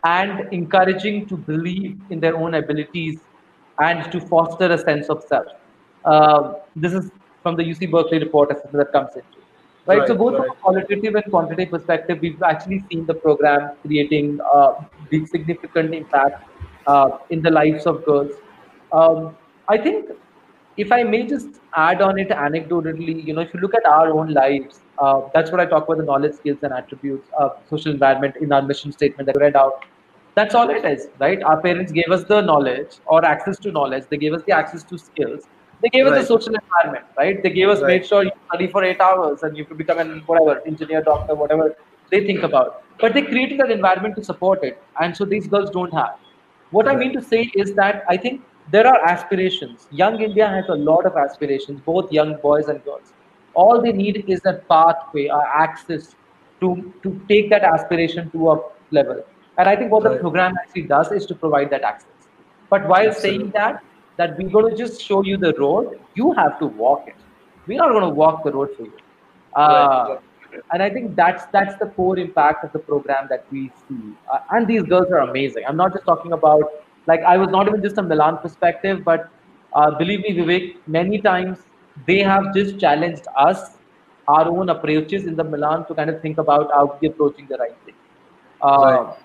and 0.04 0.54
encouraging 0.54 1.26
to 1.28 1.38
believe 1.38 2.00
in 2.10 2.20
their 2.20 2.36
own 2.36 2.56
abilities 2.56 3.20
and 3.80 4.12
to 4.12 4.22
foster 4.22 4.72
a 4.72 4.78
sense 4.78 5.08
of 5.10 5.24
self. 5.24 5.48
Uh, 6.04 6.54
this 6.76 6.94
is 6.94 7.12
from 7.44 7.56
the 7.56 7.64
UC 7.64 7.92
Berkeley 7.92 8.20
report 8.20 8.50
that 8.50 8.92
comes 8.92 9.16
into. 9.16 9.28
Right? 9.86 10.00
right 10.00 10.08
so 10.08 10.16
both 10.16 10.34
right. 10.34 10.48
from 10.48 10.52
a 10.52 10.62
qualitative 10.62 11.16
and 11.16 11.26
quantitative 11.30 11.72
perspective, 11.72 12.20
we've 12.22 12.42
actually 12.42 12.84
seen 12.92 13.06
the 13.06 13.14
program 13.14 13.72
creating 13.82 14.40
uh, 14.54 14.74
big 15.10 15.28
significant 15.28 15.94
impact 15.94 16.50
uh, 16.88 17.18
in 17.30 17.42
the 17.42 17.52
lives 17.52 17.86
of 17.86 18.04
girls. 18.06 18.32
Um, 18.92 19.36
I 19.68 19.78
think 19.78 20.10
if 20.78 20.92
I 20.92 21.04
may 21.04 21.26
just 21.26 21.48
add 21.76 22.02
on 22.02 22.20
it 22.20 22.30
anecdotally, 22.30 23.24
you 23.24 23.34
know, 23.34 23.42
if 23.42 23.54
you 23.54 23.60
look 23.60 23.76
at 23.76 23.86
our 23.86 24.10
own 24.12 24.34
lives, 24.34 24.82
uh, 25.00 25.22
that's 25.34 25.52
what 25.52 25.60
I 25.60 25.66
talk 25.66 25.86
about 25.86 25.98
the 25.98 26.04
knowledge, 26.04 26.34
skills, 26.36 26.60
and 26.64 26.74
attributes 26.74 27.30
of 27.38 27.58
social 27.70 27.92
environment 27.92 28.36
in 28.42 28.52
our 28.52 28.62
mission 28.62 28.92
statement 28.92 29.28
that 29.28 29.36
we 29.36 29.42
read 29.42 29.56
out. 29.56 29.86
That's 30.36 30.54
all 30.56 30.70
it 30.70 30.84
is, 30.86 31.08
right? 31.20 31.42
Our 31.44 31.62
parents 31.62 31.92
gave 31.92 32.10
us 32.12 32.26
the 32.26 32.42
knowledge 32.42 33.00
or 33.06 33.24
access 33.26 33.58
to 33.60 33.72
knowledge. 33.72 34.04
They 34.10 34.18
gave 34.18 34.34
us 34.34 34.42
the 34.46 34.54
access 34.54 34.84
to 34.86 34.98
skills. 34.98 35.48
They 35.82 35.90
gave 35.90 36.06
us 36.08 36.12
Right. 36.12 36.22
the 36.22 36.28
social 36.28 36.54
environment, 36.62 37.06
right? 37.18 37.42
They 37.44 37.52
gave 37.52 37.70
us 37.70 37.82
Right. 37.82 37.88
made 37.94 38.06
sure 38.06 38.24
you 38.24 38.32
study 38.52 38.68
for 38.68 38.84
eight 38.84 39.00
hours 39.02 39.44
and 39.44 39.56
you 39.58 39.66
could 39.66 39.78
become 39.78 40.00
an 40.00 40.24
whatever 40.26 40.62
engineer, 40.68 41.02
doctor, 41.02 41.36
whatever 41.36 41.74
they 42.12 42.26
think 42.26 42.44
about. 42.44 42.74
But 43.00 43.14
they 43.14 43.22
created 43.24 43.60
that 43.60 43.72
environment 43.72 44.16
to 44.18 44.24
support 44.24 44.64
it, 44.64 44.78
and 45.00 45.16
so 45.16 45.26
these 45.26 45.48
girls 45.48 45.70
don't 45.72 45.94
have. 45.94 46.16
What 46.70 46.88
I 46.88 46.96
mean 46.96 47.14
to 47.14 47.22
say 47.22 47.50
is 47.56 47.74
that 47.76 48.04
I 48.10 48.18
think 48.18 48.42
there 48.68 48.88
are 48.88 49.00
aspirations. 49.06 49.88
Young 49.92 50.22
India 50.22 50.48
has 50.48 50.66
a 50.70 50.76
lot 50.76 51.06
of 51.06 51.16
aspirations, 51.18 51.82
both 51.82 52.12
young 52.12 52.38
boys 52.42 52.68
and 52.68 52.84
girls. 52.84 53.14
All 53.54 53.82
they 53.82 53.92
need 53.94 54.24
is 54.28 54.42
a 54.46 54.54
pathway 54.70 55.28
or 55.30 55.44
access 55.48 56.16
to, 56.62 56.94
to 57.04 57.22
take 57.30 57.50
that 57.52 57.64
aspiration 57.64 58.30
to 58.32 58.52
a 58.52 58.60
level. 58.92 59.24
And 59.58 59.70
I 59.70 59.76
think 59.76 59.92
what 59.92 60.04
the 60.04 60.18
program 60.18 60.56
actually 60.62 60.84
does 60.84 61.12
is 61.12 61.26
to 61.28 61.36
provide 61.36 61.70
that 61.70 61.84
access. 61.84 62.10
But 62.70 62.88
while 62.88 63.08
Absolutely. 63.08 63.40
saying 63.40 63.52
that, 63.52 63.84
that 64.18 64.38
we're 64.38 64.50
going 64.50 64.72
to 64.72 64.78
just 64.78 65.02
show 65.02 65.24
you 65.24 65.38
the 65.38 65.54
road, 65.54 66.00
you 66.16 66.34
have 66.34 66.60
to 66.60 66.66
walk 66.66 67.08
it. 67.08 67.16
We're 67.68 67.78
not 67.80 67.90
going 67.90 68.04
to 68.04 68.10
walk 68.10 68.44
the 68.44 68.52
road 68.52 68.70
for 68.78 68.84
you. 68.84 68.94
Uh, 69.56 70.18
and 70.72 70.82
I 70.82 70.90
think 70.90 71.16
that's 71.16 71.46
that's 71.48 71.78
the 71.78 71.88
core 71.88 72.18
impact 72.18 72.64
of 72.64 72.72
the 72.72 72.80
program 72.80 73.28
that 73.30 73.46
we 73.52 73.72
see. 73.88 74.14
Uh, 74.32 74.40
and 74.52 74.68
these 74.68 74.84
girls 74.84 75.12
are 75.12 75.20
amazing. 75.20 75.64
I'm 75.68 75.78
not 75.78 75.94
just 75.94 76.06
talking 76.06 76.34
about 76.34 76.64
like 77.08 77.22
I 77.22 77.38
was 77.38 77.50
not 77.50 77.68
even 77.68 77.82
just 77.82 77.98
a 77.98 78.02
Milan 78.02 78.38
perspective, 78.38 79.04
but 79.04 79.30
uh, 79.74 79.92
believe 79.92 80.22
me, 80.22 80.34
Vivek, 80.34 80.78
many 80.88 81.20
times 81.20 81.60
they 82.08 82.20
have 82.20 82.54
just 82.54 82.80
challenged 82.80 83.26
us, 83.38 83.78
our 84.28 84.48
own 84.48 84.70
approaches 84.70 85.26
in 85.26 85.36
the 85.36 85.44
Milan, 85.44 85.86
to 85.88 85.96
kind 85.96 86.10
of 86.10 86.22
think 86.22 86.38
about 86.38 86.72
how 86.72 86.98
we 87.02 87.08
approaching 87.10 87.48
the 87.48 87.58
right 87.58 87.78
thing. 87.86 87.96
Uh, 88.62 89.06
Right. 89.06 89.16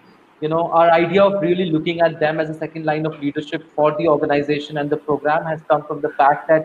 You 0.41 0.49
know, 0.49 0.71
our 0.73 0.91
idea 0.91 1.23
of 1.23 1.41
really 1.43 1.71
looking 1.71 2.01
at 2.01 2.19
them 2.21 2.41
as 2.41 2.51
a 2.51 2.55
second 2.55 2.85
line 2.87 3.07
of 3.07 3.19
leadership 3.21 3.65
for 3.75 3.95
the 3.99 4.09
organization 4.09 4.79
and 4.79 4.91
the 4.91 4.97
program 4.97 5.45
has 5.45 5.63
come 5.71 5.85
from 5.87 6.01
the 6.01 6.11
fact 6.11 6.49
that 6.49 6.65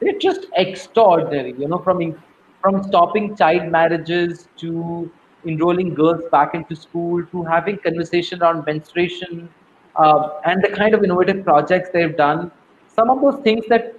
they're 0.00 0.18
just 0.20 0.46
extraordinary. 0.56 1.54
You 1.58 1.68
know, 1.68 1.78
from 1.78 2.00
in- 2.02 2.22
from 2.62 2.82
stopping 2.82 3.36
child 3.36 3.70
marriages 3.70 4.48
to 4.60 5.10
enrolling 5.46 5.94
girls 5.94 6.22
back 6.32 6.54
into 6.54 6.74
school 6.76 7.24
to 7.32 7.44
having 7.44 7.78
conversation 7.78 8.42
around 8.42 8.64
menstruation 8.66 9.48
uh, 9.96 10.28
and 10.44 10.62
the 10.62 10.70
kind 10.76 10.94
of 10.94 11.02
innovative 11.04 11.44
projects 11.44 11.90
they've 11.92 12.16
done. 12.16 12.50
Some 12.86 13.10
of 13.10 13.20
those 13.20 13.40
things 13.42 13.64
that 13.68 13.92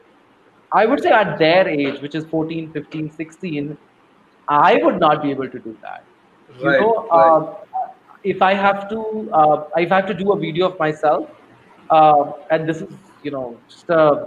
I 0.73 0.85
would 0.85 1.01
say 1.01 1.09
at 1.11 1.37
their 1.39 1.67
age, 1.67 2.01
which 2.01 2.15
is 2.15 2.25
14, 2.25 2.71
15, 2.71 3.09
16, 3.11 3.77
I 4.47 4.77
would 4.83 4.99
not 4.99 5.21
be 5.21 5.31
able 5.31 5.49
to 5.49 5.59
do 5.59 5.77
that. 5.81 6.05
You 6.63 6.73
Right, 6.73 6.79
know, 6.79 7.07
right. 7.11 7.33
uh, 7.33 7.64
if 8.25 8.41
I 8.41 8.53
have 8.53 8.89
to, 8.89 9.29
uh, 9.31 9.63
if 9.77 9.91
I 9.91 9.95
have 9.97 10.07
to 10.07 10.13
do 10.13 10.31
a 10.33 10.37
video 10.37 10.69
of 10.69 10.79
myself, 10.79 11.29
uh, 11.89 12.31
and 12.49 12.67
this 12.67 12.81
is, 12.81 12.93
you 13.23 13.31
know, 13.31 13.57
just 13.69 13.89
uh, 13.89 14.25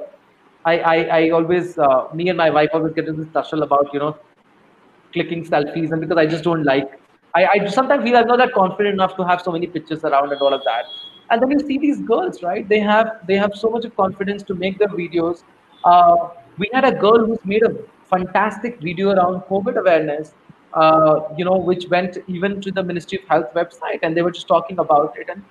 I, 0.64 0.78
I, 0.78 0.96
I 1.18 1.30
always, 1.30 1.76
uh, 1.78 2.08
me 2.14 2.28
and 2.28 2.38
my 2.38 2.50
wife 2.50 2.70
always 2.72 2.94
get 2.94 3.08
into 3.08 3.24
this 3.24 3.32
tussle 3.32 3.62
about, 3.64 3.92
you 3.92 3.98
know, 3.98 4.16
clicking 5.12 5.44
selfies, 5.44 5.90
and 5.92 6.00
because 6.00 6.16
I 6.16 6.26
just 6.26 6.44
don't 6.44 6.64
like, 6.64 7.00
I, 7.34 7.46
I 7.46 7.66
sometimes 7.66 8.04
feel 8.04 8.16
I'm 8.16 8.26
not 8.28 8.38
that 8.38 8.52
confident 8.52 8.94
enough 8.94 9.16
to 9.16 9.24
have 9.24 9.42
so 9.42 9.52
many 9.52 9.66
pictures 9.66 10.04
around 10.04 10.32
and 10.32 10.40
all 10.40 10.54
of 10.54 10.62
that. 10.64 10.84
And 11.30 11.42
then 11.42 11.50
you 11.50 11.60
see 11.60 11.78
these 11.78 12.00
girls, 12.00 12.42
right? 12.42 12.66
They 12.68 12.80
have 12.80 13.20
they 13.26 13.36
have 13.36 13.54
so 13.54 13.68
much 13.68 13.84
of 13.84 13.94
confidence 13.96 14.42
to 14.44 14.54
make 14.54 14.78
their 14.78 14.88
videos. 14.88 15.42
Uh, 15.84 16.30
we 16.56 16.70
had 16.72 16.84
a 16.84 16.92
girl 16.92 17.26
who's 17.26 17.44
made 17.44 17.62
a 17.62 17.74
fantastic 18.10 18.80
video 18.80 19.10
around 19.10 19.42
COVID 19.42 19.76
awareness, 19.76 20.32
uh, 20.74 21.20
you 21.36 21.44
know, 21.44 21.56
which 21.56 21.88
went 21.88 22.18
even 22.26 22.60
to 22.60 22.70
the 22.70 22.82
Ministry 22.82 23.18
of 23.18 23.28
Health 23.28 23.54
website, 23.54 24.00
and 24.02 24.16
they 24.16 24.22
were 24.22 24.30
just 24.30 24.48
talking 24.48 24.78
about 24.78 25.16
it. 25.18 25.28
And 25.28 25.42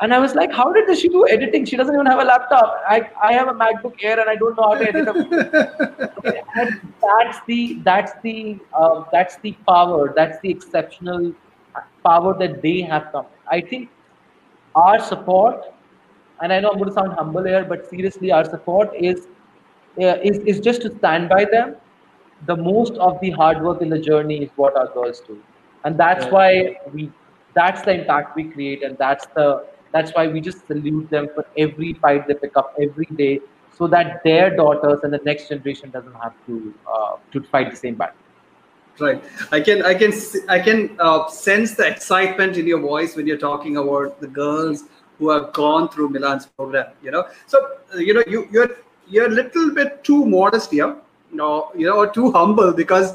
and 0.00 0.12
I 0.12 0.18
was 0.18 0.34
like, 0.34 0.52
how 0.52 0.72
did 0.72 0.94
she 0.98 1.08
do 1.08 1.26
editing? 1.26 1.64
She 1.64 1.76
doesn't 1.76 1.94
even 1.94 2.04
have 2.06 2.20
a 2.20 2.24
laptop. 2.24 2.82
I, 2.86 3.08
I 3.22 3.32
have 3.32 3.48
a 3.48 3.54
MacBook 3.54 3.94
Air, 4.02 4.20
and 4.20 4.28
I 4.28 4.36
don't 4.36 4.54
know 4.56 4.64
how 4.64 4.74
to 4.74 4.86
edit 4.86 5.08
a 5.08 6.12
and 6.56 6.80
that's 7.02 7.38
the 7.46 7.80
that's 7.84 8.12
the 8.22 8.58
uh, 8.74 9.04
that's 9.12 9.36
the 9.38 9.52
power 9.68 10.12
that's 10.16 10.38
the 10.40 10.50
exceptional 10.50 11.32
power 12.04 12.36
that 12.38 12.60
they 12.62 12.80
have 12.80 13.08
come 13.12 13.26
i 13.50 13.60
think 13.60 13.90
our 14.74 14.98
support 14.98 15.66
and 16.40 16.52
i 16.52 16.60
know 16.60 16.70
i'm 16.70 16.78
going 16.78 16.88
to 16.88 16.94
sound 16.98 17.12
humble 17.12 17.44
here 17.44 17.64
but 17.64 17.88
seriously 17.90 18.32
our 18.32 18.44
support 18.44 18.94
is 18.94 19.26
uh, 20.00 20.16
is, 20.30 20.38
is 20.52 20.60
just 20.60 20.82
to 20.82 20.94
stand 20.98 21.28
by 21.28 21.44
them 21.44 21.76
the 22.46 22.56
most 22.56 22.94
of 22.94 23.20
the 23.20 23.30
hard 23.30 23.62
work 23.62 23.82
in 23.82 23.88
the 23.88 23.98
journey 23.98 24.42
is 24.44 24.50
what 24.56 24.76
our 24.76 24.88
girls 24.94 25.20
do 25.20 25.40
and 25.84 25.98
that's 25.98 26.26
why 26.26 26.76
we 26.92 27.10
that's 27.54 27.82
the 27.82 27.94
impact 28.00 28.36
we 28.36 28.44
create 28.44 28.82
and 28.82 28.98
that's 28.98 29.26
the 29.36 29.66
that's 29.92 30.12
why 30.12 30.26
we 30.26 30.40
just 30.40 30.66
salute 30.66 31.08
them 31.10 31.28
for 31.34 31.46
every 31.56 31.92
fight 31.94 32.26
they 32.26 32.34
pick 32.34 32.56
up 32.56 32.74
every 32.80 33.08
day 33.16 33.40
so 33.78 33.86
that 33.86 34.22
their 34.24 34.54
daughters 34.56 35.00
and 35.02 35.12
the 35.12 35.20
next 35.24 35.48
generation 35.48 35.90
doesn't 35.90 36.14
have 36.14 36.34
to 36.46 36.74
uh, 36.92 37.16
to 37.32 37.42
fight 37.54 37.70
the 37.70 37.76
same 37.76 37.94
battle 37.94 38.26
Right. 38.98 39.22
I 39.52 39.60
can 39.60 39.82
I 39.82 39.94
can 39.94 40.12
i 40.48 40.58
can 40.58 40.96
uh, 40.98 41.28
sense 41.28 41.74
the 41.74 41.86
excitement 41.86 42.56
in 42.56 42.66
your 42.66 42.80
voice 42.80 43.14
when 43.14 43.26
you're 43.26 43.42
talking 43.42 43.76
about 43.76 44.20
the 44.20 44.26
girls 44.26 44.84
who 45.18 45.30
have 45.30 45.52
gone 45.52 45.88
through 45.88 46.10
Milan's 46.10 46.46
program. 46.46 46.92
You 47.02 47.10
know, 47.10 47.26
so 47.46 47.58
you 47.98 48.14
know 48.14 48.22
you 48.26 48.48
you're 48.50 48.70
you're 49.06 49.26
a 49.26 49.34
little 49.40 49.74
bit 49.74 50.02
too 50.02 50.24
modest 50.24 50.70
here. 50.70 50.96
No, 51.32 51.70
you 51.76 51.86
know, 51.86 51.96
or 51.96 52.10
too 52.10 52.32
humble 52.32 52.72
because 52.72 53.14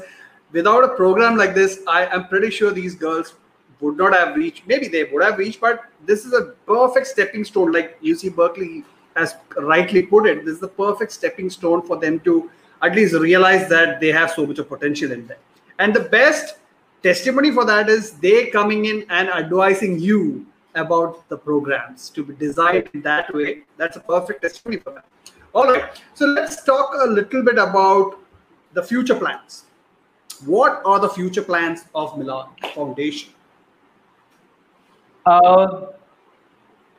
without 0.52 0.84
a 0.84 0.88
program 0.88 1.36
like 1.36 1.54
this, 1.54 1.80
I 1.88 2.06
am 2.06 2.28
pretty 2.28 2.50
sure 2.50 2.70
these 2.70 2.94
girls 2.94 3.34
would 3.80 3.96
not 3.96 4.14
have 4.14 4.36
reached. 4.36 4.66
Maybe 4.66 4.88
they 4.88 5.04
would 5.04 5.22
have 5.22 5.38
reached, 5.38 5.60
but 5.60 5.84
this 6.06 6.24
is 6.24 6.32
a 6.32 6.54
perfect 6.66 7.06
stepping 7.06 7.44
stone. 7.44 7.72
Like 7.72 8.00
UC 8.00 8.34
Berkeley 8.34 8.84
has 9.16 9.36
rightly 9.56 10.02
put 10.02 10.26
it, 10.26 10.44
this 10.44 10.54
is 10.54 10.60
the 10.60 10.68
perfect 10.68 11.12
stepping 11.12 11.50
stone 11.50 11.82
for 11.82 11.98
them 11.98 12.20
to 12.20 12.50
at 12.82 12.94
least 12.94 13.14
realize 13.14 13.68
that 13.68 14.00
they 14.00 14.08
have 14.08 14.30
so 14.30 14.46
much 14.46 14.58
of 14.58 14.68
potential 14.68 15.12
in 15.12 15.26
them. 15.26 15.38
And 15.78 15.94
the 15.94 16.00
best 16.00 16.56
testimony 17.02 17.50
for 17.50 17.64
that 17.64 17.88
is 17.88 18.12
they 18.12 18.46
coming 18.46 18.86
in 18.86 19.04
and 19.10 19.28
advising 19.28 19.98
you 19.98 20.46
about 20.74 21.28
the 21.28 21.36
programs 21.36 22.08
to 22.10 22.24
be 22.24 22.34
designed 22.34 22.88
in 22.94 23.02
that 23.02 23.32
way. 23.34 23.62
That's 23.76 23.96
a 23.96 24.00
perfect 24.00 24.42
testimony 24.42 24.78
for 24.78 24.90
that. 24.94 25.04
All 25.54 25.70
right. 25.70 25.84
So 26.14 26.26
let's 26.26 26.62
talk 26.64 26.94
a 27.00 27.06
little 27.06 27.42
bit 27.44 27.58
about 27.58 28.18
the 28.72 28.82
future 28.82 29.14
plans. 29.14 29.64
What 30.46 30.82
are 30.84 30.98
the 30.98 31.08
future 31.08 31.42
plans 31.42 31.84
of 31.94 32.16
Milan 32.18 32.48
Foundation? 32.74 33.32
uh, 35.26 35.86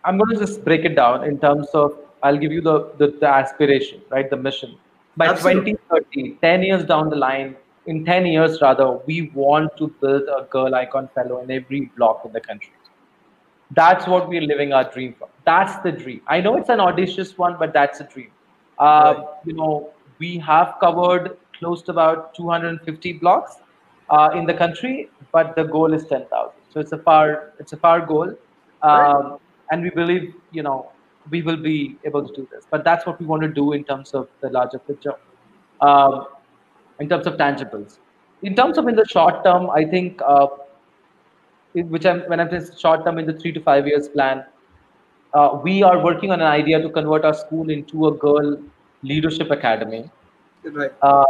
i'm 0.05 0.17
going 0.17 0.29
to 0.29 0.39
just 0.39 0.63
break 0.63 0.85
it 0.85 0.95
down 0.95 1.23
in 1.23 1.39
terms 1.39 1.67
of 1.73 1.97
i'll 2.23 2.37
give 2.37 2.51
you 2.51 2.61
the 2.61 2.91
the, 2.97 3.07
the 3.19 3.27
aspiration 3.27 4.01
right 4.09 4.29
the 4.29 4.37
mission 4.37 4.77
by 5.17 5.27
Absolutely. 5.27 5.73
2030 5.73 6.37
10 6.41 6.63
years 6.63 6.85
down 6.85 7.09
the 7.09 7.15
line 7.15 7.55
in 7.85 8.05
10 8.05 8.25
years 8.25 8.61
rather 8.61 8.91
we 9.07 9.29
want 9.33 9.75
to 9.77 9.87
build 10.01 10.23
a 10.37 10.43
girl 10.49 10.73
icon 10.75 11.09
fellow 11.13 11.41
in 11.41 11.51
every 11.51 11.91
block 11.97 12.21
in 12.25 12.31
the 12.31 12.39
country 12.39 12.73
that's 13.71 14.07
what 14.07 14.29
we're 14.29 14.41
living 14.41 14.71
our 14.73 14.89
dream 14.91 15.13
for 15.19 15.27
that's 15.45 15.75
the 15.83 15.91
dream 15.91 16.21
i 16.27 16.39
know 16.39 16.55
it's 16.55 16.69
an 16.69 16.79
audacious 16.79 17.37
one 17.37 17.55
but 17.59 17.73
that's 17.73 17.99
a 17.99 18.05
dream 18.05 18.31
uh, 18.79 19.13
Right. 19.17 19.27
you 19.45 19.53
know 19.53 19.89
we 20.19 20.37
have 20.37 20.75
covered 20.79 21.37
close 21.59 21.81
to 21.83 21.91
about 21.91 22.33
250 22.35 23.13
blocks 23.13 23.57
uh, 24.09 24.29
in 24.33 24.45
the 24.45 24.53
country 24.53 25.09
but 25.31 25.55
the 25.55 25.63
goal 25.63 25.93
is 25.93 26.05
10000 26.05 26.51
so 26.73 26.79
it's 26.79 26.91
a 26.91 26.97
far 26.97 27.53
it's 27.59 27.73
a 27.73 27.77
far 27.77 28.01
goal. 28.01 28.33
Um, 28.81 29.37
and 29.71 29.81
we 29.83 29.89
believe 29.91 30.33
you 30.51 30.63
know 30.63 30.91
we 31.29 31.41
will 31.41 31.55
be 31.57 31.97
able 32.03 32.27
to 32.27 32.33
do 32.35 32.47
this. 32.51 32.65
But 32.69 32.83
that's 32.83 33.05
what 33.05 33.19
we 33.19 33.25
want 33.25 33.43
to 33.43 33.47
do 33.47 33.71
in 33.73 33.83
terms 33.85 34.13
of 34.13 34.27
the 34.41 34.49
larger 34.49 34.79
picture. 34.79 35.13
Um, 35.79 36.25
in 36.99 37.07
terms 37.07 37.27
of 37.27 37.37
tangibles. 37.37 37.99
In 38.41 38.55
terms 38.55 38.77
of 38.77 38.87
in 38.87 38.95
the 38.95 39.05
short 39.05 39.43
term 39.43 39.69
i 39.69 39.85
think 39.85 40.21
uh, 40.25 40.47
which 41.73 42.05
I'm 42.05 42.21
when 42.21 42.39
I'm 42.39 42.49
saying 42.49 42.77
short 42.77 43.05
term 43.05 43.19
in 43.19 43.25
the 43.25 43.33
three 43.33 43.51
to 43.53 43.61
five 43.61 43.87
years 43.87 44.07
plan, 44.09 44.43
uh, 45.33 45.59
we 45.63 45.83
are 45.83 45.99
working 46.03 46.31
on 46.31 46.41
an 46.41 46.47
idea 46.47 46.81
to 46.81 46.89
convert 46.89 47.25
our 47.25 47.33
school 47.33 47.69
into 47.69 48.07
a 48.07 48.11
girl 48.11 48.57
leadership 49.01 49.51
academy, 49.51 50.09
Right. 50.63 50.91
uh, 51.01 51.25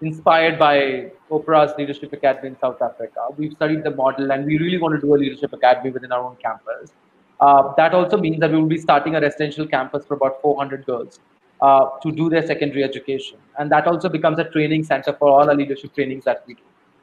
inspired 0.00 0.58
by 0.58 1.10
Oprah's 1.30 1.72
Leadership 1.76 2.12
Academy 2.12 2.48
in 2.48 2.58
South 2.58 2.80
Africa. 2.80 3.20
We've 3.36 3.52
studied 3.52 3.82
the 3.82 3.90
model, 3.90 4.30
and 4.32 4.44
we 4.44 4.58
really 4.58 4.78
want 4.78 4.94
to 4.94 5.00
do 5.00 5.14
a 5.14 5.18
leadership 5.18 5.52
academy 5.52 5.90
within 5.90 6.12
our 6.12 6.22
own 6.22 6.36
campus. 6.36 6.92
Uh, 7.40 7.72
that 7.76 7.94
also 7.94 8.16
means 8.18 8.38
that 8.40 8.50
we 8.50 8.58
will 8.58 8.68
be 8.68 8.78
starting 8.78 9.16
a 9.16 9.20
residential 9.20 9.66
campus 9.66 10.04
for 10.04 10.14
about 10.14 10.40
400 10.42 10.84
girls 10.86 11.20
uh, 11.62 11.86
to 12.02 12.12
do 12.12 12.28
their 12.28 12.46
secondary 12.46 12.84
education, 12.84 13.38
and 13.58 13.70
that 13.72 13.86
also 13.86 14.08
becomes 14.08 14.38
a 14.38 14.44
training 14.44 14.84
center 14.84 15.12
for 15.14 15.28
all 15.28 15.48
our 15.48 15.54
leadership 15.54 15.94
trainings 15.94 16.24
that 16.24 16.44
we 16.46 16.54
do. 16.54 16.62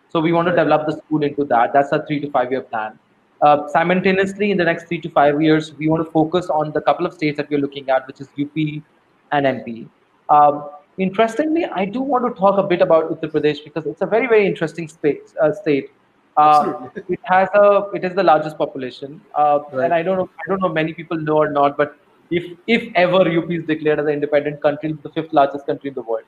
So 0.10 0.20
we 0.20 0.32
want 0.32 0.48
to 0.48 0.56
develop 0.56 0.86
the 0.86 0.94
school 0.98 1.24
into 1.24 1.44
that. 1.46 1.74
That's 1.74 1.92
a 1.92 2.06
three 2.06 2.20
to 2.22 2.32
five 2.32 2.52
year 2.52 2.62
plan. 2.62 2.98
Uh, 3.42 3.68
simultaneously, 3.68 4.52
in 4.52 4.58
the 4.58 4.64
next 4.64 4.88
three 4.88 5.00
to 5.00 5.10
five 5.10 5.42
years, 5.42 5.74
we 5.76 5.88
want 5.88 6.04
to 6.04 6.12
focus 6.12 6.50
on 6.50 6.72
the 6.72 6.82
couple 6.82 7.06
of 7.06 7.14
states 7.14 7.38
that 7.38 7.50
we're 7.50 7.60
looking 7.60 7.90
at, 7.90 8.08
which 8.08 8.20
is 8.20 8.28
UP 8.40 8.84
and 9.32 9.46
MP. 9.46 9.88
Um, 10.30 10.70
interestingly, 10.98 11.66
I 11.66 11.86
do 11.86 12.02
want 12.02 12.26
to 12.26 12.40
talk 12.40 12.58
a 12.58 12.64
bit 12.64 12.82
about 12.82 13.12
Uttar 13.12 13.32
Pradesh 13.32 13.64
because 13.64 13.86
it's 13.86 14.02
a 14.02 14.06
very, 14.06 14.28
very 14.28 14.46
interesting 14.48 14.88
space, 14.88 15.36
uh, 15.42 15.54
state. 15.54 15.92
Uh, 16.36 16.90
it 17.08 17.20
has 17.24 17.50
a, 17.56 17.90
it 17.94 18.04
is 18.04 18.14
the 18.14 18.24
largest 18.24 18.58
population, 18.58 19.22
uh, 19.36 19.60
right. 19.72 19.86
and 19.86 19.94
I 19.94 20.04
don't 20.04 20.18
know, 20.18 20.30
I 20.40 20.50
don't 20.50 20.62
know 20.62 20.70
many 20.70 20.94
people 20.94 21.18
know 21.18 21.38
or 21.38 21.50
not, 21.50 21.78
but 21.78 21.98
if 22.30 22.58
if 22.68 22.92
ever 22.96 23.22
UP 23.22 23.50
is 23.52 23.64
declared 23.66 24.00
as 24.00 24.06
an 24.06 24.14
independent 24.14 24.62
country, 24.62 24.96
the 25.02 25.10
fifth 25.10 25.34
largest 25.34 25.66
country 25.66 25.90
in 25.90 25.94
the 25.96 26.02
world. 26.02 26.26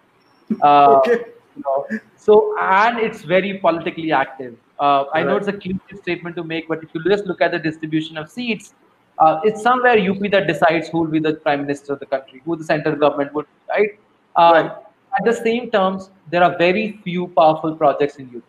Uh, 0.64 0.95
okay. 0.97 1.26
You 1.55 1.64
know, 1.66 1.99
so 2.16 2.55
and 2.60 2.97
it's 2.97 3.22
very 3.22 3.60
politically 3.60 4.12
active. 4.12 4.55
Uh, 4.80 5.06
I 5.14 5.24
know 5.24 5.36
it's 5.36 5.48
a 5.48 5.54
cliche 5.54 5.80
statement 6.02 6.36
to 6.38 6.44
make, 6.44 6.68
but 6.68 6.84
if 6.84 6.90
you 6.94 7.04
just 7.04 7.26
look 7.26 7.42
at 7.42 7.52
the 7.52 7.60
distribution 7.60 8.18
of 8.18 8.30
seats, 8.30 8.74
uh, 9.20 9.42
it's 9.44 9.62
somewhere 9.62 10.00
UP 10.00 10.20
that 10.32 10.48
decides 10.48 10.88
who 10.88 11.00
will 11.00 11.12
be 11.12 11.20
the 11.20 11.34
prime 11.34 11.62
minister 11.62 11.94
of 11.94 12.00
the 12.00 12.06
country, 12.06 12.42
who 12.46 12.56
the 12.56 12.64
central 12.64 12.96
government 12.96 13.34
would, 13.34 13.46
right? 13.68 14.00
Uh, 14.38 14.52
right. 14.54 14.72
At 15.18 15.26
the 15.26 15.34
same 15.34 15.70
terms, 15.72 16.12
there 16.32 16.44
are 16.44 16.58
very 16.58 17.02
few 17.04 17.28
powerful 17.28 17.76
projects 17.76 18.16
in 18.18 18.28
UP. 18.34 18.44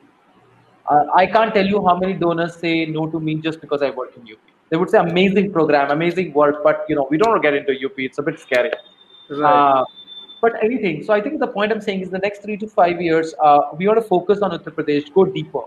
Uh, 0.88 1.06
I 1.14 1.26
can't 1.26 1.52
tell 1.52 1.66
you 1.66 1.84
how 1.84 1.96
many 1.96 2.14
donors 2.14 2.56
say 2.56 2.86
no 2.86 3.08
to 3.08 3.18
me 3.18 3.36
just 3.36 3.60
because 3.60 3.82
I 3.82 3.90
work 3.90 4.16
in 4.16 4.22
UP. 4.22 4.38
They 4.68 4.76
would 4.76 4.90
say 4.90 4.98
amazing 4.98 5.52
program, 5.52 5.90
amazing 5.90 6.32
work, 6.32 6.62
but 6.62 6.84
you 6.88 6.94
know 6.94 7.08
we 7.10 7.16
don't 7.18 7.30
want 7.30 7.42
to 7.42 7.50
get 7.50 7.58
into 7.58 7.72
UP. 7.84 7.98
It's 7.98 8.18
a 8.18 8.22
bit 8.22 8.38
scary. 8.38 8.70
Right. 9.28 9.80
Uh, 9.80 9.84
but 10.40 10.52
anything. 10.62 11.02
So 11.02 11.12
I 11.12 11.20
think 11.20 11.40
the 11.40 11.46
point 11.46 11.72
I'm 11.72 11.80
saying 11.80 12.00
is 12.00 12.10
the 12.10 12.18
next 12.18 12.42
three 12.42 12.56
to 12.58 12.66
five 12.66 13.00
years, 13.00 13.34
uh, 13.42 13.60
we 13.76 13.86
want 13.86 13.98
to 13.98 14.06
focus 14.06 14.40
on 14.40 14.52
Uttar 14.52 14.72
Pradesh, 14.74 15.12
go 15.12 15.24
deeper. 15.24 15.62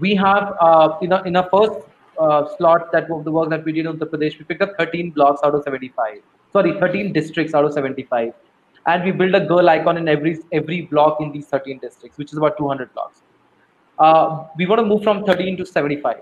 We 0.00 0.14
have 0.14 0.54
uh, 0.60 0.98
in, 1.02 1.12
a, 1.12 1.22
in 1.22 1.34
first 1.50 1.86
uh, 2.18 2.48
slot 2.56 2.92
that 2.92 3.08
the 3.08 3.30
work 3.30 3.50
that 3.50 3.64
we 3.64 3.72
did 3.72 3.86
in 3.86 3.92
Uttar 3.96 4.08
Pradesh, 4.08 4.38
we 4.38 4.44
picked 4.44 4.62
up 4.62 4.72
13 4.78 5.10
blocks 5.10 5.40
out 5.44 5.54
of 5.54 5.62
75. 5.64 6.18
Sorry, 6.52 6.78
13 6.78 7.12
districts 7.12 7.54
out 7.54 7.64
of 7.64 7.72
75, 7.72 8.32
and 8.86 9.04
we 9.04 9.10
build 9.10 9.34
a 9.34 9.40
girl 9.40 9.68
icon 9.68 9.96
in 9.96 10.08
every 10.08 10.38
every 10.52 10.82
block 10.82 11.20
in 11.20 11.32
these 11.32 11.46
13 11.46 11.78
districts, 11.78 12.18
which 12.18 12.32
is 12.32 12.38
about 12.38 12.56
200 12.58 12.92
blocks. 12.94 13.22
Uh, 13.98 14.44
we 14.56 14.66
want 14.66 14.80
to 14.80 14.86
move 14.86 15.02
from 15.02 15.24
13 15.24 15.56
to 15.56 15.66
75, 15.66 16.18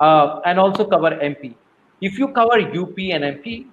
uh, 0.00 0.40
and 0.44 0.58
also 0.58 0.84
cover 0.84 1.10
MP. 1.10 1.54
If 2.00 2.18
you 2.18 2.28
cover 2.28 2.58
UP 2.60 2.98
and 2.98 3.24
MP, 3.24 3.66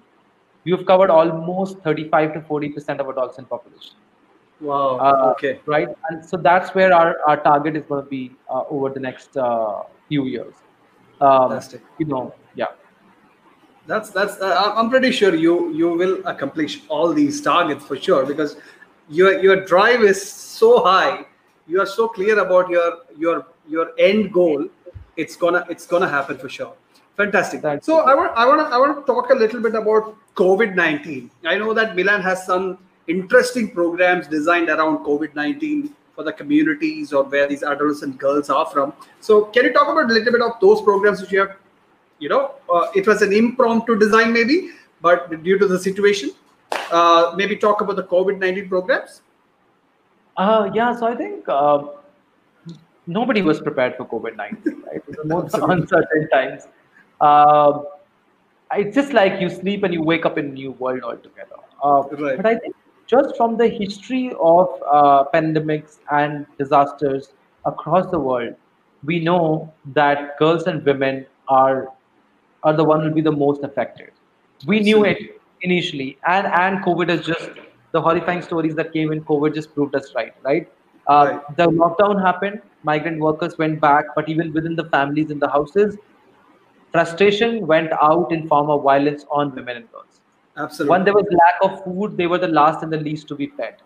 you've 0.64 0.86
covered 0.86 1.10
almost 1.10 1.78
35 1.80 2.34
to 2.34 2.40
40 2.42 2.68
percent 2.70 3.00
of 3.00 3.08
adolescent 3.08 3.48
population. 3.48 3.94
Wow. 4.60 4.98
Uh, 4.98 5.32
okay. 5.32 5.60
Right, 5.66 5.88
and 6.10 6.24
so 6.24 6.36
that's 6.36 6.74
where 6.74 6.92
our, 6.92 7.18
our 7.26 7.36
target 7.36 7.76
is 7.76 7.84
going 7.84 8.04
to 8.04 8.10
be 8.10 8.32
uh, 8.50 8.64
over 8.68 8.90
the 8.90 9.00
next 9.00 9.36
uh, 9.36 9.82
few 10.08 10.26
years. 10.26 10.54
Um, 11.20 11.50
Fantastic. 11.50 11.82
You 11.98 12.06
know, 12.06 12.34
yeah. 12.54 12.66
That's 13.86 14.10
that's. 14.10 14.40
Uh, 14.40 14.72
I'm 14.76 14.90
pretty 14.90 15.12
sure 15.12 15.34
you 15.34 15.72
you 15.72 15.90
will 15.90 16.26
accomplish 16.26 16.82
all 16.88 17.12
these 17.12 17.40
targets 17.40 17.84
for 17.84 17.96
sure 17.96 18.26
because 18.26 18.56
your 19.08 19.40
your 19.40 19.64
drive 19.64 20.02
is 20.02 20.20
so 20.30 20.82
high. 20.84 21.24
You 21.66 21.80
are 21.80 21.86
so 21.86 22.08
clear 22.08 22.38
about 22.38 22.68
your 22.68 22.98
your 23.16 23.46
your 23.66 23.92
end 23.98 24.32
goal. 24.32 24.68
It's 25.16 25.36
gonna 25.36 25.64
it's 25.70 25.86
gonna 25.86 26.08
happen 26.08 26.36
for 26.36 26.48
sure. 26.48 26.74
Fantastic. 27.16 27.62
So 27.82 28.00
I 28.00 28.14
want 28.14 28.32
I 28.36 28.46
want 28.46 28.60
to 28.60 28.74
I 28.74 28.78
want 28.78 28.98
to 28.98 29.12
talk 29.12 29.30
a 29.30 29.34
little 29.34 29.60
bit 29.60 29.74
about 29.74 30.14
COVID 30.36 30.74
nineteen. 30.74 31.30
I 31.44 31.56
know 31.58 31.72
that 31.72 31.96
Milan 31.96 32.20
has 32.22 32.44
some 32.44 32.78
interesting 33.08 33.70
programs 33.70 34.26
designed 34.26 34.68
around 34.68 34.98
COVID 35.04 35.34
nineteen 35.34 35.94
for 36.14 36.24
the 36.24 36.32
communities 36.32 37.12
or 37.12 37.24
where 37.24 37.46
these 37.46 37.62
adolescent 37.62 38.18
girls 38.18 38.50
are 38.50 38.66
from. 38.66 38.92
So 39.20 39.44
can 39.46 39.64
you 39.64 39.72
talk 39.72 39.88
about 39.88 40.10
a 40.10 40.14
little 40.14 40.32
bit 40.32 40.42
of 40.42 40.60
those 40.60 40.82
programs 40.82 41.20
which 41.20 41.32
you 41.32 41.40
have? 41.40 41.56
You 42.18 42.28
know, 42.28 42.54
uh, 42.72 42.88
it 42.94 43.06
was 43.06 43.22
an 43.22 43.32
impromptu 43.32 43.96
design 43.96 44.32
maybe, 44.32 44.70
but 45.00 45.42
due 45.44 45.58
to 45.58 45.66
the 45.66 45.78
situation, 45.78 46.32
uh, 46.90 47.32
maybe 47.36 47.56
talk 47.56 47.80
about 47.80 47.96
the 47.96 48.04
COVID 48.04 48.38
nineteen 48.38 48.68
programs. 48.68 49.22
Uh, 50.36 50.70
yeah, 50.72 50.96
so 50.96 51.06
I 51.06 51.16
think 51.16 51.48
uh, 51.48 51.84
nobody 53.06 53.42
was 53.42 53.60
prepared 53.60 53.96
for 53.96 54.04
COVID 54.04 54.36
nineteen. 54.36 54.82
Right, 54.86 54.96
it 54.96 55.18
was 55.18 55.26
most 55.26 55.54
uncertain 55.62 56.28
times 56.30 56.66
uh, 57.20 57.82
it's 58.74 58.94
just 58.94 59.12
like 59.12 59.40
you 59.40 59.48
sleep 59.48 59.82
and 59.82 59.92
you 59.92 60.02
wake 60.02 60.26
up 60.26 60.38
in 60.38 60.46
a 60.46 60.52
new 60.52 60.72
world 60.72 61.02
altogether. 61.02 61.56
Uh, 61.82 62.02
right. 62.10 62.36
But 62.36 62.46
I 62.46 62.56
think 62.56 62.74
just 63.08 63.36
from 63.36 63.56
the 63.56 63.68
history 63.68 64.32
of 64.40 64.68
uh, 64.92 65.24
pandemics 65.34 65.98
and 66.12 66.46
disasters 66.58 67.32
across 67.66 68.10
the 68.10 68.18
world, 68.18 68.54
we 69.04 69.20
know 69.20 69.72
that 69.94 70.38
girls 70.38 70.64
and 70.66 70.84
women 70.84 71.26
are 71.48 71.88
are 72.64 72.74
the 72.76 72.84
one 72.84 73.00
who 73.00 73.08
will 73.08 73.14
be 73.14 73.20
the 73.20 73.32
most 73.32 73.62
affected. 73.64 74.10
We 74.66 74.80
knew 74.80 75.04
it 75.04 75.18
initially, 75.62 76.18
and 76.26 76.46
and 76.46 76.84
COVID 76.84 77.10
is 77.16 77.26
just 77.26 77.50
the 77.92 78.00
horrifying 78.00 78.42
stories 78.42 78.74
that 78.76 78.92
came 78.92 79.12
in 79.12 79.24
COVID 79.24 79.54
just 79.54 79.74
proved 79.74 79.94
us 79.94 80.14
right. 80.14 80.34
Right. 80.44 80.68
Uh, 81.06 81.14
right. 81.32 81.56
The 81.56 81.68
lockdown 81.82 82.20
happened. 82.22 82.60
Migrant 82.82 83.20
workers 83.20 83.56
went 83.58 83.80
back, 83.80 84.04
but 84.14 84.28
even 84.28 84.52
within 84.52 84.76
the 84.76 84.84
families 84.96 85.30
in 85.30 85.38
the 85.38 85.48
houses, 85.48 85.96
frustration 86.92 87.66
went 87.66 87.92
out 88.02 88.32
in 88.32 88.46
form 88.48 88.70
of 88.70 88.82
violence 88.82 89.24
on 89.30 89.54
women 89.54 89.76
and 89.78 89.92
girls. 89.92 90.07
Absolutely. 90.58 90.90
When 90.90 91.04
there 91.04 91.14
was 91.14 91.24
lack 91.30 91.70
of 91.70 91.84
food, 91.84 92.16
they 92.16 92.26
were 92.26 92.38
the 92.38 92.48
last 92.48 92.82
and 92.82 92.92
the 92.92 92.98
least 92.98 93.28
to 93.28 93.36
be 93.36 93.48
fed. 93.48 93.76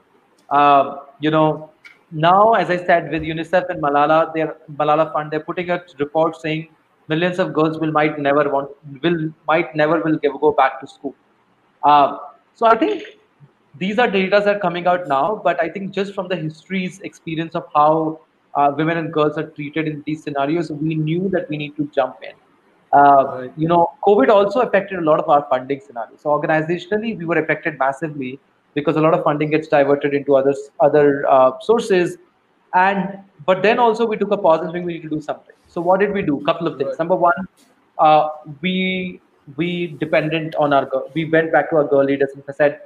Uh, 0.50 0.96
you 1.20 1.30
know, 1.30 1.70
now, 2.10 2.52
as 2.52 2.70
I 2.70 2.76
said, 2.76 3.10
with 3.10 3.22
UNICEF 3.22 3.70
and 3.70 3.82
Malala, 3.82 4.32
their 4.34 4.56
Malala 4.70 5.12
Fund, 5.12 5.30
they're 5.30 5.40
putting 5.40 5.70
a 5.70 5.82
report 5.98 6.40
saying 6.40 6.68
millions 7.08 7.38
of 7.38 7.52
girls 7.52 7.78
will 7.78 7.92
might 7.92 8.18
never 8.18 8.48
want 8.48 8.70
will 9.02 9.32
might 9.48 9.74
never 9.74 10.00
will 10.00 10.18
give, 10.18 10.32
go 10.40 10.52
back 10.52 10.80
to 10.80 10.86
school. 10.86 11.14
Uh, 11.82 12.18
so 12.54 12.66
I 12.66 12.76
think 12.76 13.02
these 13.78 13.98
are 13.98 14.10
data 14.10 14.42
that 14.44 14.56
are 14.56 14.60
coming 14.60 14.86
out 14.86 15.08
now, 15.08 15.40
but 15.42 15.62
I 15.62 15.68
think 15.68 15.92
just 15.92 16.14
from 16.14 16.28
the 16.28 16.36
history's 16.36 17.00
experience 17.00 17.54
of 17.54 17.66
how 17.74 18.20
uh, 18.54 18.72
women 18.76 18.98
and 18.98 19.12
girls 19.12 19.38
are 19.38 19.48
treated 19.50 19.88
in 19.88 20.02
these 20.06 20.22
scenarios, 20.22 20.70
we 20.70 20.94
knew 20.94 21.28
that 21.30 21.48
we 21.48 21.56
need 21.56 21.76
to 21.76 21.90
jump 21.94 22.16
in. 22.22 22.34
Uh, 22.92 23.48
you 23.56 23.66
know, 23.66 23.90
COVID 24.06 24.28
also 24.28 24.60
affected 24.60 24.98
a 24.98 25.02
lot 25.02 25.18
of 25.18 25.28
our 25.28 25.46
funding 25.48 25.80
scenarios. 25.80 26.20
So 26.20 26.30
organizationally, 26.30 27.16
we 27.16 27.24
were 27.24 27.38
affected 27.38 27.78
massively 27.78 28.38
because 28.74 28.96
a 28.96 29.00
lot 29.00 29.14
of 29.14 29.24
funding 29.24 29.50
gets 29.50 29.68
diverted 29.68 30.14
into 30.14 30.36
other 30.36 30.54
other 30.80 31.26
uh, 31.28 31.52
sources. 31.60 32.18
And 32.74 33.18
but 33.46 33.62
then 33.62 33.78
also 33.78 34.06
we 34.06 34.16
took 34.16 34.30
a 34.30 34.36
pause 34.36 34.60
and 34.60 34.72
we 34.72 34.80
need 34.80 35.02
to 35.02 35.08
do 35.08 35.20
something. 35.20 35.54
So 35.68 35.80
what 35.80 36.00
did 36.00 36.12
we 36.12 36.22
do? 36.22 36.40
A 36.40 36.44
couple 36.44 36.66
of 36.66 36.78
things. 36.78 36.98
Number 36.98 37.16
one, 37.16 37.48
uh, 37.98 38.28
we 38.60 39.20
we 39.56 39.88
dependent 39.98 40.54
on 40.56 40.72
our 40.72 40.88
we 41.14 41.24
went 41.24 41.52
back 41.52 41.70
to 41.70 41.76
our 41.76 41.84
girl 41.84 42.04
leaders 42.04 42.30
and 42.34 42.44
said, 42.54 42.80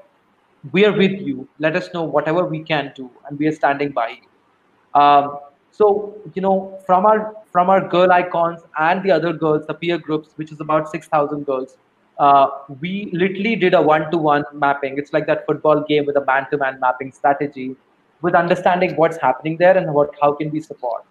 we 0.73 0.85
are 0.85 0.93
with 0.93 1.21
you. 1.21 1.49
Let 1.59 1.77
us 1.77 1.89
know 1.93 2.05
whatever 2.05 2.45
we 2.45 2.63
can 2.63 2.93
do, 2.95 3.11
and 3.29 3.39
we 3.39 3.47
are 3.49 3.53
standing 3.53 3.91
by 3.91 4.09
you. 4.11 5.01
Um, 5.01 5.39
so 5.77 6.15
you 6.35 6.43
know, 6.43 6.79
from 6.87 7.07
our 7.07 7.35
from 7.53 7.71
our 7.71 7.87
girl 7.89 8.13
icons 8.13 8.61
and 8.79 9.03
the 9.03 9.11
other 9.11 9.33
girls, 9.33 9.67
the 9.67 9.75
peer 9.75 9.99
groups, 9.99 10.31
which 10.37 10.53
is 10.53 10.61
about 10.61 10.91
six 10.91 11.07
thousand 11.07 11.45
girls, 11.47 11.77
uh, 12.19 12.47
we 12.81 13.11
literally 13.13 13.57
did 13.57 13.75
a 13.75 13.83
one-to-one 13.83 14.45
mapping. 14.55 14.99
It's 14.99 15.13
like 15.13 15.27
that 15.27 15.45
football 15.47 15.83
game 15.83 16.07
with 16.07 16.17
a 16.17 16.25
man-to-man 16.25 16.81
mapping 16.81 17.13
strategy, 17.13 17.77
with 18.23 18.35
understanding 18.35 18.97
what's 18.97 19.19
happening 19.19 19.57
there 19.59 19.77
and 19.77 19.93
what 19.93 20.15
how 20.21 20.33
can 20.33 20.51
we 20.51 20.61
support. 20.61 21.05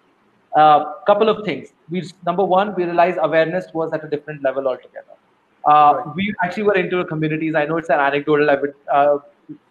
A 0.56 0.60
uh, 0.60 0.94
couple 1.06 1.30
of 1.30 1.46
things. 1.46 1.74
We 1.90 2.04
number 2.26 2.44
one, 2.44 2.74
we 2.76 2.86
realized 2.86 3.20
awareness 3.22 3.68
was 3.74 3.94
at 3.94 4.04
a 4.04 4.10
different 4.10 4.42
level 4.42 4.68
altogether. 4.68 5.16
Uh, 5.68 5.72
right. 5.72 6.16
We 6.16 6.34
actually 6.44 6.64
were 6.64 6.76
into 6.76 7.04
communities. 7.06 7.56
I 7.56 7.66
know 7.66 7.78
it's 7.78 7.90
an 7.90 8.00
anecdotal 8.00 8.50
uh, 8.92 9.18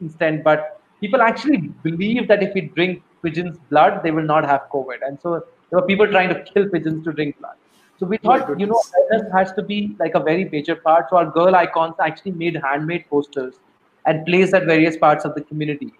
instant, 0.01 0.45
but 0.45 0.81
people 1.01 1.23
actually 1.23 1.59
believe 1.83 2.29
that 2.29 2.43
if 2.43 2.55
we 2.55 2.63
drink 2.63 3.03
pigeons' 3.25 3.59
blood, 3.71 4.01
they 4.05 4.11
will 4.11 4.31
not 4.35 4.45
have 4.45 4.63
COVID. 4.73 5.07
And 5.07 5.19
so 5.21 5.35
there 5.71 5.81
were 5.81 5.87
people 5.87 6.07
trying 6.07 6.29
to 6.29 6.43
kill 6.45 6.69
pigeons 6.69 7.05
to 7.05 7.13
drink 7.13 7.39
blood. 7.41 7.57
So 7.99 8.07
we 8.07 8.19
thought, 8.19 8.59
you 8.61 8.67
know, 8.67 8.81
awareness 8.99 9.33
has 9.33 9.53
to 9.53 9.63
be 9.63 9.97
like 9.99 10.15
a 10.15 10.21
very 10.21 10.45
major 10.45 10.77
part. 10.77 11.11
So 11.11 11.17
our 11.17 11.31
girl 11.31 11.55
icons 11.55 11.95
actually 12.01 12.33
made 12.33 12.57
handmade 12.57 13.09
posters 13.09 13.55
and 14.07 14.27
placed 14.27 14.55
at 14.55 14.67
various 14.67 14.97
parts 14.97 15.25
of 15.25 15.35
the 15.35 15.43
community 15.43 15.93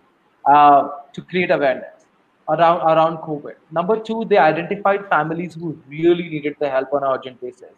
uh, 0.47 0.89
to 1.13 1.23
create 1.23 1.51
awareness 1.51 2.07
around 2.49 2.81
around 2.93 3.19
COVID. 3.19 3.55
Number 3.71 3.99
two, 3.99 4.25
they 4.25 4.39
identified 4.39 5.09
families 5.09 5.55
who 5.55 5.79
really 5.89 6.29
needed 6.29 6.57
the 6.61 6.69
help 6.69 6.93
on 6.93 7.05
an 7.05 7.11
urgent 7.13 7.41
basis. 7.41 7.73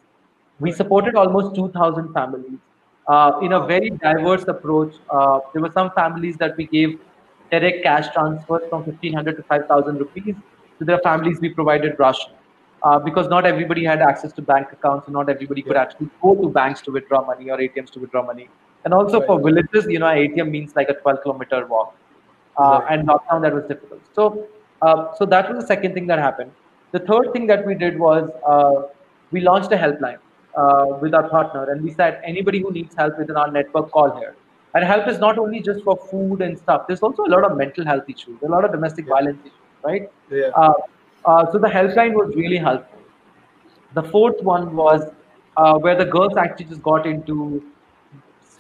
We 0.58 0.72
supported 0.72 1.14
almost 1.14 1.54
2,000 1.54 2.12
families 2.14 2.58
uh, 3.06 3.38
in 3.42 3.52
a 3.52 3.60
very 3.66 3.90
diverse 3.90 4.44
approach. 4.48 4.94
Uh, 5.10 5.40
there 5.52 5.62
were 5.62 5.72
some 5.72 5.90
families 5.90 6.36
that 6.38 6.56
we 6.56 6.66
gave 6.66 6.98
direct 7.50 7.82
cash 7.82 8.12
transfers 8.14 8.62
from 8.70 8.84
1500 8.84 9.36
to 9.36 9.42
5000 9.42 9.98
rupees 9.98 10.34
to 10.78 10.84
their 10.84 10.98
families 10.98 11.40
we 11.40 11.48
provided 11.48 11.98
ration 11.98 12.32
uh, 12.82 12.98
because 12.98 13.28
not 13.28 13.46
everybody 13.46 13.84
had 13.84 14.00
access 14.00 14.32
to 14.32 14.42
bank 14.42 14.72
accounts 14.72 15.06
and 15.06 15.14
not 15.14 15.28
everybody 15.28 15.62
could 15.62 15.76
actually 15.76 16.08
go 16.22 16.34
to 16.34 16.48
banks 16.48 16.80
to 16.80 16.90
withdraw 16.90 17.24
money 17.24 17.50
or 17.50 17.58
atms 17.58 17.90
to 17.90 18.00
withdraw 18.00 18.24
money 18.24 18.48
and 18.84 18.94
also 18.94 19.18
right. 19.18 19.26
for 19.26 19.40
villages 19.40 19.86
you 19.88 19.98
know 19.98 20.06
atm 20.06 20.50
means 20.50 20.76
like 20.76 20.88
a 20.88 20.94
12 20.94 21.22
kilometer 21.22 21.66
walk 21.66 21.96
uh, 22.58 22.80
right. 22.80 22.98
and 22.98 23.08
lockdown 23.08 23.42
that 23.42 23.54
was 23.54 23.64
difficult 23.64 24.00
so 24.14 24.46
uh, 24.82 25.14
so 25.14 25.24
that 25.24 25.48
was 25.48 25.60
the 25.62 25.66
second 25.66 25.94
thing 25.94 26.06
that 26.06 26.18
happened 26.18 26.52
the 26.92 27.00
third 27.00 27.32
thing 27.32 27.46
that 27.46 27.66
we 27.66 27.74
did 27.74 27.98
was 27.98 28.30
uh, 28.46 28.92
we 29.32 29.40
launched 29.40 29.72
a 29.72 29.76
helpline 29.76 30.18
uh, 30.56 30.86
with 31.00 31.14
our 31.14 31.28
partner, 31.28 31.70
and 31.70 31.82
we 31.82 31.92
said 31.92 32.20
anybody 32.24 32.60
who 32.60 32.72
needs 32.72 32.94
help 32.94 33.18
within 33.18 33.36
our 33.36 33.50
network, 33.50 33.90
call 33.90 34.18
here. 34.18 34.34
And 34.76 34.84
help 34.84 35.08
is 35.08 35.18
not 35.18 35.38
only 35.38 35.60
just 35.66 35.82
for 35.84 35.96
food 35.96 36.42
and 36.42 36.58
stuff. 36.58 36.86
There's 36.86 37.00
also 37.00 37.24
a 37.24 37.30
lot 37.34 37.44
of 37.50 37.56
mental 37.56 37.86
health 37.86 38.10
issues, 38.14 38.42
a 38.42 38.48
lot 38.54 38.64
of 38.66 38.72
domestic 38.72 39.06
violence 39.08 39.40
issues, 39.40 39.70
right? 39.82 40.10
Yeah. 40.30 40.50
Uh, 40.54 40.74
uh, 41.24 41.50
so 41.50 41.58
the 41.58 41.68
helpline 41.68 42.12
was 42.12 42.34
really 42.36 42.58
helpful. 42.58 43.00
The 43.94 44.02
fourth 44.02 44.42
one 44.42 44.76
was 44.76 45.08
uh, 45.56 45.78
where 45.78 45.96
the 45.96 46.04
girls 46.04 46.36
actually 46.36 46.66
just 46.66 46.82
got 46.82 47.06
into 47.06 47.64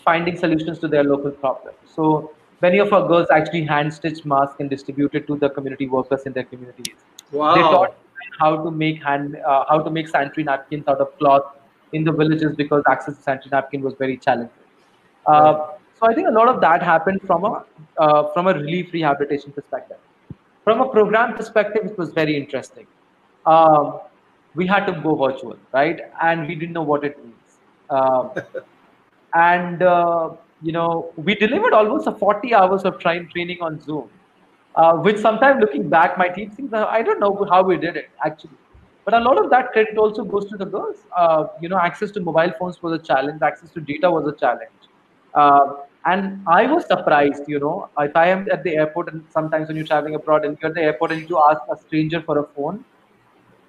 finding 0.06 0.38
solutions 0.38 0.78
to 0.78 0.88
their 0.88 1.04
local 1.04 1.32
problems. 1.32 1.76
So 1.94 2.32
many 2.62 2.78
of 2.78 2.94
our 2.94 3.06
girls 3.06 3.28
actually 3.30 3.64
hand 3.64 3.92
stitched 3.92 4.24
masks 4.24 4.56
and 4.58 4.70
distributed 4.70 5.26
to 5.26 5.36
the 5.36 5.50
community 5.50 5.86
workers 5.86 6.22
in 6.22 6.32
their 6.32 6.44
communities. 6.44 6.96
Wow. 7.30 7.54
They 7.54 7.60
taught 7.60 7.94
how 8.40 8.64
to 8.64 8.70
make 8.70 9.02
hand, 9.04 9.36
uh, 9.36 9.64
how 9.68 9.80
to 9.82 9.90
make 9.90 10.08
sanitary 10.08 10.44
napkins 10.44 10.88
out 10.88 11.00
of 11.00 11.16
cloth 11.18 11.56
in 11.92 12.04
the 12.04 12.12
villages 12.12 12.56
because 12.56 12.82
access 12.88 13.16
to 13.16 13.22
sanitary 13.22 13.50
napkin 13.50 13.82
was 13.82 13.94
very 13.98 14.16
challenging. 14.16 14.64
Uh, 15.26 15.72
so 15.98 16.06
I 16.06 16.14
think 16.14 16.28
a 16.28 16.30
lot 16.30 16.48
of 16.48 16.60
that 16.60 16.82
happened 16.82 17.20
from 17.22 17.44
a 17.44 17.64
uh, 17.98 18.32
from 18.32 18.46
a 18.46 18.54
relief 18.54 18.92
rehabilitation 18.92 19.52
perspective. 19.52 19.98
From 20.64 20.80
a 20.80 20.88
program 20.88 21.34
perspective, 21.34 21.86
it 21.86 21.96
was 21.96 22.10
very 22.10 22.36
interesting. 22.36 22.86
Um, 23.46 24.00
we 24.54 24.66
had 24.66 24.86
to 24.86 24.92
go 25.00 25.14
virtual, 25.14 25.56
right? 25.72 26.00
And 26.20 26.48
we 26.48 26.54
didn't 26.54 26.72
know 26.72 26.82
what 26.82 27.04
it 27.04 27.22
means. 27.24 27.58
Um, 27.88 28.32
and 29.34 29.82
uh, 29.82 30.30
you 30.62 30.72
know, 30.72 31.12
we 31.16 31.34
delivered 31.34 31.72
almost 31.72 32.06
a 32.06 32.12
40 32.12 32.54
hours 32.54 32.82
of 32.82 32.98
train 32.98 33.28
training 33.28 33.58
on 33.60 33.80
Zoom, 33.80 34.10
uh, 34.74 34.94
which 34.94 35.18
sometimes 35.18 35.60
looking 35.60 35.88
back, 35.88 36.18
my 36.18 36.28
team 36.28 36.50
thinks 36.50 36.72
I 36.72 37.02
don't 37.02 37.20
know 37.20 37.46
how 37.50 37.62
we 37.62 37.76
did 37.76 37.96
it 37.96 38.10
actually. 38.24 38.58
But 39.04 39.14
a 39.14 39.20
lot 39.20 39.42
of 39.42 39.50
that 39.50 39.70
credit 39.72 39.96
also 39.96 40.24
goes 40.24 40.46
to 40.50 40.56
the 40.56 40.66
girls. 40.66 40.96
Uh, 41.16 41.46
you 41.60 41.68
know, 41.68 41.78
access 41.78 42.10
to 42.10 42.20
mobile 42.20 42.52
phones 42.58 42.82
was 42.82 43.00
a 43.00 43.02
challenge. 43.02 43.40
Access 43.40 43.70
to 43.70 43.80
data 43.80 44.10
was 44.10 44.26
a 44.26 44.32
challenge. 44.32 44.70
Uh, 45.32 45.74
and 46.06 46.40
I 46.46 46.66
was 46.66 46.86
surprised, 46.86 47.42
you 47.48 47.58
know, 47.58 47.88
if 47.98 48.14
I 48.14 48.28
am 48.28 48.46
at 48.52 48.62
the 48.62 48.76
airport 48.76 49.12
and 49.12 49.24
sometimes 49.30 49.68
when 49.68 49.76
you're 49.76 49.86
traveling 49.86 50.14
abroad 50.14 50.44
and 50.44 50.56
you're 50.60 50.70
at 50.70 50.74
the 50.74 50.82
airport 50.82 51.12
and 51.12 51.28
you 51.28 51.42
ask 51.50 51.60
a 51.70 51.76
stranger 51.76 52.22
for 52.22 52.38
a 52.38 52.44
phone, 52.54 52.84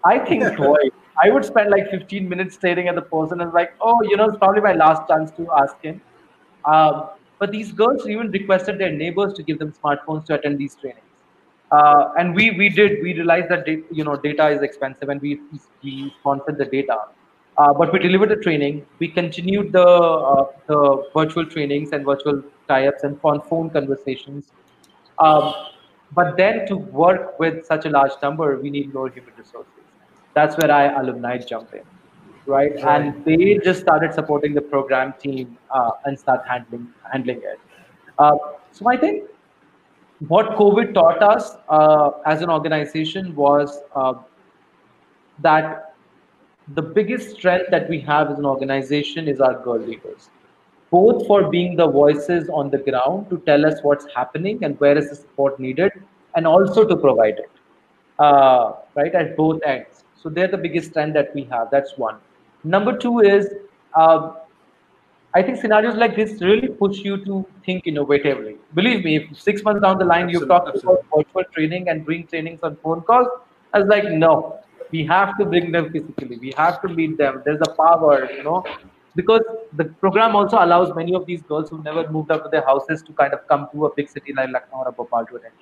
I 0.04 0.20
think 0.20 0.56
twice. 0.56 0.92
I 1.24 1.32
would 1.32 1.44
spend 1.44 1.72
like 1.72 1.90
15 1.90 2.30
minutes 2.30 2.56
staring 2.56 2.88
at 2.88 2.96
the 2.96 3.02
person 3.02 3.42
and 3.42 3.52
like, 3.54 3.74
oh, 3.82 4.02
you 4.04 4.16
know, 4.18 4.26
it's 4.30 4.38
probably 4.38 4.62
my 4.62 4.74
last 4.74 5.08
chance 5.08 5.32
to 5.32 5.52
ask 5.54 5.82
him. 5.82 6.00
Um, 6.66 7.10
but 7.40 7.52
these 7.52 7.72
girls 7.72 8.08
even 8.08 8.30
requested 8.32 8.78
their 8.78 8.92
neighbors 8.92 9.34
to 9.34 9.44
give 9.44 9.58
them 9.58 9.74
smartphones 9.74 10.26
to 10.26 10.36
attend 10.36 10.60
these 10.60 10.76
trainings. 10.76 11.02
Uh, 11.72 12.14
and 12.18 12.34
we 12.34 12.52
we 12.52 12.70
did 12.70 13.04
we 13.04 13.14
realized 13.14 13.50
that 13.50 13.68
you 13.68 14.04
know 14.04 14.16
data 14.16 14.48
is 14.48 14.62
expensive 14.62 15.10
and 15.10 15.22
we 15.22 15.40
we 15.84 16.14
sponsored 16.20 16.58
the 16.58 16.66
data. 16.66 16.98
Uh, 17.58 17.74
but 17.74 17.91
we 17.91 17.99
delivered 17.99 18.30
the 18.30 18.36
training. 18.36 18.86
We 18.99 19.08
continued 19.08 19.72
the 19.72 19.88
uh, 19.88 20.45
the 20.68 21.10
virtual 21.14 21.45
trainings 21.45 21.91
and 21.91 22.05
virtual 22.05 22.43
tie-ups 22.68 23.03
and 23.03 23.20
on 23.24 23.41
phone 23.41 23.70
conversations. 23.72 24.51
Um, 25.20 25.53
but 26.14 26.38
then 26.38 26.68
to 26.68 26.78
work 26.78 27.39
with 27.39 27.66
such 27.66 27.86
a 27.86 27.89
large 27.89 28.12
number, 28.22 28.60
we 28.60 28.70
need 28.70 28.93
more 28.93 29.10
human 29.10 29.34
resources. 29.38 29.72
That's 30.36 30.55
where 30.58 30.72
I 30.72 30.99
alumni 30.99 31.38
jump 31.39 31.74
in, 31.74 31.82
right? 32.45 32.76
right. 32.76 33.01
And 33.01 33.26
they 33.26 33.58
just 33.64 33.80
started 33.80 34.14
supporting 34.14 34.53
the 34.53 34.62
program 34.62 35.14
team 35.20 35.58
uh, 35.72 35.91
and 36.05 36.20
start 36.20 36.47
handling 36.47 36.88
handling 37.12 37.38
it. 37.38 37.60
Uh, 38.20 38.38
so 38.72 38.88
I 38.88 38.97
think 38.97 39.24
what 40.28 40.51
COVID 40.58 40.93
taught 40.93 41.22
us 41.24 41.58
uh, 41.70 42.12
as 42.26 42.41
an 42.41 42.49
organization 42.49 43.36
was 43.36 43.82
uh, 43.95 44.14
that 45.39 45.87
the 46.76 46.82
biggest 46.82 47.36
strength 47.36 47.70
that 47.72 47.89
we 47.89 47.99
have 48.01 48.30
as 48.30 48.39
an 48.39 48.45
organization 48.45 49.28
is 49.28 49.39
our 49.39 49.61
girl 49.63 49.80
leaders, 49.80 50.30
both 50.91 51.26
for 51.28 51.49
being 51.49 51.76
the 51.76 51.88
voices 51.88 52.49
on 52.49 52.70
the 52.70 52.78
ground 52.78 53.30
to 53.30 53.38
tell 53.45 53.65
us 53.65 53.80
what's 53.84 54.05
happening 54.13 54.63
and 54.63 54.80
where 54.80 54.97
is 54.97 55.09
the 55.09 55.15
support 55.15 55.59
needed, 55.59 55.91
and 56.36 56.45
also 56.45 56.86
to 56.86 56.95
provide 56.95 57.39
it, 57.39 57.51
uh, 58.20 58.74
right, 58.95 59.15
at 59.15 59.38
both 59.38 59.61
ends. 59.65 60.03
So 60.15 60.30
they're 60.30 60.47
the 60.47 60.57
biggest 60.57 60.89
strength 60.89 61.13
that 61.13 61.34
we 61.34 61.43
have. 61.45 61.70
That's 61.72 61.97
one. 61.97 62.18
Number 62.63 62.97
two 62.97 63.20
is, 63.20 63.47
uh, 63.95 64.34
I 65.34 65.41
think 65.43 65.57
scenarios 65.59 65.95
like 65.95 66.15
this 66.15 66.41
really 66.41 66.68
push 66.68 66.97
you 66.99 67.24
to 67.26 67.45
think 67.65 67.86
innovatively. 67.86 68.57
Believe 68.74 69.05
me, 69.05 69.18
if 69.18 69.39
six 69.39 69.63
months 69.63 69.82
down 69.82 69.99
the 69.99 70.05
line 70.05 70.30
you 70.30 70.45
talk 70.45 70.68
about 70.68 71.05
virtual 71.15 71.43
training 71.53 71.89
and 71.89 72.05
doing 72.05 72.26
trainings 72.28 72.61
on 72.63 72.76
phone 72.78 73.01
calls, 73.01 73.28
I 73.74 73.80
was 73.80 73.88
like, 73.88 74.05
no, 74.05 74.59
we 74.92 75.06
have 75.06 75.38
to 75.38 75.46
bring 75.46 75.72
them 75.72 75.92
physically 75.92 76.38
we 76.38 76.54
have 76.58 76.82
to 76.82 76.88
meet 76.88 77.18
them 77.18 77.42
there's 77.46 77.62
a 77.70 77.74
power 77.82 78.30
you 78.32 78.44
know 78.44 78.64
because 79.16 79.42
the 79.74 79.86
program 80.04 80.36
also 80.36 80.58
allows 80.64 80.94
many 80.96 81.16
of 81.20 81.26
these 81.26 81.42
girls 81.52 81.70
who 81.70 81.82
never 81.84 82.10
moved 82.16 82.32
out 82.32 82.42
of 82.42 82.52
their 82.52 82.66
houses 82.66 83.02
to 83.08 83.14
kind 83.14 83.34
of 83.34 83.48
come 83.48 83.68
to 83.72 83.88
a 83.88 83.94
big 83.96 84.10
city 84.10 84.34
like 84.34 84.52
Lucknow 84.52 84.84
or 84.86 84.92
Bhopal 84.92 85.26
to 85.26 85.36
attend. 85.38 85.54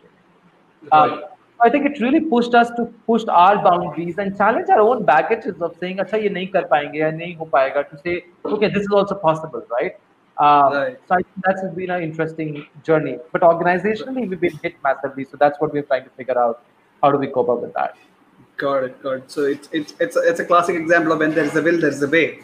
Um, 0.92 1.24
I 1.62 1.70
think 1.70 1.86
it 1.86 2.02
really 2.02 2.20
pushed 2.20 2.54
us 2.54 2.70
to 2.72 2.86
push 3.08 3.24
our 3.30 3.64
boundaries 3.64 4.18
and 4.18 4.38
challenge 4.38 4.70
our 4.70 4.82
own 4.82 5.06
baggages 5.06 5.62
of 5.62 5.78
saying, 5.80 6.02
"Acha, 6.04 6.22
ye 6.24 6.32
nahi 6.38 6.52
kar 6.56 6.64
payenge, 6.74 6.98
ya 7.02 7.12
nahi 7.20 7.38
ho 7.38 7.48
payega." 7.54 7.84
To 7.92 8.00
say, 8.02 8.16
"Okay, 8.56 8.70
this 8.74 8.90
is 8.90 8.98
also 9.02 9.16
possible," 9.22 9.64
right? 9.78 9.96
Um, 10.48 10.74
right. 10.74 10.98
So 11.08 11.16
I 11.16 11.22
think 11.22 11.46
that's 11.48 11.64
been 11.78 11.94
an 11.98 12.04
interesting 12.10 12.66
journey. 12.90 13.16
But 13.32 13.48
organizationally, 13.52 14.28
we've 14.34 14.44
been 14.48 14.60
hit 14.66 14.76
massively. 14.90 15.28
So 15.32 15.42
that's 15.46 15.64
what 15.64 15.78
we're 15.78 15.88
trying 15.94 16.04
to 16.10 16.14
figure 16.22 16.38
out. 16.48 16.62
How 17.02 17.12
do 17.16 17.24
we 17.24 17.32
cope 17.38 17.50
up 17.56 17.62
with 17.62 17.74
that? 17.80 17.96
Got 18.58 18.84
it, 18.86 19.04
got 19.04 19.12
it. 19.14 19.32
So 19.32 19.44
it's 19.44 19.68
it's 19.74 19.94
it's 20.00 20.16
a, 20.16 20.22
it's 20.22 20.40
a 20.40 20.46
classic 20.46 20.76
example 20.76 21.12
of 21.12 21.20
when 21.20 21.34
there 21.36 21.44
is 21.44 21.56
a 21.56 21.62
will, 21.62 21.80
there 21.80 21.90
is 21.90 22.02
a 22.02 22.08
way. 22.08 22.40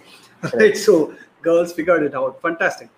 Right. 0.54 0.76
So 0.78 1.16
girls 1.42 1.72
figured 1.72 2.04
it 2.04 2.14
out. 2.14 2.42
Fantastic. 2.42 2.90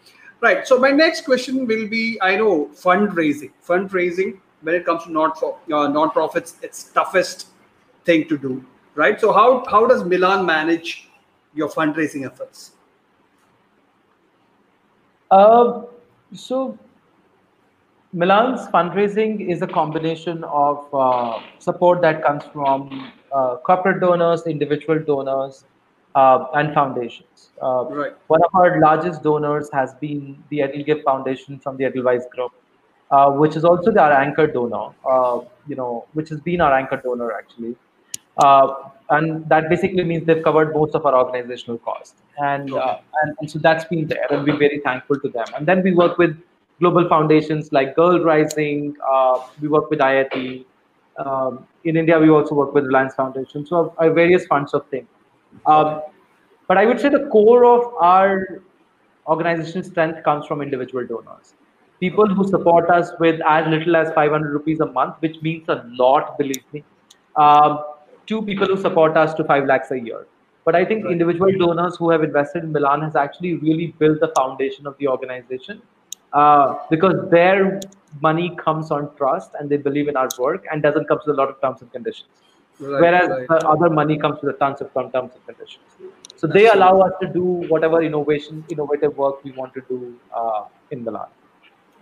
Right. 0.41 0.67
So 0.67 0.79
my 0.79 0.89
next 0.89 1.25
question 1.25 1.67
will 1.67 1.87
be: 1.87 2.17
I 2.21 2.35
know 2.35 2.71
fundraising. 2.73 3.51
Fundraising 3.67 4.39
when 4.61 4.75
it 4.75 4.85
comes 4.85 5.03
to 5.03 5.11
not 5.11 5.39
for 5.39 5.59
uh, 5.71 5.87
non-profits, 5.87 6.55
it's 6.63 6.85
toughest 6.85 7.47
thing 8.05 8.27
to 8.29 8.37
do. 8.37 8.65
Right. 8.95 9.21
So 9.21 9.31
how 9.31 9.63
how 9.69 9.85
does 9.85 10.03
Milan 10.03 10.45
manage 10.45 11.09
your 11.53 11.69
fundraising 11.69 12.25
efforts? 12.25 12.71
Um. 15.29 15.85
So 16.33 16.79
Milan's 18.13 18.67
fundraising 18.67 19.49
is 19.49 19.63
a 19.63 19.67
combination 19.67 20.43
of 20.43 20.87
uh, 20.93 21.39
support 21.57 22.01
that 22.03 22.23
comes 22.23 22.43
from 22.53 23.11
uh, 23.31 23.55
corporate 23.57 24.01
donors, 24.01 24.43
individual 24.45 24.99
donors, 24.99 25.65
uh, 26.13 26.45
and 26.53 26.75
foundations. 26.75 27.49
Uh, 27.61 27.85
right. 27.85 28.11
One 28.27 28.43
of 28.43 28.53
our 28.53 28.79
largest 28.79 29.23
donors 29.23 29.67
has 29.73 29.95
been 29.95 30.43
the 30.49 30.59
Edelgive 30.59 31.03
Foundation 31.03 31.59
from 31.59 31.75
the 31.77 31.85
Edelweiss 31.85 32.25
Group, 32.31 32.51
uh, 33.09 33.31
which 33.31 33.55
is 33.55 33.65
also 33.65 33.91
our 33.95 34.11
anchor 34.11 34.45
donor. 34.45 34.93
Uh, 35.09 35.41
you 35.67 35.75
know, 35.75 36.05
which 36.13 36.29
has 36.29 36.39
been 36.39 36.61
our 36.61 36.77
anchor 36.77 37.01
donor 37.03 37.31
actually, 37.31 37.75
and 39.09 39.49
that 39.49 39.69
basically 39.69 40.03
means 40.03 40.27
they've 40.27 40.43
covered 40.43 40.71
most 40.75 40.93
of 40.93 41.03
our 41.07 41.15
organizational 41.15 41.79
costs, 41.79 42.21
and, 42.37 42.71
okay. 42.71 43.01
and 43.23 43.35
and 43.39 43.49
so 43.49 43.57
that's 43.57 43.85
been 43.85 44.05
there, 44.07 44.27
and 44.29 44.45
we're 44.45 44.57
very 44.57 44.81
thankful 44.81 45.19
to 45.19 45.29
them. 45.29 45.45
And 45.55 45.65
then 45.65 45.81
we 45.81 45.93
work 45.93 46.19
with 46.19 46.37
global 46.79 47.07
foundations 47.07 47.71
like 47.71 47.95
Girl 47.95 48.23
Rising. 48.23 48.95
Uh, 49.11 49.39
we 49.61 49.67
work 49.67 49.89
with 49.89 49.99
IIT. 49.99 50.65
Um, 51.17 51.67
in 51.83 51.97
India, 51.97 52.17
we 52.19 52.29
also 52.29 52.55
work 52.55 52.73
with 52.73 52.85
Reliance 52.85 53.13
Foundation. 53.13 53.65
So, 53.65 53.93
our 53.97 54.11
various 54.11 54.45
funds 54.45 54.73
of 54.73 54.87
things. 54.87 55.07
Um, 55.65 56.01
but 56.67 56.77
I 56.77 56.85
would 56.85 56.99
say 56.99 57.09
the 57.09 57.27
core 57.31 57.65
of 57.65 57.93
our 58.01 58.61
organizational 59.27 59.83
strength 59.83 60.23
comes 60.23 60.45
from 60.45 60.61
individual 60.61 61.05
donors. 61.05 61.53
People 61.99 62.27
who 62.27 62.47
support 62.47 62.89
us 62.89 63.11
with 63.19 63.39
as 63.47 63.67
little 63.67 63.95
as 63.95 64.11
500 64.13 64.51
rupees 64.51 64.79
a 64.79 64.85
month, 64.85 65.15
which 65.19 65.41
means 65.41 65.69
a 65.69 65.85
lot, 65.87 66.37
believe 66.37 66.63
me. 66.73 66.83
Um, 67.35 67.79
to 68.27 68.41
people 68.41 68.67
who 68.67 68.77
support 68.77 69.17
us 69.17 69.33
to 69.35 69.43
5 69.43 69.65
lakhs 69.65 69.91
a 69.91 69.99
year. 69.99 70.27
But 70.65 70.75
I 70.75 70.85
think 70.85 71.05
individual 71.05 71.51
donors 71.57 71.97
who 71.97 72.09
have 72.09 72.23
invested 72.23 72.63
in 72.63 72.71
Milan 72.71 73.01
has 73.01 73.15
actually 73.15 73.55
really 73.55 73.87
built 73.99 74.19
the 74.21 74.31
foundation 74.35 74.87
of 74.87 74.97
the 74.97 75.07
organization 75.09 75.81
uh, 76.33 76.75
because 76.89 77.29
their 77.29 77.79
money 78.21 78.55
comes 78.55 78.91
on 78.91 79.15
trust 79.15 79.51
and 79.59 79.69
they 79.69 79.77
believe 79.77 80.07
in 80.07 80.17
our 80.17 80.29
work 80.37 80.65
and 80.71 80.81
doesn't 80.81 81.07
come 81.07 81.19
with 81.25 81.35
a 81.35 81.39
lot 81.39 81.49
of 81.49 81.59
terms 81.61 81.81
and 81.81 81.91
conditions. 81.91 82.29
Right, 82.79 83.01
Whereas 83.01 83.29
right. 83.29 83.47
the 83.47 83.67
other 83.67 83.89
money 83.89 84.17
comes 84.17 84.41
with 84.41 84.55
a 84.55 84.57
tons 84.57 84.81
of 84.81 84.91
terms 84.93 85.13
and 85.13 85.45
conditions. 85.45 85.85
So 86.35 86.47
they 86.47 86.67
allow 86.67 86.99
us 87.01 87.13
to 87.21 87.27
do 87.27 87.43
whatever 87.43 88.01
innovation, 88.01 88.65
innovative 88.69 89.15
work 89.15 89.43
we 89.43 89.51
want 89.51 89.73
to 89.75 89.81
do 89.87 90.15
uh, 90.35 90.65
in 90.91 91.03
Milan. 91.03 91.27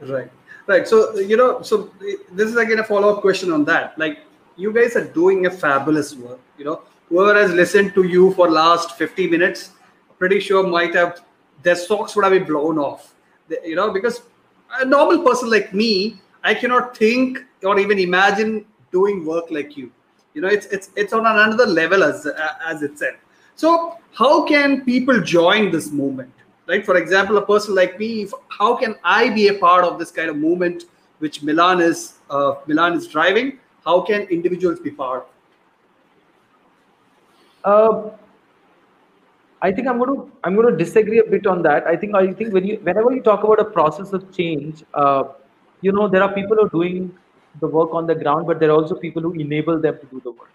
Right, 0.02 0.32
right. 0.66 0.88
So 0.88 1.18
you 1.20 1.38
know, 1.38 1.62
so 1.62 1.92
this 2.32 2.50
is 2.50 2.56
again 2.56 2.80
a 2.80 2.84
follow-up 2.84 3.22
question 3.22 3.52
on 3.52 3.66
that. 3.66 4.00
Like 4.00 4.20
you 4.56 4.74
guys 4.74 4.96
are 4.96 5.06
doing 5.06 5.46
a 5.46 5.52
fabulous 5.52 6.16
work. 6.16 6.40
You 6.58 6.66
know, 6.66 6.82
whoever 7.10 7.40
has 7.40 7.52
listened 7.52 7.94
to 7.96 8.04
you 8.04 8.34
for 8.34 8.50
last 8.50 8.98
50 8.98 9.28
minutes, 9.28 9.72
pretty 10.18 10.40
sure 10.40 10.66
might 10.66 10.96
have 10.96 11.22
their 11.62 11.76
socks 11.76 12.16
would 12.16 12.24
have 12.24 12.34
been 12.34 12.46
blown 12.46 12.80
off 12.80 13.14
you 13.64 13.76
know 13.76 13.91
because 13.91 14.22
a 14.80 14.86
normal 14.86 15.24
person 15.24 15.49
like 15.49 15.74
me 15.74 16.20
i 16.43 16.54
cannot 16.54 16.95
think 16.97 17.39
or 17.64 17.80
even 17.80 17.99
imagine 17.99 18.66
doing 18.91 19.26
work 19.26 19.45
like 19.52 19.76
you 19.78 19.91
you 20.34 20.41
know 20.41 20.47
it's 20.47 20.66
it's 20.68 20.89
it's 20.95 21.14
on 21.14 21.26
another 21.26 21.66
level 21.66 22.04
as 22.04 22.28
as 22.66 22.82
itself 22.82 23.16
So, 23.62 23.97
how 24.14 24.45
can 24.45 24.84
people 24.86 25.22
join 25.22 25.72
this 25.72 25.91
movement? 25.91 26.34
Right. 26.68 26.86
For 26.86 26.95
example, 26.97 27.38
a 27.38 27.45
person 27.45 27.76
like 27.76 27.99
me, 27.99 28.24
if, 28.24 28.34
how 28.49 28.76
can 28.76 28.95
I 29.04 29.30
be 29.30 29.49
a 29.49 29.56
part 29.56 29.84
of 29.84 29.99
this 29.99 30.12
kind 30.12 30.30
of 30.30 30.38
movement 30.38 30.86
which 31.20 31.43
Milan 31.43 31.82
is 31.82 32.20
uh, 32.30 32.56
Milan 32.66 32.93
is 32.93 33.08
driving? 33.08 33.60
How 33.86 34.02
can 34.02 34.22
individuals 34.24 34.80
be 34.80 34.91
part? 34.91 35.28
Uh, 37.64 38.10
I 39.62 39.72
think 39.72 39.88
I'm 39.88 39.99
going 39.99 40.16
to 40.16 40.32
I'm 40.43 40.55
going 40.55 40.72
to 40.72 40.78
disagree 40.84 41.20
a 41.20 41.24
bit 41.24 41.45
on 41.47 41.62
that. 41.64 41.88
I 41.88 41.95
think 41.95 42.16
I 42.16 42.34
think 42.34 42.53
when 42.53 42.66
you 42.66 42.78
whenever 42.84 43.12
you 43.12 43.22
talk 43.22 43.43
about 43.43 43.59
a 43.59 43.66
process 43.66 44.14
of 44.14 44.32
change, 44.36 44.84
uh, 44.93 45.24
you 45.82 45.91
know 45.91 46.07
there 46.07 46.24
are 46.24 46.34
people 46.34 46.57
who 46.57 46.66
are 46.66 46.70
doing 46.70 47.16
the 47.59 47.68
work 47.68 47.93
on 47.93 48.07
the 48.07 48.16
ground, 48.16 48.47
but 48.47 48.59
there 48.59 48.70
are 48.70 48.76
also 48.82 48.95
people 48.95 49.22
who 49.22 49.34
enable 49.34 49.80
them 49.80 49.99
to 49.99 50.05
do 50.07 50.22
the 50.24 50.32
work. 50.32 50.49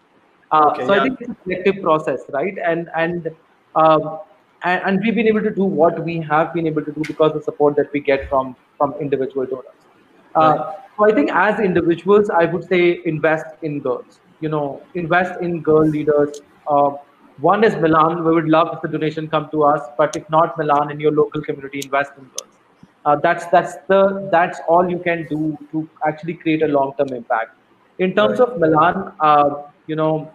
Uh, 0.50 0.70
okay, 0.70 0.86
so 0.86 0.94
yeah. 0.94 1.00
I 1.00 1.04
think 1.04 1.20
it's 1.20 1.30
a 1.30 1.34
collective 1.34 1.82
process, 1.82 2.20
right? 2.30 2.58
And 2.64 2.90
and, 2.96 3.28
um, 3.74 4.18
and 4.64 4.82
and 4.84 5.00
we've 5.00 5.14
been 5.14 5.28
able 5.28 5.42
to 5.42 5.54
do 5.54 5.64
what 5.64 6.02
we 6.04 6.18
have 6.20 6.52
been 6.54 6.66
able 6.66 6.84
to 6.84 6.92
do 6.92 7.02
because 7.06 7.32
of 7.32 7.38
the 7.38 7.42
support 7.42 7.76
that 7.76 7.92
we 7.92 8.00
get 8.00 8.28
from 8.28 8.56
from 8.78 8.94
individual 9.00 9.46
donors. 9.46 9.88
Uh. 10.34 10.72
So 10.96 11.04
I 11.04 11.12
think 11.12 11.30
as 11.30 11.60
individuals, 11.60 12.30
I 12.30 12.46
would 12.46 12.64
say 12.66 13.00
invest 13.04 13.44
in 13.62 13.80
girls. 13.80 14.20
You 14.40 14.48
know, 14.48 14.82
invest 14.94 15.40
in 15.42 15.60
girl 15.60 15.84
leaders. 15.84 16.40
Uh, 16.66 16.92
one 17.38 17.64
is 17.64 17.74
Milan. 17.76 18.24
We 18.24 18.32
would 18.32 18.48
love 18.48 18.70
if 18.72 18.82
the 18.82 18.88
donation 18.88 19.28
come 19.28 19.50
to 19.50 19.64
us, 19.64 19.82
but 19.98 20.16
if 20.16 20.28
not 20.30 20.56
Milan 20.56 20.90
in 20.90 20.98
your 21.00 21.12
local 21.12 21.42
community, 21.42 21.80
invest 21.84 22.12
in 22.16 22.24
girls. 22.24 22.56
Uh, 23.04 23.16
that's 23.16 23.46
that's 23.46 23.74
the 23.88 24.28
that's 24.32 24.58
all 24.68 24.88
you 24.88 24.98
can 24.98 25.26
do 25.26 25.56
to 25.70 25.88
actually 26.06 26.34
create 26.34 26.62
a 26.62 26.66
long-term 26.68 27.08
impact. 27.08 27.56
In 27.98 28.14
terms 28.14 28.40
right. 28.40 28.48
of 28.48 28.58
Milan, 28.58 29.12
uh, 29.20 29.62
you 29.86 29.96
know, 29.96 30.32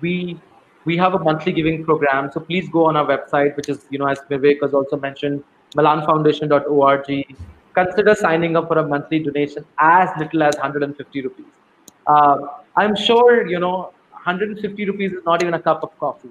we 0.00 0.40
we 0.84 0.96
have 0.96 1.14
a 1.14 1.18
monthly 1.18 1.52
giving 1.52 1.84
program. 1.84 2.30
So 2.32 2.40
please 2.40 2.68
go 2.68 2.86
on 2.86 2.96
our 2.96 3.06
website, 3.06 3.56
which 3.56 3.68
is 3.68 3.86
you 3.90 3.98
know 3.98 4.06
as 4.06 4.20
Vivek 4.30 4.62
has 4.62 4.72
also 4.72 4.96
mentioned, 4.96 5.42
milanfoundation.org. 5.76 7.36
Consider 7.74 8.14
signing 8.14 8.56
up 8.56 8.68
for 8.68 8.78
a 8.78 8.86
monthly 8.86 9.18
donation 9.18 9.64
as 9.78 10.08
little 10.16 10.44
as 10.44 10.54
150 10.54 11.22
rupees. 11.22 11.46
Uh, 12.06 12.36
I'm 12.76 12.94
sure 12.94 13.46
you 13.46 13.58
know 13.58 13.92
150 14.24 14.84
rupees 14.86 15.12
is 15.12 15.24
not 15.24 15.42
even 15.42 15.54
a 15.54 15.60
cup 15.60 15.82
of 15.82 15.98
coffee. 15.98 16.30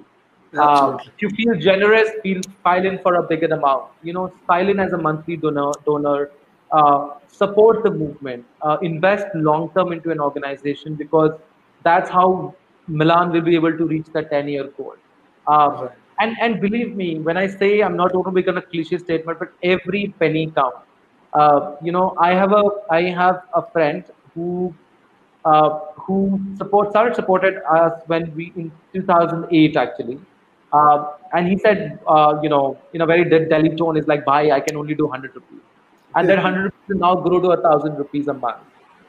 Uh, 0.58 0.98
if 1.06 1.22
you 1.22 1.30
feel 1.30 1.56
generous, 1.56 2.10
feel 2.22 2.42
file 2.64 2.86
in 2.86 3.00
for 3.00 3.16
a 3.16 3.24
bigger 3.24 3.48
amount. 3.48 3.86
You 4.04 4.14
know, 4.14 4.32
file 4.48 4.70
in 4.70 4.80
as 4.80 4.94
a 4.94 4.98
monthly 4.98 5.38
donor. 5.38 5.72
Donor, 5.86 6.32
uh, 6.72 7.10
support 7.28 7.84
the 7.84 7.92
movement. 7.92 8.46
Uh, 8.62 8.78
invest 8.82 9.28
long 9.36 9.72
term 9.76 9.92
into 9.94 10.12
an 10.12 10.20
organization 10.20 10.96
because 10.96 11.32
that's 11.84 12.10
how 12.10 12.56
Milan 12.88 13.32
will 13.32 13.42
be 13.42 13.56
able 13.56 13.76
to 13.78 13.86
reach 13.86 14.08
the 14.14 14.24
10 14.24 14.48
year 14.48 14.68
goal. 14.78 14.96
Uh, 15.48 15.90
and 16.20 16.36
and 16.40 16.62
believe 16.62 16.96
me, 16.96 17.20
when 17.20 17.38
I 17.38 17.48
say 17.48 17.82
I'm 17.82 17.98
not 17.98 18.14
going 18.14 18.26
to 18.26 18.32
make 18.32 18.48
a 18.48 18.62
cliche 18.62 18.98
statement, 18.98 19.40
but 19.40 19.54
every 19.64 20.14
penny 20.20 20.52
counts. 20.52 20.78
Uh, 21.34 21.76
you 21.82 21.92
know, 21.92 22.16
I 22.20 22.34
have 22.34 22.52
a 22.52 22.64
I 22.92 23.02
have 23.22 23.42
a 23.56 23.64
friend 23.72 24.04
who 24.36 24.74
uh, 25.46 25.80
who 25.96 26.40
support, 26.58 26.90
started 26.92 27.16
supported 27.16 27.62
us 27.70 28.02
when 28.08 28.34
we 28.36 28.52
in 28.56 28.72
2008 28.94 29.78
actually. 29.78 30.20
Uh, 30.72 31.12
and 31.34 31.48
he 31.48 31.58
said, 31.58 32.00
uh, 32.08 32.40
you 32.42 32.50
know, 32.50 32.78
in 32.94 33.02
a 33.02 33.06
very 33.06 33.30
dead 33.30 33.50
Delhi 33.50 33.76
tone, 33.76 33.96
is 33.96 34.08
like, 34.08 34.26
"Bye, 34.26 34.52
I 34.52 34.60
can 34.60 34.76
only 34.76 34.96
do 34.96 35.06
100 35.06 35.36
rupees," 35.36 35.62
and 36.16 36.28
that 36.30 36.38
100 36.38 36.64
rupees 36.64 37.02
now 37.02 37.16
grow 37.16 37.40
to 37.40 37.52
a 37.52 37.62
thousand 37.62 37.98
rupees 37.98 38.28
a 38.28 38.34
month. 38.34 38.64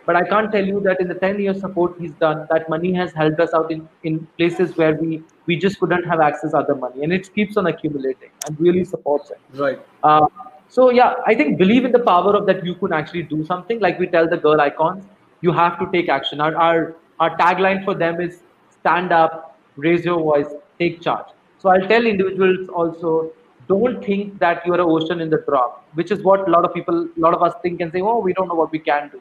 But 0.07 0.16
I 0.16 0.22
can't 0.28 0.53
tell 0.53 0.64
you 0.64 0.80
that 0.80 1.01
in 1.01 1.09
the 1.09 1.14
10 1.14 1.41
years 1.41 1.61
support 1.61 1.95
he's 1.99 2.12
done, 2.12 2.47
that 2.51 2.68
money 2.68 2.93
has 2.93 3.12
helped 3.12 3.41
us 3.41 3.55
out 3.55 3.72
in, 3.72 3.89
in 4.03 4.26
places 4.37 4.76
where 4.76 4.95
we 4.95 5.22
we 5.47 5.57
just 5.57 5.80
couldn't 5.80 6.05
have 6.05 6.20
access 6.20 6.51
to 6.51 6.59
other 6.59 6.74
money, 6.74 7.03
and 7.05 7.12
it 7.12 7.32
keeps 7.35 7.57
on 7.57 7.66
accumulating 7.66 8.30
and 8.47 8.61
really 8.61 8.85
supports 8.85 9.30
it. 9.30 9.41
Right. 9.55 9.80
Uh, 10.03 10.26
so 10.68 10.91
yeah, 10.91 11.14
I 11.26 11.35
think 11.35 11.59
believe 11.59 11.85
in 11.85 11.93
the 11.93 12.05
power 12.12 12.37
of 12.37 12.47
that 12.47 12.64
you 12.64 12.74
could 12.74 12.93
actually 12.93 13.22
do 13.22 13.45
something. 13.45 13.80
Like 13.80 13.99
we 13.99 14.07
tell 14.07 14.28
the 14.28 14.37
girl 14.37 14.61
icons, 14.61 15.05
you 15.45 15.53
have 15.53 15.78
to 15.78 15.86
take 15.92 16.09
action. 16.09 16.40
Our, 16.40 16.57
our, 16.57 16.97
our 17.20 17.36
tagline 17.36 17.84
for 17.84 17.95
them 17.95 18.20
is 18.20 18.42
stand 18.80 19.12
up, 19.12 19.59
raise 19.76 20.05
your 20.05 20.18
voice, 20.18 20.51
take 20.78 21.01
charge. 21.01 21.26
So 21.59 21.70
I'll 21.70 21.88
tell 21.88 22.07
individuals 22.07 22.68
also, 22.68 23.32
don't 23.68 24.05
think 24.05 24.38
that 24.40 24.66
you're 24.66 24.80
an 24.80 24.88
ocean 24.95 25.20
in 25.20 25.30
the 25.30 25.42
drop, 25.49 25.86
which 25.95 26.11
is 26.11 26.22
what 26.22 26.47
a 26.49 26.51
lot 26.51 26.64
of 26.64 26.74
people, 26.74 27.09
a 27.16 27.20
lot 27.20 27.34
of 27.34 27.42
us 27.42 27.55
think 27.62 27.80
and 27.80 27.92
say, 27.92 28.01
oh, 28.01 28.18
we 28.18 28.32
don't 28.32 28.49
know 28.49 28.55
what 28.55 28.72
we 28.72 28.78
can 28.78 29.11
do. 29.11 29.20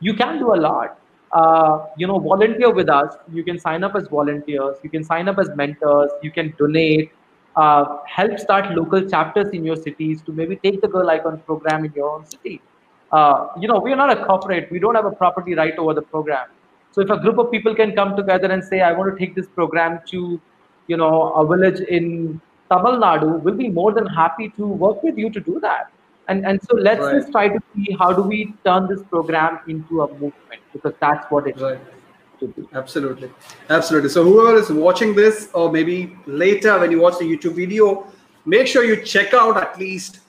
You 0.00 0.14
can 0.14 0.38
do 0.38 0.54
a 0.54 0.60
lot. 0.66 0.98
Uh, 1.32 1.86
you 1.96 2.06
know, 2.06 2.18
volunteer 2.18 2.72
with 2.72 2.88
us. 2.88 3.16
You 3.32 3.42
can 3.42 3.58
sign 3.58 3.82
up 3.82 3.96
as 3.96 4.06
volunteers. 4.08 4.76
You 4.82 4.90
can 4.90 5.02
sign 5.02 5.28
up 5.28 5.38
as 5.38 5.50
mentors. 5.56 6.10
You 6.22 6.30
can 6.30 6.54
donate. 6.58 7.10
Uh, 7.56 7.98
help 8.06 8.38
start 8.38 8.74
local 8.74 9.08
chapters 9.08 9.48
in 9.48 9.64
your 9.64 9.76
cities 9.76 10.22
to 10.22 10.32
maybe 10.32 10.56
take 10.56 10.80
the 10.80 10.88
Girl 10.88 11.10
Icon 11.10 11.40
program 11.40 11.84
in 11.84 11.92
your 11.94 12.10
own 12.10 12.24
city 12.26 12.60
uh, 13.14 13.48
you 13.60 13.68
know, 13.68 13.78
we 13.78 13.92
are 13.92 14.00
not 14.04 14.10
a 14.16 14.24
corporate. 14.24 14.70
We 14.70 14.80
don't 14.80 14.96
have 14.96 15.06
a 15.06 15.16
property 15.22 15.54
right 15.54 15.76
over 15.78 15.94
the 15.94 16.02
program. 16.02 16.48
So 16.90 17.00
if 17.00 17.10
a 17.10 17.18
group 17.18 17.38
of 17.38 17.50
people 17.50 17.74
can 17.74 17.94
come 17.94 18.16
together 18.16 18.50
and 18.50 18.62
say, 18.62 18.80
I 18.80 18.92
want 18.92 19.12
to 19.12 19.18
take 19.24 19.34
this 19.34 19.46
program 19.46 20.00
to, 20.10 20.40
you 20.88 20.96
know, 20.96 21.32
a 21.34 21.46
village 21.46 21.80
in 21.80 22.40
Tamil 22.70 22.98
Nadu, 23.04 23.40
we'll 23.42 23.60
be 23.62 23.68
more 23.68 23.92
than 23.92 24.06
happy 24.06 24.48
to 24.56 24.66
work 24.66 25.02
with 25.02 25.16
you 25.16 25.30
to 25.30 25.40
do 25.40 25.60
that. 25.60 25.92
And 26.28 26.46
and 26.46 26.60
so 26.66 26.76
let's 26.76 27.00
right. 27.00 27.14
just 27.16 27.30
try 27.32 27.48
to 27.48 27.60
see 27.74 27.96
how 28.00 28.12
do 28.18 28.22
we 28.22 28.38
turn 28.64 28.88
this 28.88 29.02
program 29.14 29.58
into 29.68 30.02
a 30.02 30.08
movement 30.12 30.62
because 30.72 30.94
that's 31.00 31.30
what 31.30 31.46
it 31.46 31.60
right. 31.60 31.78
Absolutely, 32.82 33.30
absolutely. 33.70 34.08
So 34.08 34.24
whoever 34.24 34.58
is 34.58 34.70
watching 34.70 35.14
this, 35.14 35.48
or 35.54 35.70
maybe 35.70 36.16
later 36.26 36.78
when 36.78 36.90
you 36.90 37.00
watch 37.00 37.18
the 37.18 37.24
YouTube 37.24 37.54
video, 37.54 38.06
make 38.44 38.66
sure 38.66 38.84
you 38.84 38.96
check 39.02 39.34
out 39.34 39.56
at 39.56 39.78
least, 39.78 40.20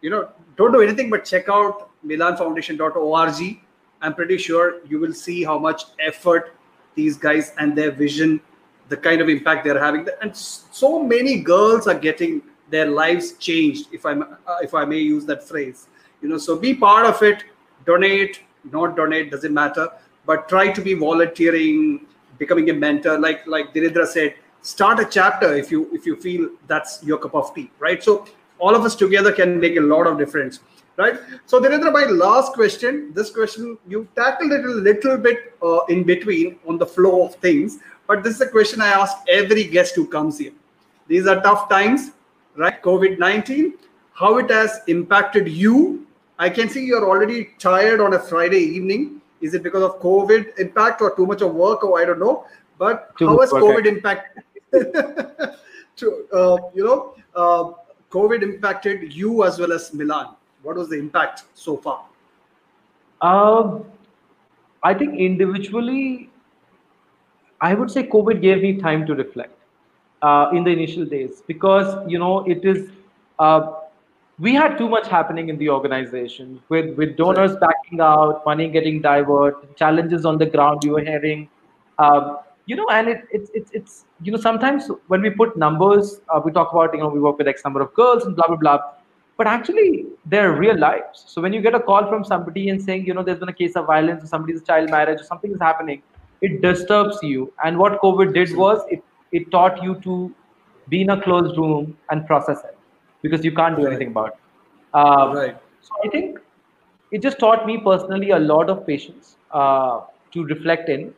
you 0.00 0.10
know, 0.10 0.28
don't 0.56 0.72
do 0.72 0.82
anything 0.82 1.10
but 1.10 1.24
check 1.24 1.48
out 1.48 1.90
milanfoundation.org. 2.06 3.60
I'm 4.02 4.14
pretty 4.14 4.38
sure 4.38 4.80
you 4.86 4.98
will 5.00 5.12
see 5.12 5.42
how 5.42 5.58
much 5.58 5.84
effort 5.98 6.54
these 6.94 7.16
guys 7.16 7.52
and 7.58 7.76
their 7.76 7.90
vision, 7.90 8.40
the 8.88 8.96
kind 8.96 9.20
of 9.20 9.28
impact 9.28 9.64
they're 9.64 9.82
having, 9.82 10.06
and 10.22 10.34
so 10.36 11.02
many 11.02 11.40
girls 11.40 11.86
are 11.86 11.98
getting 11.98 12.42
their 12.70 12.86
lives 12.86 13.32
changed. 13.34 13.88
If 13.92 14.06
I'm, 14.06 14.22
uh, 14.22 14.58
if 14.62 14.74
I 14.74 14.84
may 14.84 14.98
use 14.98 15.24
that 15.26 15.46
phrase, 15.46 15.88
you 16.22 16.28
know, 16.28 16.38
so 16.38 16.56
be 16.56 16.74
part 16.74 17.06
of 17.06 17.22
it. 17.22 17.44
Donate, 17.84 18.40
not 18.72 18.96
donate, 18.96 19.30
doesn't 19.30 19.54
matter. 19.54 19.88
But 20.24 20.48
try 20.48 20.72
to 20.72 20.80
be 20.80 20.94
volunteering, 20.94 22.06
becoming 22.38 22.70
a 22.70 22.74
mentor. 22.74 23.18
Like 23.18 23.46
like 23.46 23.72
Dhirendra 23.72 24.06
said, 24.06 24.34
start 24.62 24.98
a 24.98 25.04
chapter 25.04 25.54
if 25.54 25.70
you 25.70 25.88
if 25.92 26.06
you 26.06 26.16
feel 26.16 26.48
that's 26.66 27.02
your 27.04 27.18
cup 27.18 27.34
of 27.34 27.54
tea, 27.54 27.70
right? 27.78 28.02
So 28.02 28.26
all 28.58 28.74
of 28.74 28.84
us 28.84 28.96
together 28.96 29.32
can 29.32 29.60
make 29.60 29.76
a 29.76 29.80
lot 29.80 30.06
of 30.06 30.18
difference 30.18 30.60
right? 30.96 31.18
So 31.46 31.60
Dhirendra, 31.60 31.92
my 31.92 32.04
last 32.04 32.52
question, 32.52 33.12
this 33.14 33.30
question 33.30 33.78
you 33.86 34.08
tackled 34.16 34.52
it 34.52 34.64
a 34.64 34.68
little 34.68 35.16
bit 35.16 35.54
uh, 35.62 35.84
in 35.88 36.04
between 36.04 36.58
on 36.66 36.78
the 36.78 36.86
flow 36.86 37.26
of 37.26 37.34
things, 37.36 37.78
but 38.06 38.22
this 38.22 38.36
is 38.36 38.40
a 38.40 38.48
question 38.48 38.80
I 38.80 38.88
ask 38.88 39.16
every 39.28 39.64
guest 39.64 39.94
who 39.94 40.06
comes 40.06 40.38
here. 40.38 40.52
These 41.08 41.26
are 41.26 41.40
tough 41.40 41.68
times, 41.68 42.12
right? 42.56 42.80
COVID-19, 42.82 43.72
how 44.12 44.38
it 44.38 44.50
has 44.50 44.80
impacted 44.86 45.48
you. 45.48 46.06
I 46.38 46.50
can 46.50 46.68
see 46.68 46.84
you're 46.84 47.08
already 47.08 47.50
tired 47.58 48.00
on 48.00 48.14
a 48.14 48.18
Friday 48.18 48.58
evening. 48.58 49.20
Is 49.40 49.54
it 49.54 49.62
because 49.62 49.82
of 49.82 50.00
COVID 50.00 50.58
impact 50.58 51.00
or 51.00 51.14
too 51.14 51.26
much 51.26 51.42
of 51.42 51.54
work 51.54 51.84
or 51.84 52.00
I 52.00 52.04
don't 52.04 52.18
know? 52.18 52.46
But 52.78 53.16
too 53.16 53.28
how 53.28 53.40
has 53.40 53.50
COVID 53.50 53.86
impacted, 53.86 54.42
to, 54.72 56.26
uh, 56.32 56.56
you 56.74 56.84
know, 56.84 57.14
uh, 57.34 57.72
COVID 58.10 58.42
impacted 58.42 59.12
you 59.12 59.44
as 59.44 59.58
well 59.58 59.72
as 59.72 59.92
Milan? 59.94 60.34
What 60.62 60.76
was 60.76 60.88
the 60.88 60.98
impact 60.98 61.44
so 61.54 61.76
far? 61.76 62.04
Um, 63.20 63.84
I 64.82 64.94
think 64.94 65.18
individually, 65.18 66.30
I 67.60 67.74
would 67.74 67.90
say 67.90 68.06
COVID 68.06 68.42
gave 68.42 68.62
me 68.62 68.76
time 68.76 69.06
to 69.06 69.14
reflect 69.14 69.58
uh, 70.22 70.50
in 70.52 70.64
the 70.64 70.70
initial 70.70 71.04
days 71.04 71.42
because 71.46 71.96
you 72.08 72.18
know 72.18 72.44
it 72.46 72.64
is 72.64 72.90
uh, 73.38 73.72
we 74.38 74.54
had 74.54 74.76
too 74.76 74.88
much 74.88 75.08
happening 75.08 75.48
in 75.48 75.56
the 75.58 75.70
organization 75.70 76.60
with 76.68 76.94
with 76.96 77.16
donors 77.16 77.56
backing 77.56 78.00
out, 78.00 78.42
money 78.44 78.68
getting 78.68 79.00
diverted, 79.00 79.76
challenges 79.76 80.26
on 80.26 80.38
the 80.38 80.46
ground 80.46 80.84
you 80.84 80.92
were 80.92 81.06
hearing. 81.12 81.48
Um, 81.98 82.38
you 82.66 82.74
know, 82.74 82.86
and 82.90 83.08
it, 83.08 83.24
it, 83.30 83.48
it, 83.54 83.68
it's, 83.72 84.06
you 84.22 84.32
know, 84.32 84.38
sometimes 84.38 84.90
when 85.06 85.22
we 85.22 85.30
put 85.30 85.56
numbers, 85.56 86.20
uh, 86.28 86.40
we 86.44 86.50
talk 86.50 86.72
about, 86.72 86.92
you 86.92 86.98
know, 86.98 87.08
we 87.08 87.20
work 87.20 87.38
with 87.38 87.46
X 87.46 87.62
number 87.62 87.80
of 87.80 87.94
girls 87.94 88.24
and 88.24 88.34
blah, 88.34 88.48
blah, 88.48 88.56
blah 88.56 88.80
but 89.36 89.46
actually 89.46 90.06
they're 90.26 90.52
real 90.52 90.78
lives 90.78 91.24
so 91.26 91.42
when 91.42 91.52
you 91.52 91.60
get 91.60 91.74
a 91.74 91.80
call 91.80 92.08
from 92.08 92.24
somebody 92.24 92.68
and 92.70 92.82
saying 92.82 93.04
you 93.06 93.14
know 93.14 93.22
there's 93.22 93.38
been 93.38 93.48
a 93.48 93.58
case 93.60 93.76
of 93.76 93.86
violence 93.86 94.24
or 94.24 94.26
somebody's 94.26 94.62
child 94.62 94.90
marriage 94.90 95.20
or 95.20 95.24
something 95.24 95.52
is 95.52 95.60
happening 95.60 96.02
it 96.40 96.62
disturbs 96.62 97.18
you 97.22 97.52
and 97.64 97.78
what 97.78 98.00
covid 98.00 98.32
did 98.38 98.56
was 98.56 98.80
it 98.90 99.04
it 99.32 99.50
taught 99.50 99.82
you 99.82 99.94
to 100.06 100.16
be 100.88 101.02
in 101.02 101.10
a 101.10 101.20
closed 101.22 101.56
room 101.58 101.96
and 102.10 102.26
process 102.26 102.64
it 102.64 102.78
because 103.22 103.44
you 103.44 103.52
can't 103.52 103.76
do 103.76 103.84
right. 103.84 103.92
anything 103.92 104.08
about 104.08 104.28
it 104.28 104.38
uh, 104.94 105.32
right 105.34 105.56
so 105.82 106.02
i 106.04 106.08
think 106.08 106.38
it 107.12 107.22
just 107.22 107.38
taught 107.38 107.66
me 107.66 107.78
personally 107.78 108.30
a 108.30 108.38
lot 108.38 108.70
of 108.70 108.86
patience 108.86 109.36
uh, 109.52 110.00
to 110.32 110.44
reflect 110.44 110.88
in 110.88 111.12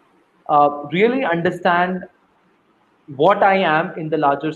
uh, 0.49 0.69
really 0.93 1.25
understand 1.25 2.05
what 3.17 3.43
I 3.43 3.57
am 3.57 3.99
in 3.99 4.09
the 4.09 4.19
larger 4.19 4.53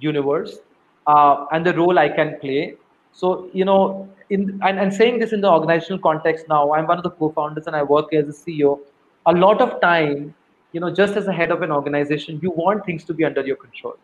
universe 0.00 0.58
uh, 1.06 1.46
and 1.52 1.64
the 1.66 1.74
role 1.74 1.98
I 1.98 2.08
can 2.08 2.38
play. 2.40 2.76
So, 3.12 3.50
you 3.52 3.64
know, 3.64 4.08
in 4.30 4.58
and, 4.62 4.78
and 4.78 4.92
saying 4.92 5.18
this 5.18 5.32
in 5.32 5.40
the 5.40 5.50
organizational 5.50 5.98
context 5.98 6.46
now, 6.48 6.72
I'm 6.72 6.86
one 6.86 6.98
of 6.98 7.04
the 7.04 7.10
co-founders 7.10 7.66
and 7.66 7.76
I 7.76 7.82
work 7.82 8.12
as 8.14 8.28
a 8.28 8.32
CEO. 8.32 8.80
A 9.26 9.32
lot 9.32 9.60
of 9.60 9.80
time, 9.80 10.34
you 10.72 10.80
know, 10.80 10.90
just 10.90 11.16
as 11.16 11.26
a 11.28 11.32
head 11.32 11.50
of 11.50 11.62
an 11.62 11.70
organization, 11.70 12.40
you 12.42 12.50
want 12.50 12.84
things 12.84 13.04
to 13.04 13.14
be 13.14 13.24
under 13.24 13.44
your 13.46 13.56
control. 13.56 13.96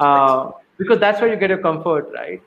Uh, 0.00 0.50
because 0.78 0.98
that's 0.98 1.20
where 1.20 1.30
you 1.30 1.36
get 1.36 1.50
your 1.50 1.58
comfort, 1.58 2.10
right? 2.14 2.42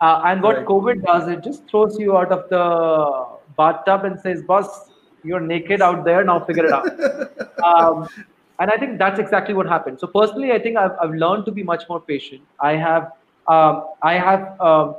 Uh, 0.00 0.22
and 0.26 0.42
what 0.42 0.58
right. 0.58 0.66
COVID 0.66 1.04
does, 1.04 1.28
it 1.28 1.42
just 1.42 1.66
throws 1.68 1.98
you 1.98 2.16
out 2.16 2.30
of 2.32 2.48
the 2.50 3.38
bathtub 3.56 4.04
and 4.04 4.20
says, 4.20 4.42
boss, 4.42 4.90
you're 5.22 5.40
naked 5.40 5.80
out 5.80 6.04
there, 6.04 6.24
now 6.24 6.40
figure 6.40 6.66
it 6.66 6.72
out. 6.72 6.86
um, 7.64 8.08
and 8.58 8.70
I 8.70 8.76
think 8.76 8.98
that's 8.98 9.18
exactly 9.18 9.54
what 9.54 9.66
happened. 9.66 9.98
So 9.98 10.06
personally, 10.06 10.52
I 10.52 10.58
think 10.58 10.76
I've, 10.76 10.92
I've 11.00 11.14
learned 11.14 11.44
to 11.46 11.52
be 11.52 11.62
much 11.62 11.84
more 11.88 12.00
patient. 12.00 12.42
I 12.60 12.72
have, 12.72 13.12
um, 13.48 13.88
I 14.02 14.14
have, 14.14 14.60
um, 14.60 14.96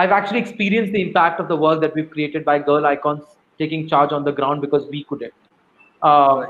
I've 0.00 0.12
actually 0.12 0.38
experienced 0.38 0.92
the 0.92 1.02
impact 1.02 1.40
of 1.40 1.48
the 1.48 1.56
work 1.56 1.80
that 1.80 1.94
we've 1.96 2.08
created 2.08 2.44
by 2.44 2.58
Girl 2.60 2.86
Icons 2.86 3.24
taking 3.58 3.88
charge 3.88 4.12
on 4.12 4.24
the 4.24 4.32
ground 4.32 4.60
because 4.60 4.86
we 4.86 5.04
couldn't. 5.04 5.34
Uh, 6.00 6.46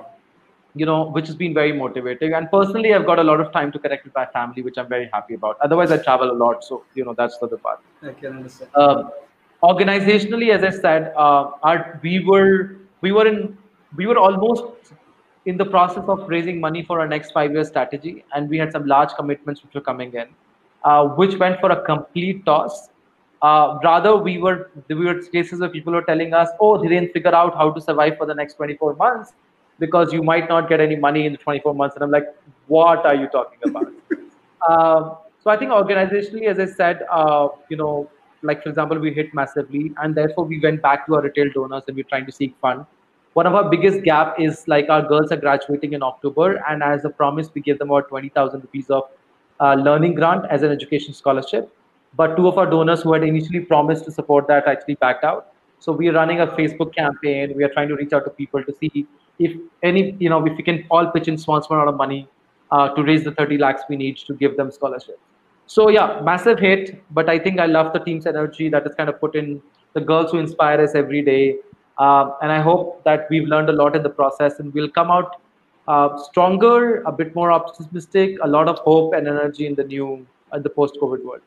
you 0.75 0.85
know, 0.85 1.05
which 1.17 1.27
has 1.27 1.35
been 1.35 1.55
very 1.55 1.73
motivating. 1.73 2.35
And 2.35 2.51
personally, 2.51 2.93
I've 2.95 3.07
got 3.07 3.19
a 3.19 3.23
lot 3.23 3.41
of 3.41 3.51
time 3.53 3.73
to 3.73 3.79
connect 3.79 4.05
with 4.05 4.15
my 4.15 4.27
family, 4.27 4.61
which 4.63 4.77
I'm 4.77 4.89
very 4.89 5.09
happy 5.13 5.35
about. 5.35 5.57
Otherwise, 5.63 5.91
I 5.91 5.97
travel 5.97 6.31
a 6.31 6.37
lot, 6.43 6.63
so 6.63 6.85
you 6.95 7.07
know 7.07 7.15
that's 7.15 7.39
the 7.39 7.47
other 7.47 7.57
part. 7.57 7.81
I 8.03 8.13
can 8.13 8.37
understand. 8.37 8.71
Um, 8.75 9.11
organizationally, 9.63 10.51
as 10.59 10.63
I 10.63 10.75
said, 10.83 11.13
uh, 11.17 11.53
our, 11.63 11.99
we 12.03 12.21
were 12.25 12.77
we 13.01 13.13
were 13.13 13.27
in 13.27 13.57
we 13.97 14.07
were 14.07 14.19
almost 14.19 14.93
in 15.47 15.57
the 15.57 15.65
process 15.65 16.05
of 16.17 16.29
raising 16.29 16.61
money 16.61 16.85
for 16.85 17.01
our 17.01 17.09
next 17.09 17.33
five 17.33 17.53
year 17.53 17.65
strategy, 17.65 18.15
and 18.35 18.49
we 18.51 18.59
had 18.59 18.71
some 18.79 18.87
large 18.87 19.19
commitments 19.23 19.65
which 19.65 19.75
were 19.75 19.87
coming 19.91 20.13
in, 20.13 20.29
uh, 20.85 21.03
which 21.23 21.37
went 21.47 21.59
for 21.61 21.73
a 21.79 21.83
complete 21.91 22.45
toss. 22.45 22.89
Uh, 23.41 23.79
rather, 23.85 24.17
we 24.17 24.39
were 24.39 24.71
we 24.89 25.05
were 25.07 25.21
cases 25.23 25.61
where 25.61 25.69
people 25.69 25.93
were 25.93 26.03
telling 26.03 26.35
us, 26.35 26.49
"Oh, 26.61 26.77
they 26.83 26.89
didn't 26.89 27.13
figure 27.13 27.35
out 27.35 27.55
how 27.55 27.71
to 27.71 27.81
survive 27.81 28.17
for 28.17 28.27
the 28.27 28.35
next 28.35 28.55
24 28.55 28.97
months 28.97 29.33
because 29.79 30.13
you 30.13 30.23
might 30.23 30.49
not 30.49 30.69
get 30.69 30.81
any 30.81 30.97
money 30.97 31.25
in 31.27 31.33
the 31.33 31.39
24 31.39 31.75
months." 31.75 31.95
And 31.95 32.03
I'm 32.05 32.11
like, 32.11 32.29
"What 32.67 33.07
are 33.07 33.15
you 33.15 33.29
talking 33.29 33.59
about?" 33.65 33.93
um, 34.69 35.17
so 35.43 35.51
I 35.51 35.57
think 35.57 35.71
organizationally, 35.71 36.49
as 36.49 36.59
I 36.59 36.67
said, 36.67 37.05
uh, 37.11 37.49
you 37.69 37.77
know, 37.77 38.11
like 38.43 38.63
for 38.63 38.69
example 38.69 38.99
we 38.99 39.13
hit 39.13 39.35
massively 39.35 39.93
and 39.99 40.15
therefore 40.15 40.45
we 40.45 40.61
went 40.61 40.81
back 40.81 41.07
to 41.07 41.15
our 41.17 41.23
retail 41.23 41.51
donors 41.53 41.83
and 41.89 41.97
we're 41.97 42.05
trying 42.05 42.27
to 42.27 42.33
seek 42.33 42.55
fund 42.61 42.85
one 43.35 43.47
of 43.47 43.55
our 43.55 43.69
biggest 43.69 44.03
gap 44.05 44.39
is 44.39 44.67
like 44.69 44.89
our 44.89 45.03
girls 45.03 45.33
are 45.33 45.37
graduating 45.37 45.93
in 45.93 46.03
october 46.03 46.63
and 46.69 46.83
as 46.83 47.05
a 47.05 47.11
promise 47.11 47.49
we 47.55 47.61
give 47.61 47.79
them 47.79 47.91
about 47.91 48.09
20000 48.09 48.61
rupees 48.61 48.91
of 48.91 49.05
uh, 49.61 49.75
learning 49.75 50.15
grant 50.15 50.45
as 50.51 50.63
an 50.63 50.71
education 50.71 51.13
scholarship 51.13 51.73
but 52.17 52.37
two 52.37 52.49
of 52.49 52.59
our 52.59 52.67
donors 52.67 53.03
who 53.03 53.13
had 53.13 53.23
initially 53.23 53.61
promised 53.61 54.05
to 54.05 54.11
support 54.11 54.47
that 54.49 54.67
actually 54.67 54.95
backed 54.97 55.25
out 55.25 55.53
so 55.79 55.93
we 55.93 56.09
are 56.09 56.13
running 56.13 56.41
a 56.41 56.47
facebook 56.47 56.95
campaign 56.95 57.53
we 57.57 57.65
are 57.65 57.73
trying 57.77 57.89
to 57.89 57.97
reach 57.97 58.13
out 58.13 58.25
to 58.25 58.31
people 58.31 58.63
to 58.65 58.75
see 58.81 59.07
if 59.39 59.57
any 59.83 60.17
you 60.19 60.29
know 60.29 60.45
if 60.47 60.57
we 60.57 60.63
can 60.63 60.85
all 60.91 61.07
pitch 61.11 61.29
in 61.29 61.39
small 61.39 61.63
amount 61.71 61.89
of 61.89 61.97
money 61.97 62.29
uh, 62.71 62.89
to 62.95 63.03
raise 63.03 63.25
the 63.25 63.33
30 63.33 63.59
lakhs 63.59 63.83
we 63.89 63.97
need 63.97 64.17
to 64.17 64.35
give 64.35 64.57
them 64.57 64.71
scholarships 64.71 65.21
so 65.69 65.91
yeah, 65.91 66.21
massive 66.25 66.59
hit. 66.59 67.03
But 67.11 67.29
I 67.29 67.39
think 67.39 67.61
I 67.61 67.67
love 67.67 67.93
the 67.93 67.99
team's 68.01 68.27
energy 68.27 68.71
that 68.71 68.87
is 68.87 68.95
kind 68.95 69.11
of 69.11 69.21
put 69.21 69.37
in 69.37 69.63
the 69.93 70.01
girls 70.01 70.31
who 70.31 70.39
inspire 70.39 70.81
us 70.81 70.95
every 70.95 71.23
day. 71.23 71.57
Uh, 71.99 72.31
and 72.41 72.51
I 72.51 72.61
hope 72.61 73.05
that 73.05 73.27
we've 73.29 73.47
learned 73.47 73.69
a 73.69 73.73
lot 73.73 73.95
in 73.95 74.03
the 74.03 74.09
process 74.09 74.61
and 74.61 74.73
we'll 74.73 74.89
come 74.89 75.11
out 75.11 75.43
uh, 75.87 76.17
stronger, 76.17 77.03
a 77.03 77.13
bit 77.13 77.35
more 77.35 77.53
optimistic, 77.53 78.37
a 78.43 78.49
lot 78.49 78.67
of 78.67 78.79
hope 78.79 79.13
and 79.13 79.29
energy 79.29 79.67
in 79.67 79.75
the 79.75 79.85
new, 79.85 80.27
in 80.55 80.63
the 80.63 80.71
post-COVID 80.71 81.23
world. 81.23 81.43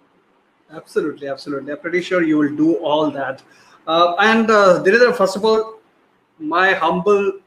Absolutely, 0.74 1.28
absolutely. 1.28 1.72
I'm 1.72 1.80
pretty 1.80 2.02
sure 2.02 2.24
you 2.24 2.38
will 2.38 2.56
do 2.56 2.76
all 2.76 3.12
that. 3.12 3.44
Uh, 3.88 4.16
and 4.20 4.50
uh, 4.50 4.82
first 5.14 5.36
of 5.36 5.44
all, 5.44 5.80
my 6.40 6.74
humble 6.74 7.40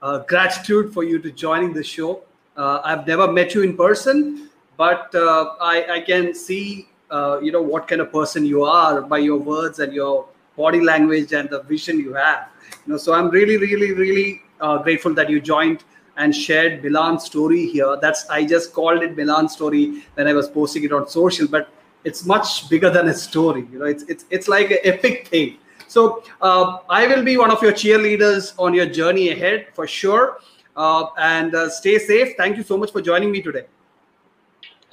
uh, 0.00 0.18
gratitude 0.20 0.92
for 0.92 1.04
you 1.04 1.18
to 1.18 1.30
joining 1.30 1.72
the 1.72 1.84
show. 1.84 2.22
Uh, 2.56 2.80
I've 2.84 3.06
never 3.06 3.30
met 3.30 3.54
you 3.54 3.62
in 3.62 3.76
person, 3.76 4.48
but 4.76 5.14
uh, 5.14 5.54
I, 5.60 5.96
I 5.96 6.00
can 6.00 6.34
see 6.34 6.88
uh, 7.10 7.38
you 7.40 7.52
know 7.52 7.62
what 7.62 7.86
kind 7.86 8.00
of 8.00 8.10
person 8.10 8.44
you 8.44 8.64
are 8.64 9.02
by 9.02 9.18
your 9.18 9.38
words 9.38 9.78
and 9.78 9.92
your 9.92 10.26
body 10.56 10.80
language 10.80 11.32
and 11.32 11.48
the 11.50 11.62
vision 11.62 11.98
you 11.98 12.14
have 12.14 12.48
you 12.86 12.92
know 12.92 12.96
so 12.96 13.12
i'm 13.12 13.28
really 13.28 13.56
really 13.58 13.92
really 13.92 14.42
uh, 14.60 14.78
grateful 14.78 15.12
that 15.12 15.28
you 15.28 15.40
joined 15.40 15.84
and 16.16 16.34
shared 16.34 16.82
milaan's 16.82 17.24
story 17.24 17.66
here 17.66 17.96
that's 18.00 18.28
i 18.30 18.44
just 18.44 18.72
called 18.72 19.02
it 19.02 19.14
milaan's 19.16 19.52
story 19.52 20.02
when 20.14 20.26
i 20.26 20.32
was 20.32 20.48
posting 20.48 20.82
it 20.84 20.92
on 20.92 21.06
social 21.06 21.46
but 21.46 21.68
it's 22.04 22.24
much 22.24 22.68
bigger 22.68 22.90
than 22.90 23.08
a 23.08 23.14
story 23.14 23.66
you 23.72 23.78
know 23.78 23.86
it's 23.86 24.02
it's, 24.04 24.24
it's 24.30 24.48
like 24.48 24.70
an 24.70 24.78
epic 24.84 25.28
thing 25.28 25.56
so 25.88 26.22
uh, 26.40 26.78
i 26.88 27.06
will 27.06 27.24
be 27.24 27.36
one 27.36 27.50
of 27.50 27.62
your 27.62 27.72
cheerleaders 27.72 28.54
on 28.58 28.74
your 28.74 28.86
journey 28.86 29.30
ahead 29.30 29.66
for 29.72 29.86
sure 29.86 30.38
uh, 30.76 31.06
and 31.18 31.54
uh, 31.54 31.68
stay 31.68 31.98
safe 31.98 32.34
thank 32.36 32.56
you 32.56 32.62
so 32.62 32.76
much 32.76 32.92
for 32.92 33.00
joining 33.00 33.30
me 33.30 33.40
today 33.42 33.64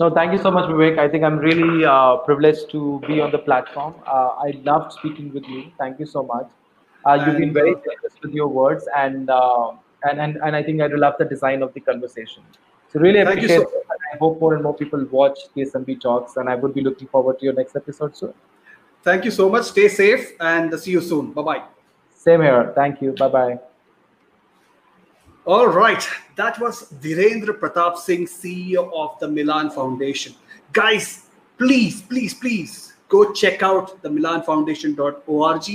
no, 0.02 0.10
thank 0.10 0.32
you 0.32 0.40
so 0.40 0.50
much, 0.50 0.68
Vivek. 0.68 0.98
I 0.98 1.08
think 1.08 1.24
I'm 1.24 1.38
really 1.38 1.86
uh, 1.86 2.18
privileged 2.18 2.72
to 2.72 3.00
be 3.06 3.22
on 3.22 3.32
the 3.32 3.38
platform. 3.38 3.94
Uh, 4.08 4.30
I 4.46 4.60
loved 4.64 4.94
speaking 4.94 5.32
with 5.32 5.48
you. 5.48 5.66
Thank 5.78 6.00
you 6.00 6.08
so 6.08 6.24
much. 6.24 6.48
Uh, 7.06 7.24
you've 7.24 7.38
been 7.38 7.54
very 7.54 7.76
generous 7.76 8.16
with 8.24 8.34
your 8.34 8.48
words, 8.48 8.88
and, 8.98 9.30
uh, 9.30 9.74
and 10.04 10.20
and 10.20 10.38
and 10.44 10.56
I 10.56 10.64
think 10.64 10.82
I 10.82 10.88
love 10.88 11.16
the 11.20 11.26
design 11.26 11.62
of 11.62 11.74
the 11.74 11.80
conversation. 11.80 12.44
So 12.92 13.00
really 13.00 13.20
appreciate 13.20 13.62
so- 13.62 13.62
it. 13.62 13.86
I 14.14 14.18
hope 14.18 14.42
more 14.42 14.56
and 14.56 14.64
more 14.64 14.74
people 14.74 15.06
watch 15.10 15.40
KSMB 15.56 16.02
Talks, 16.02 16.36
and 16.36 16.50
I 16.50 16.56
would 16.56 16.74
be 16.74 16.82
looking 16.82 17.08
forward 17.08 17.40
to 17.40 17.46
your 17.46 17.54
next 17.54 17.76
episode 17.78 18.16
soon. 18.18 18.34
Thank 19.04 19.24
you 19.26 19.32
so 19.32 19.50
much. 19.50 19.66
Stay 19.66 19.88
safe, 19.88 20.34
and 20.40 20.78
see 20.80 20.92
you 20.92 21.02
soon. 21.02 21.32
Bye 21.32 21.42
bye. 21.42 21.64
Same 22.14 22.42
here. 22.42 22.74
Thank 22.76 23.02
you. 23.02 23.14
Bye 23.14 23.30
bye. 23.30 23.60
All 25.46 25.68
right, 25.68 26.08
that 26.36 26.60
was 26.60 26.92
Dhirendra 27.02 27.60
Pratap 27.60 27.98
Singh, 27.98 28.28
CEO 28.28 28.92
of 28.94 29.20
the 29.20 29.28
Milaan 29.28 29.74
Foundation. 29.74 30.36
Guys, 30.72 31.28
please, 31.58 32.04
please, 32.04 32.36
please 32.36 32.94
go 33.10 33.34
check 33.34 33.64
out 33.64 34.02
the 34.04 34.10
milaanfoundation.org. 34.10 35.68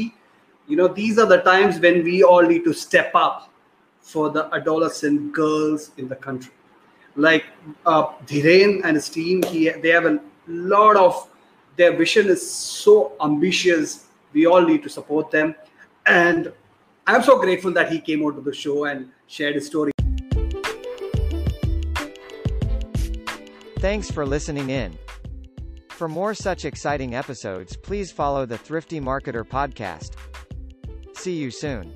You 0.68 0.76
know, 0.76 0.86
these 0.86 1.18
are 1.18 1.26
the 1.26 1.38
times 1.38 1.80
when 1.80 2.04
we 2.04 2.22
all 2.22 2.42
need 2.42 2.62
to 2.64 2.72
step 2.72 3.10
up 3.14 3.50
for 4.06 4.30
the 4.30 4.48
adolescent 4.54 5.32
girls 5.32 5.90
in 5.96 6.06
the 6.06 6.14
country. 6.14 6.52
Like 7.16 7.44
uh, 7.84 8.06
Dhiren 8.26 8.82
and 8.84 8.94
his 8.94 9.08
team, 9.08 9.42
he, 9.42 9.68
they 9.68 9.88
have 9.88 10.06
a 10.06 10.20
lot 10.46 10.96
of, 10.96 11.28
their 11.76 11.96
vision 11.96 12.28
is 12.28 12.48
so 12.48 13.12
ambitious. 13.20 14.04
We 14.32 14.46
all 14.46 14.62
need 14.62 14.84
to 14.84 14.88
support 14.88 15.32
them. 15.32 15.56
And 16.06 16.52
I'm 17.08 17.24
so 17.24 17.40
grateful 17.40 17.72
that 17.72 17.90
he 17.90 18.00
came 18.00 18.24
out 18.24 18.36
to 18.36 18.40
the 18.40 18.54
show 18.54 18.84
and 18.84 19.10
shared 19.26 19.56
his 19.56 19.66
story. 19.66 19.90
Thanks 23.80 24.08
for 24.08 24.24
listening 24.24 24.70
in. 24.70 24.96
For 25.90 26.08
more 26.08 26.32
such 26.32 26.64
exciting 26.64 27.16
episodes, 27.16 27.76
please 27.76 28.12
follow 28.12 28.46
the 28.46 28.58
Thrifty 28.58 29.00
Marketer 29.00 29.42
podcast. 29.44 30.12
See 31.16 31.34
you 31.34 31.50
soon. 31.50 31.92